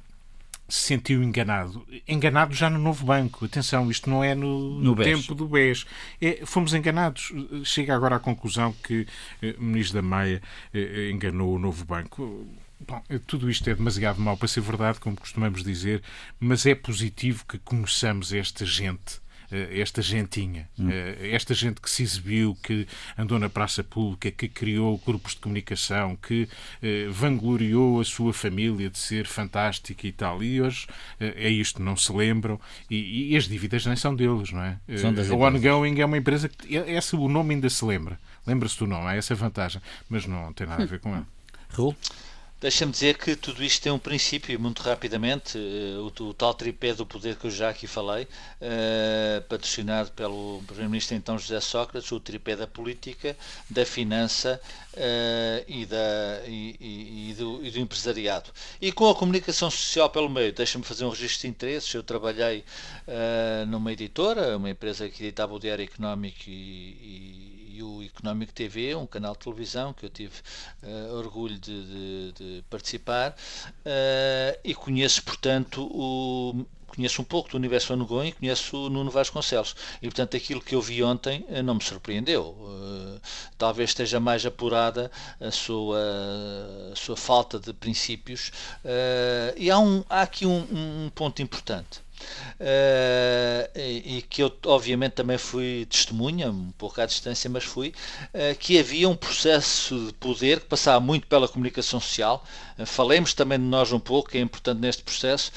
se 0.71 0.85
sentiu 0.85 1.23
enganado. 1.23 1.85
Enganado 2.07 2.55
já 2.55 2.71
no 2.71 2.79
novo 2.79 3.05
banco. 3.05 3.45
Atenção, 3.45 3.91
isto 3.91 4.09
não 4.09 4.23
é 4.23 4.35
no, 4.35 4.81
no 4.81 4.97
tempo 4.97 5.35
do 5.35 5.49
BES. 5.49 5.85
É, 6.21 6.43
fomos 6.47 6.73
enganados. 6.73 7.33
Chega 7.65 7.95
agora 7.95 8.17
à 8.17 8.21
conclusão 8.21 8.73
que 8.85 9.07
eh, 9.43 9.57
Muniz 9.59 9.91
da 9.91 10.01
Maia 10.01 10.41
eh, 10.73 11.11
enganou 11.13 11.55
o 11.55 11.59
novo 11.59 11.85
banco. 11.85 12.47
Bom, 12.87 13.03
tudo 13.27 13.51
isto 13.51 13.69
é 13.69 13.75
demasiado 13.75 14.21
mau 14.21 14.37
para 14.37 14.49
ser 14.49 14.63
verdade, 14.63 15.01
como 15.01 15.15
costumamos 15.17 15.63
dizer, 15.63 16.03
mas 16.39 16.65
é 16.65 16.75
positivo 16.75 17.45
que 17.47 17.59
conheçamos 17.59 18.33
esta 18.33 18.65
gente 18.65 19.21
esta 19.51 20.01
gentinha, 20.03 20.69
hum. 20.79 20.89
Eh, 20.91 21.31
esta 21.33 21.55
gente 21.55 21.81
que 21.81 21.91
se 21.91 22.03
exibiu, 22.03 22.57
que 22.63 22.87
andou 23.17 23.39
na 23.39 23.49
praça 23.49 23.83
pública, 23.83 24.31
que 24.31 24.49
criou 24.49 25.01
grupos 25.05 25.35
de 25.35 25.41
comunicação, 25.41 26.17
que 26.17 26.49
eh, 26.83 27.07
vangloriou 27.11 28.01
a 28.01 28.05
sua 28.05 28.33
família 28.33 28.89
de 28.89 28.99
ser 28.99 29.27
fantástica 29.27 30.07
e 30.07 30.13
tal. 30.13 30.43
E 30.43 30.61
hoje 30.61 30.87
é 31.19 31.49
isto, 31.49 31.83
não 31.83 31.97
se 31.97 32.13
lembram. 32.13 32.61
E, 32.89 33.33
e 33.33 33.37
as 33.37 33.45
dívidas 33.45 33.85
nem 33.87 33.97
são 33.97 34.15
deles, 34.15 34.53
não 34.53 34.63
é? 34.63 34.79
São 34.97 35.13
das 35.13 35.29
o 35.31 35.37
Ongoing 35.37 35.99
é 36.01 36.05
uma 36.05 36.19
empresa 36.19 36.49
que. 36.49 36.77
Esse, 36.77 37.17
o 37.17 37.29
nome 37.29 37.55
ainda 37.55 37.69
se 37.69 37.85
lembra. 37.85 38.19
Lembra-se 38.47 38.79
do 38.79 38.87
nome, 38.87 39.13
é 39.13 39.19
essa 39.19 39.35
vantagem. 39.35 39.81
Mas 40.09 40.27
não 40.27 40.53
tem 40.53 40.67
nada 40.67 40.83
a 40.83 40.87
ver 40.87 41.01
com 41.01 41.15
ele. 41.15 41.27
Raul? 41.71 41.97
Deixa-me 42.61 42.93
dizer 42.93 43.17
que 43.17 43.35
tudo 43.35 43.65
isto 43.65 43.83
tem 43.83 43.91
um 43.91 43.99
princípio, 43.99 44.61
muito 44.61 44.83
rapidamente, 44.83 45.57
eh, 45.57 45.97
o, 45.99 46.25
o, 46.25 46.35
tal 46.35 46.53
tripé 46.53 46.93
do 46.93 47.07
poder 47.07 47.37
que 47.37 47.47
eu 47.47 47.51
já 47.51 47.71
aqui 47.71 47.87
falei, 47.87 48.25
uh, 48.25 49.41
patrocinado 49.49 50.11
pelo 50.13 50.63
Primeiro-Ministro 50.67 51.17
então 51.17 51.39
José 51.39 51.59
Sócrates, 51.59 52.13
o 52.13 52.21
tripé 52.21 52.57
da 52.57 52.67
política, 52.67 53.35
da 53.71 53.87
finança 53.87 54.61
uh, 54.93 55.65
e, 55.67 55.87
da, 55.87 56.43
e, 56.47 56.77
e, 56.79 57.31
e, 57.31 57.35
do, 57.35 57.65
e, 57.65 57.71
do, 57.71 57.79
empresariado. 57.79 58.51
E 58.79 58.93
com 58.93 59.09
a 59.09 59.15
comunicação 59.15 59.71
social 59.71 60.11
pelo 60.11 60.29
meio, 60.29 60.53
deixa-me 60.53 60.85
fazer 60.85 61.07
um 61.07 61.11
registro 61.11 61.41
de 61.41 61.49
interesses, 61.49 61.95
eu 61.95 62.03
trabalhei 62.03 62.63
uh, 63.09 63.65
numa 63.69 63.91
editora, 63.91 64.59
uma 64.59 64.69
empresa 64.69 65.09
que 65.09 65.25
editava 65.25 65.55
o 65.55 65.59
Diário 65.59 65.85
Económico 65.85 66.41
e 66.47 67.60
o 67.83 68.03
Económico 68.03 68.53
TV, 68.53 68.95
um 68.95 69.07
canal 69.07 69.33
de 69.33 69.41
televisão 69.41 69.93
que 69.93 70.05
eu 70.05 70.11
tive 70.11 70.35
uh, 70.83 71.15
orgulho 71.15 71.59
de, 71.59 71.85
de, 71.85 72.33
de 72.33 72.65
participar 72.69 73.31
uh, 73.31 74.59
e 74.63 74.75
conheço, 74.75 75.23
portanto, 75.23 75.83
o, 75.93 76.67
conheço 76.87 77.23
um 77.23 77.25
pouco 77.25 77.51
do 77.51 77.57
universo 77.57 77.93
Anogon 77.93 78.25
e 78.25 78.33
conheço 78.33 78.87
o 78.87 78.91
Nuno 78.91 79.11
Vasconcelos. 79.11 79.77
E, 80.03 80.07
portanto, 80.07 80.37
aquilo 80.37 80.61
que 80.61 80.75
eu 80.75 80.83
vi 80.83 81.03
ontem 81.03 81.45
eh, 81.49 81.63
não 81.63 81.77
me 81.77 81.83
surpreendeu. 81.83 82.57
Talvez 83.57 83.91
esteja 83.91 84.19
mais 84.19 84.45
apurada 84.45 85.11
a 85.41 85.53
sua, 85.53 86.01
a 86.93 86.97
sua 86.97 87.17
falta 87.17 87.61
de 87.61 87.73
princípios. 87.73 88.51
E 89.57 89.71
há, 89.71 89.79
um, 89.79 90.03
há 90.11 90.23
aqui 90.23 90.45
um, 90.45 90.67
um 90.73 91.11
ponto 91.15 91.41
importante. 91.41 92.01
Uh, 92.61 93.79
e, 93.79 94.19
e, 94.19 94.23
que 94.23 94.43
eu 94.43 94.53
obviamente 94.67 95.13
também 95.13 95.39
fui 95.39 95.87
testemunha, 95.89 96.51
um 96.51 96.71
pouco 96.73 97.01
à 97.01 97.07
distância, 97.07 97.49
mas 97.49 97.65
fui, 97.65 97.95
uh, 98.35 98.57
que 98.59 98.79
havia 98.79 99.09
um 99.09 99.17
processo 99.17 100.07
de 100.07 100.13
poder 100.15 100.61
que 100.61 100.67
passava 100.67 101.01
muito 101.01 101.27
pela 101.27 101.49
comunicação 101.49 102.01
social. 102.01 102.45
Uh, 102.79 102.85
falemos 102.85 103.35
também 103.35 103.59
de 103.59 103.65
nós 103.65 103.93
um 103.93 104.01
pouco, 104.01 104.31
que 104.31 104.39
é 104.39 104.41
importante 104.41 104.81
neste 104.81 105.03
processo 105.03 105.53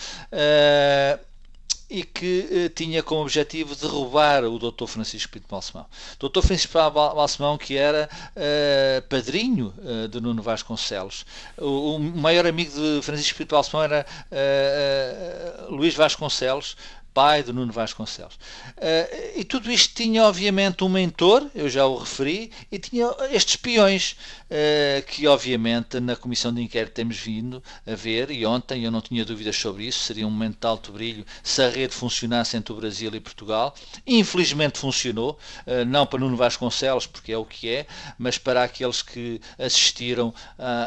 e 1.94 2.04
que 2.04 2.48
eh, 2.50 2.70
tinha 2.70 3.04
como 3.04 3.22
objetivo 3.22 3.76
derrubar 3.76 4.44
o 4.46 4.58
Dr. 4.58 4.88
Francisco 4.88 5.32
Pinto 5.32 5.46
Balsemão. 5.48 5.86
Dr. 6.18 6.42
Francisco 6.42 6.74
Balsemão, 6.92 7.56
que 7.56 7.78
era 7.78 8.10
eh, 8.36 9.04
padrinho 9.08 9.72
eh, 9.78 10.08
de 10.08 10.20
Nuno 10.20 10.42
Vasconcelos. 10.42 11.24
O, 11.56 11.98
o, 11.98 12.00
maior 12.00 12.48
amigo 12.48 12.72
de 12.72 13.00
Francisco 13.04 13.38
Pinto 13.38 13.54
Balsemão 13.54 13.84
era 13.84 14.08
Luís 15.70 15.94
Vasconcelos, 15.94 16.76
pai 17.14 17.44
de 17.44 17.54
Nuno 17.54 17.72
Vasconcelos. 17.72 18.36
Uh, 18.78 19.40
e 19.40 19.44
tudo 19.44 19.72
isto 19.72 19.94
tinha, 19.94 20.24
obviamente, 20.24 20.84
um 20.84 20.90
mentor, 20.90 21.48
eu 21.54 21.70
já 21.70 21.86
o 21.86 21.98
referi, 21.98 22.52
e 22.72 22.80
tinha 22.80 23.14
estes 23.32 23.56
peões, 23.56 24.16
uh, 24.50 25.06
que, 25.06 25.28
obviamente, 25.28 26.00
na 26.00 26.16
comissão 26.16 26.54
de 26.54 26.62
inquérito 26.62 26.94
temos 26.94 27.18
vindo 27.18 27.64
a 27.86 27.94
ver, 27.94 28.32
e 28.32 28.46
ontem 28.46 28.84
eu 28.84 28.92
não 28.92 29.02
tinha 29.02 29.24
dúvidas 29.24 29.56
sobre 29.56 29.86
isso, 29.86 30.00
seria 30.00 30.26
um 30.26 30.32
momento 30.32 30.58
de 30.60 30.68
alto 30.68 30.92
brilho 30.92 31.26
se 31.44 31.62
a 31.62 31.70
rede 31.70 31.94
funcionasse 31.94 32.58
entre 32.58 32.74
o 32.74 32.76
Brasil 32.76 33.14
e 33.14 33.20
Portugal. 33.20 33.76
Infelizmente 34.08 34.80
funcionou, 34.80 35.38
uh, 35.68 35.86
não 35.86 36.06
para 36.06 36.20
Nuno 36.20 36.36
Vasconcelos, 36.36 37.06
porque 37.06 37.32
é 37.32 37.38
o 37.38 37.46
que 37.46 37.70
é, 37.70 37.86
mas 38.18 38.38
para 38.38 38.64
aqueles 38.64 39.02
que 39.02 39.40
assistiram 39.60 40.34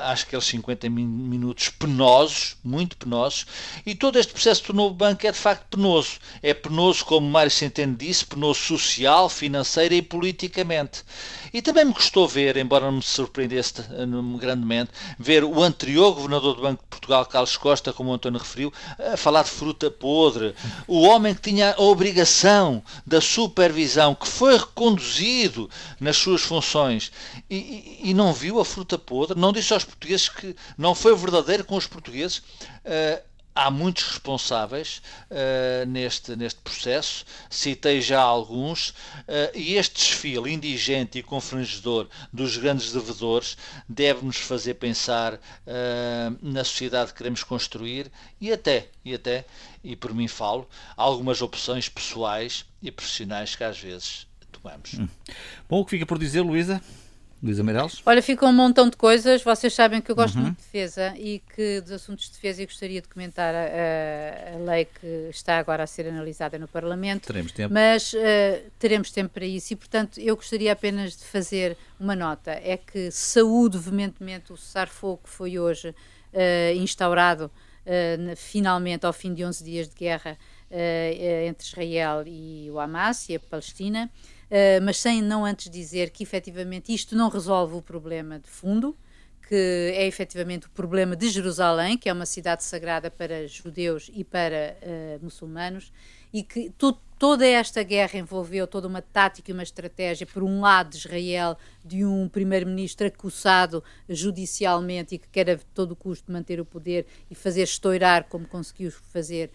àqueles 0.04 0.44
50 0.44 0.88
minutos 0.88 1.68
penosos, 1.68 2.56
muito 2.64 2.96
penosos, 2.96 3.46
e 3.84 3.94
todo 3.94 4.18
este 4.18 4.32
processo 4.32 4.66
do 4.66 4.72
novo 4.72 4.94
banco 4.94 5.26
é 5.26 5.32
de 5.32 5.38
facto 5.38 5.76
penoso. 5.76 6.15
É 6.42 6.54
penoso, 6.54 7.04
como 7.04 7.28
Mário 7.28 7.50
Centeno 7.50 7.96
disse, 7.96 8.24
penoso 8.24 8.60
social, 8.60 9.28
financeira 9.28 9.94
e 9.94 10.02
politicamente. 10.02 11.04
E 11.52 11.62
também 11.62 11.84
me 11.84 11.92
gostou 11.92 12.28
ver, 12.28 12.56
embora 12.56 12.86
não 12.86 12.98
me 12.98 13.02
surpreendesse 13.02 13.80
eh, 13.80 14.06
grandemente, 14.38 14.90
ver 15.18 15.44
o 15.44 15.62
anterior 15.62 16.12
governador 16.12 16.54
do 16.54 16.62
Banco 16.62 16.82
de 16.82 16.88
Portugal, 16.88 17.24
Carlos 17.24 17.56
Costa, 17.56 17.92
como 17.92 18.10
o 18.10 18.14
António 18.14 18.38
referiu, 18.38 18.72
a 18.98 19.16
falar 19.16 19.42
de 19.42 19.50
fruta 19.50 19.90
podre. 19.90 20.54
O 20.86 21.02
homem 21.02 21.34
que 21.34 21.40
tinha 21.40 21.74
a 21.74 21.80
obrigação 21.80 22.82
da 23.06 23.20
supervisão, 23.20 24.14
que 24.14 24.28
foi 24.28 24.58
reconduzido 24.58 25.70
nas 25.98 26.16
suas 26.16 26.42
funções 26.42 27.10
e, 27.48 27.56
e, 28.02 28.10
e 28.10 28.14
não 28.14 28.32
viu 28.32 28.60
a 28.60 28.64
fruta 28.64 28.98
podre, 28.98 29.38
não 29.38 29.52
disse 29.52 29.72
aos 29.72 29.84
portugueses 29.84 30.28
que 30.28 30.54
não 30.76 30.94
foi 30.94 31.14
verdadeiro 31.16 31.64
com 31.64 31.76
os 31.76 31.86
portugueses. 31.86 32.38
Uh, 32.84 33.35
há 33.56 33.70
muitos 33.70 34.04
responsáveis 34.04 35.00
uh, 35.30 35.86
neste, 35.86 36.36
neste 36.36 36.60
processo, 36.60 37.24
citei 37.48 38.02
já 38.02 38.20
alguns, 38.20 38.90
uh, 38.90 38.94
e 39.54 39.74
este 39.76 39.94
desfile 39.94 40.52
indigente 40.52 41.18
e 41.18 41.22
confrangedor 41.22 42.06
dos 42.30 42.58
grandes 42.58 42.92
devedores 42.92 43.56
deve-nos 43.88 44.36
fazer 44.36 44.74
pensar 44.74 45.34
uh, 45.34 45.38
na 46.42 46.62
sociedade 46.62 47.12
que 47.12 47.18
queremos 47.18 47.42
construir 47.42 48.12
e 48.38 48.52
até, 48.52 48.88
e 49.02 49.14
até, 49.14 49.46
e 49.82 49.96
por 49.96 50.12
mim 50.14 50.28
falo, 50.28 50.68
algumas 50.94 51.40
opções 51.40 51.88
pessoais 51.88 52.66
e 52.82 52.90
profissionais 52.90 53.56
que 53.56 53.64
às 53.64 53.80
vezes 53.80 54.26
tomamos. 54.52 54.94
Hum. 54.94 55.08
Bom, 55.66 55.80
o 55.80 55.84
que 55.84 55.92
fica 55.92 56.04
por 56.04 56.18
dizer, 56.18 56.42
Luísa? 56.42 56.82
Luísa 57.42 57.62
Meireles? 57.62 58.00
Olha, 58.06 58.22
ficou 58.22 58.48
um 58.48 58.52
montão 58.52 58.88
de 58.88 58.96
coisas. 58.96 59.42
Vocês 59.42 59.74
sabem 59.74 60.00
que 60.00 60.10
eu 60.10 60.16
gosto 60.16 60.36
uhum. 60.36 60.44
muito 60.44 60.56
de 60.56 60.62
defesa 60.62 61.14
e 61.18 61.42
que 61.54 61.80
dos 61.82 61.92
assuntos 61.92 62.26
de 62.26 62.32
defesa 62.32 62.62
eu 62.62 62.66
gostaria 62.66 63.02
de 63.02 63.08
comentar 63.08 63.54
a, 63.54 64.54
a, 64.54 64.58
lei 64.64 64.86
que 64.86 65.28
está 65.30 65.58
agora 65.58 65.82
a 65.82 65.86
ser 65.86 66.08
analisada 66.08 66.58
no 66.58 66.66
Parlamento. 66.66 67.26
Teremos 67.26 67.52
tempo. 67.52 67.74
Mas 67.74 68.14
uh, 68.14 68.16
teremos 68.78 69.10
tempo 69.10 69.34
para 69.34 69.44
isso 69.44 69.74
e, 69.74 69.76
portanto, 69.76 70.18
eu 70.18 70.34
gostaria 70.34 70.72
apenas 70.72 71.16
de 71.16 71.24
fazer 71.24 71.76
uma 72.00 72.16
nota. 72.16 72.52
É 72.52 72.76
que 72.76 73.10
saúdo 73.10 73.78
veementemente 73.78 74.52
o 74.52 74.56
cessar-fogo 74.56 75.20
que 75.24 75.30
foi 75.30 75.58
hoje 75.58 75.90
uh, 75.90 76.76
instaurado 76.76 77.50
uh, 77.84 78.36
finalmente 78.36 79.04
ao 79.04 79.12
fim 79.12 79.34
de 79.34 79.44
11 79.44 79.62
dias 79.62 79.88
de 79.88 79.94
guerra 79.94 80.38
entre 81.48 81.64
Israel 81.64 82.24
e 82.26 82.68
o 82.72 82.80
Hamas 82.80 83.28
e 83.28 83.36
a 83.36 83.38
Palestina. 83.38 84.10
Uh, 84.50 84.82
mas 84.82 84.98
sem 84.98 85.20
não 85.20 85.44
antes 85.44 85.68
dizer 85.70 86.10
que 86.10 86.22
efetivamente 86.22 86.94
isto 86.94 87.16
não 87.16 87.28
resolve 87.28 87.74
o 87.74 87.82
problema 87.82 88.38
de 88.38 88.48
fundo, 88.48 88.96
que 89.48 89.92
é 89.94 90.06
efetivamente 90.06 90.66
o 90.66 90.70
problema 90.70 91.14
de 91.14 91.28
Jerusalém, 91.28 91.96
que 91.96 92.08
é 92.08 92.12
uma 92.12 92.26
cidade 92.26 92.64
sagrada 92.64 93.10
para 93.10 93.46
judeus 93.46 94.10
e 94.12 94.24
para 94.24 94.76
uh, 94.82 95.24
muçulmanos, 95.24 95.92
e 96.32 96.42
que 96.42 96.72
toda 97.18 97.46
esta 97.46 97.82
guerra 97.82 98.18
envolveu 98.18 98.66
toda 98.66 98.86
uma 98.86 99.00
tática 99.00 99.50
e 99.50 99.54
uma 99.54 99.62
estratégia, 99.62 100.26
por 100.26 100.42
um 100.42 100.60
lado, 100.60 100.90
de 100.90 100.96
Israel, 100.98 101.56
de 101.84 102.04
um 102.04 102.28
primeiro-ministro 102.28 103.06
acusado 103.06 103.82
judicialmente 104.08 105.14
e 105.14 105.18
que 105.18 105.28
quer 105.28 105.50
a 105.50 105.58
todo 105.72 105.96
custo 105.96 106.30
manter 106.30 106.60
o 106.60 106.64
poder 106.64 107.06
e 107.30 107.34
fazer 107.34 107.62
estourar, 107.62 108.24
como 108.24 108.46
conseguiu 108.46 108.90
fazer, 108.90 109.50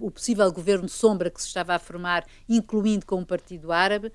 o 0.00 0.10
possível 0.10 0.50
governo 0.52 0.88
sombra 0.88 1.30
que 1.30 1.40
se 1.40 1.48
estava 1.48 1.74
a 1.74 1.78
formar, 1.78 2.24
incluindo 2.48 3.06
com 3.06 3.20
o 3.20 3.26
Partido 3.26 3.72
Árabe, 3.72 4.08
uh, 4.08 4.12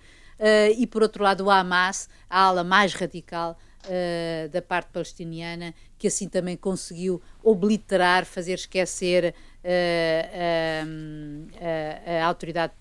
e 0.78 0.86
por 0.86 1.02
outro 1.02 1.24
lado, 1.24 1.46
o 1.46 1.52
Hamas, 1.52 2.10
a 2.30 2.42
ala 2.44 2.64
mais 2.64 2.94
radical. 2.94 3.58
Uh, 3.80 4.50
da 4.50 4.62
parte 4.62 4.90
palestiniana, 4.92 5.74
que 5.98 6.08
assim 6.08 6.28
também 6.28 6.58
conseguiu 6.58 7.22
obliterar, 7.42 8.26
fazer 8.26 8.56
esquecer 8.56 9.34
a, 9.64 10.84
a, 12.22 12.26
autoridade 12.26 12.74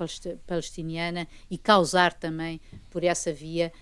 palestiniana 0.45 1.29
e 1.49 1.57
causar 1.57 2.12
também 2.12 2.61
por 2.91 3.05
essa 3.05 3.33
via 3.33 3.72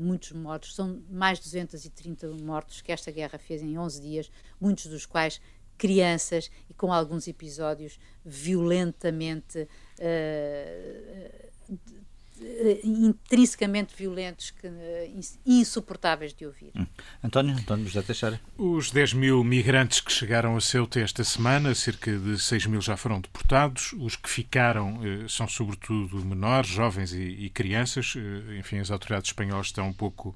muitos 0.00 0.32
mortos. 0.32 0.74
São 0.74 1.02
mais 1.10 1.36
de 1.38 1.44
230 1.44 2.28
mortos 2.42 2.80
que 2.80 2.90
esta 2.90 3.10
guerra 3.10 3.38
fez 3.38 3.60
em 3.60 3.76
11 3.76 4.00
dias, 4.00 4.30
muitos 4.58 4.86
dos 4.86 5.04
quais 5.04 5.42
crianças 5.80 6.50
e 6.68 6.74
com 6.74 6.92
alguns 6.92 7.26
episódios 7.26 7.98
violentamente 8.22 9.66
uh, 9.98 11.50
intrinsecamente 12.82 13.94
violentos, 13.96 14.50
que, 14.50 14.66
eh, 14.66 15.10
insuportáveis 15.44 16.32
de 16.32 16.46
ouvir. 16.46 16.70
Hum. 16.74 16.86
António, 17.22 17.54
António 17.54 17.86
José 17.86 18.02
Teixeira. 18.02 18.40
Os 18.56 18.90
10 18.90 19.14
mil 19.14 19.44
migrantes 19.44 20.00
que 20.00 20.12
chegaram 20.12 20.56
a 20.56 20.60
Ceuta 20.60 21.00
esta 21.00 21.22
semana, 21.22 21.74
cerca 21.74 22.16
de 22.16 22.38
6 22.38 22.66
mil 22.66 22.80
já 22.80 22.96
foram 22.96 23.20
deportados. 23.20 23.92
Os 23.98 24.16
que 24.16 24.28
ficaram 24.28 25.00
eh, 25.04 25.26
são 25.28 25.46
sobretudo 25.46 26.24
menores, 26.24 26.70
jovens 26.70 27.12
e, 27.12 27.22
e 27.22 27.50
crianças. 27.50 28.14
Enfim, 28.58 28.78
as 28.78 28.90
autoridades 28.90 29.30
espanholas 29.30 29.66
estão 29.66 29.88
um 29.88 29.92
pouco 29.92 30.34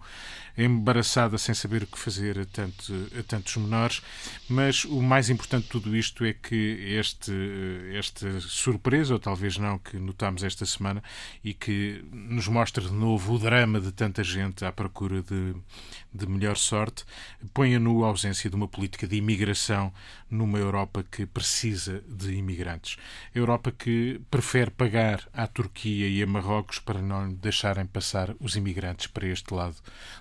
embaraçadas 0.56 1.42
sem 1.42 1.54
saber 1.54 1.82
o 1.82 1.86
que 1.86 1.98
fazer 1.98 2.38
a, 2.38 2.44
tanto, 2.44 2.92
a 3.18 3.22
tantos 3.22 3.56
menores. 3.56 4.02
Mas 4.48 4.84
o 4.84 5.02
mais 5.02 5.30
importante 5.30 5.64
de 5.64 5.70
tudo 5.70 5.96
isto 5.96 6.24
é 6.24 6.32
que 6.32 6.96
este, 6.98 7.32
esta 7.94 8.40
surpresa, 8.40 9.14
ou 9.14 9.18
talvez 9.18 9.56
não, 9.56 9.78
que 9.78 9.96
notamos 9.96 10.42
esta 10.42 10.64
semana 10.66 11.02
e 11.42 11.54
que 11.54 11.93
nos 12.12 12.48
mostra 12.48 12.84
de 12.84 12.92
novo 12.92 13.34
o 13.34 13.38
drama 13.38 13.80
de 13.80 13.92
tanta 13.92 14.22
gente 14.22 14.64
à 14.64 14.72
procura 14.72 15.22
de, 15.22 15.54
de 16.14 16.28
melhor 16.28 16.56
sorte, 16.56 17.04
põe 17.52 17.74
a 17.74 17.80
nu 17.80 18.04
a 18.04 18.08
ausência 18.08 18.48
de 18.48 18.54
uma 18.54 18.68
política 18.68 19.06
de 19.06 19.16
imigração 19.16 19.92
numa 20.30 20.58
Europa 20.58 21.04
que 21.10 21.26
precisa 21.26 22.02
de 22.08 22.34
imigrantes. 22.34 22.96
Europa 23.34 23.72
que 23.72 24.20
prefere 24.30 24.70
pagar 24.70 25.28
à 25.32 25.46
Turquia 25.46 26.08
e 26.08 26.22
a 26.22 26.26
Marrocos 26.26 26.78
para 26.78 27.02
não 27.02 27.32
deixarem 27.32 27.84
passar 27.84 28.34
os 28.38 28.54
imigrantes 28.54 29.08
para 29.08 29.26
este 29.26 29.52
lado 29.52 29.76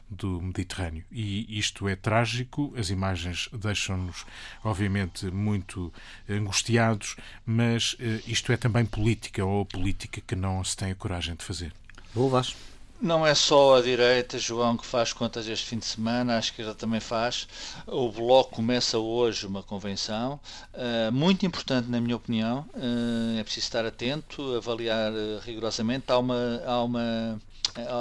do 0.10 0.42
Mediterrâneo. 0.42 1.04
E 1.12 1.58
isto 1.60 1.88
é 1.88 1.96
trágico, 1.96 2.74
as 2.76 2.90
imagens 2.90 3.50
deixam-nos, 3.54 4.26
obviamente, 4.64 5.28
muito 5.28 5.94
angustiados, 6.28 7.16
mas 7.46 7.94
uh, 7.94 7.98
isto 8.28 8.52
é 8.52 8.58
também 8.58 8.86
política, 8.86 9.46
ou 9.46 9.66
política 9.66 10.22
que 10.22 10.36
não 10.36 10.64
se 10.64 10.76
tem 10.76 10.92
a 10.92 10.96
coragem 10.96 11.36
de 11.36 11.44
fazer. 11.44 11.72
Vou, 12.14 12.30
Vasco. 12.30 12.73
Não 13.04 13.28
é 13.28 13.36
só 13.36 13.76
a 13.76 13.82
direita, 13.82 14.40
João, 14.40 14.78
que 14.78 14.86
faz 14.86 15.12
contas 15.12 15.46
este 15.46 15.66
fim 15.66 15.78
de 15.78 15.84
semana, 15.84 16.38
a 16.38 16.40
esquerda 16.40 16.74
também 16.74 17.02
faz. 17.02 17.46
O 17.86 18.10
Bloco 18.10 18.56
começa 18.56 18.98
hoje 18.98 19.46
uma 19.46 19.62
convenção, 19.62 20.40
uh, 20.74 21.12
muito 21.12 21.46
importante, 21.46 21.90
na 21.90 22.00
minha 22.00 22.16
opinião. 22.16 22.66
Uh, 22.74 23.38
é 23.38 23.44
preciso 23.44 23.66
estar 23.66 23.86
atento, 23.86 24.56
avaliar 24.56 25.12
uh, 25.12 25.40
rigorosamente. 25.44 26.06
Há 26.08 26.18
uma, 26.18 26.64
há 26.66 26.82
uma 26.82 27.42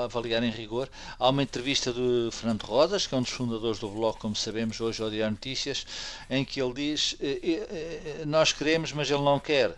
avaliar 0.04 0.42
em 0.42 0.50
rigor. 0.50 0.88
Há 1.18 1.28
uma 1.28 1.42
entrevista 1.42 1.92
do 1.92 2.30
Fernando 2.30 2.62
Rodas, 2.64 3.06
que 3.06 3.14
é 3.14 3.18
um 3.18 3.22
dos 3.22 3.30
fundadores 3.30 3.78
do 3.78 3.88
Bloco, 3.88 4.20
como 4.20 4.36
sabemos 4.36 4.80
hoje 4.80 5.02
ao 5.02 5.10
Diário 5.10 5.32
Notícias, 5.32 5.86
em 6.28 6.44
que 6.44 6.60
ele 6.60 6.72
diz: 6.74 7.16
eh, 7.20 7.38
eh, 7.42 7.68
eh, 8.20 8.24
Nós 8.26 8.52
queremos, 8.52 8.92
mas 8.92 9.10
ele 9.10 9.22
não 9.22 9.40
quer. 9.40 9.74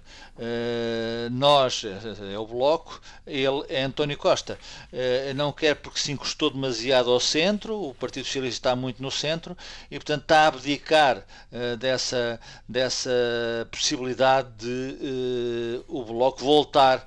Nós, 1.31 1.85
é 1.85 2.37
o 2.37 2.45
Bloco, 2.45 3.01
ele 3.25 3.65
é 3.69 3.85
António 3.85 4.19
Costa. 4.19 4.59
Não 5.37 5.53
quer 5.53 5.77
porque 5.77 6.01
se 6.01 6.11
encostou 6.11 6.51
demasiado 6.51 7.09
ao 7.11 7.21
centro, 7.21 7.81
o 7.81 7.95
Partido 7.95 8.25
Socialista 8.25 8.59
está 8.71 8.77
muito 8.77 9.01
no 9.01 9.13
centro 9.13 9.57
e, 9.89 9.95
portanto, 9.97 10.23
está 10.23 10.41
a 10.41 10.47
abdicar 10.49 11.25
dessa, 11.79 12.41
dessa 12.69 13.11
possibilidade 13.71 14.49
de 14.59 15.85
o 15.87 16.05
Bloco 16.05 16.41
voltar 16.41 17.07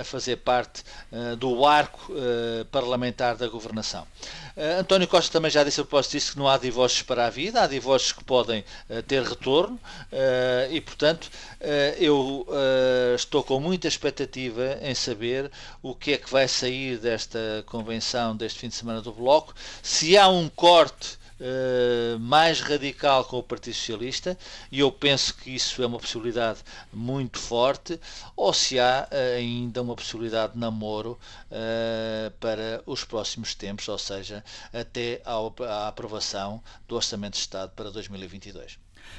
a 0.00 0.04
fazer 0.04 0.36
parte 0.36 0.82
do 1.38 1.66
arco 1.66 1.87
arco 1.88 2.12
uh, 2.12 2.64
parlamentar 2.66 3.36
da 3.36 3.48
governação. 3.48 4.06
Uh, 4.56 4.80
António 4.80 5.08
Costa 5.08 5.32
também 5.32 5.50
já 5.50 5.64
disse 5.64 5.80
a 5.80 5.84
propósito 5.84 6.12
disso 6.12 6.32
que 6.32 6.38
não 6.38 6.48
há 6.48 6.58
divórcios 6.58 7.02
para 7.02 7.26
a 7.26 7.30
vida, 7.30 7.62
há 7.62 7.66
divórcios 7.66 8.12
que 8.12 8.22
podem 8.22 8.64
uh, 8.90 9.02
ter 9.02 9.22
retorno 9.22 9.78
e, 10.70 10.80
portanto, 10.80 11.30
eu 11.98 12.46
estou 13.14 13.42
com 13.42 13.58
muita 13.60 13.88
expectativa 13.88 14.78
em 14.82 14.94
saber 14.94 15.50
o 15.82 15.94
que 15.94 16.12
é 16.12 16.16
que 16.16 16.30
vai 16.30 16.46
sair 16.48 16.98
desta 16.98 17.64
convenção 17.66 18.36
deste 18.36 18.60
fim 18.60 18.68
de 18.68 18.74
semana 18.74 19.00
do 19.00 19.12
Bloco, 19.12 19.54
se 19.82 20.16
há 20.16 20.28
um 20.28 20.48
corte 20.48 21.18
uh, 21.40 22.18
mais 22.18 22.60
radical 22.60 23.24
com 23.24 23.38
o 23.38 23.42
Partido 23.42 23.74
Socialista, 23.74 24.38
e 24.70 24.80
eu 24.80 24.90
penso 24.90 25.34
que 25.34 25.54
isso 25.54 25.82
é 25.82 25.86
uma 25.86 25.98
possibilidade 25.98 26.60
muito 26.92 27.38
forte, 27.38 27.98
ou 28.36 28.52
se 28.52 28.78
há 28.78 29.08
uh, 29.10 29.36
ainda 29.36 29.82
uma 29.82 29.94
possibilidade 29.94 30.54
de 30.54 30.58
namoro 30.58 31.18
uh, 31.50 32.30
para 32.40 32.82
os 32.86 33.04
próximos 33.04 33.54
tempos, 33.54 33.88
ou 33.88 33.98
seja, 33.98 34.44
até 34.72 35.22
à 35.24 35.88
aprovação 35.88 36.62
do 36.86 36.96
Orçamento 36.96 37.34
de 37.34 37.40
Estado 37.40 37.72
para 37.74 37.90
2022. 37.90 38.78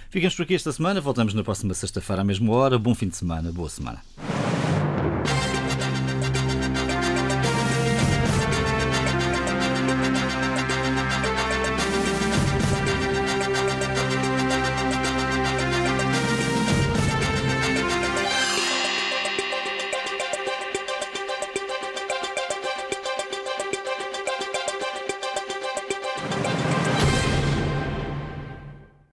Ficamos 0.09 0.35
por 0.35 0.43
aqui 0.43 0.55
esta 0.55 0.71
semana, 0.71 1.01
voltamos 1.01 1.33
na 1.33 1.43
próxima 1.43 1.73
sexta-feira 1.73 2.21
à 2.21 2.25
mesma 2.25 2.53
hora. 2.53 2.77
Bom 2.77 2.93
fim 2.93 3.09
de 3.09 3.15
semana, 3.15 3.51
boa 3.51 3.69
semana. 3.69 4.03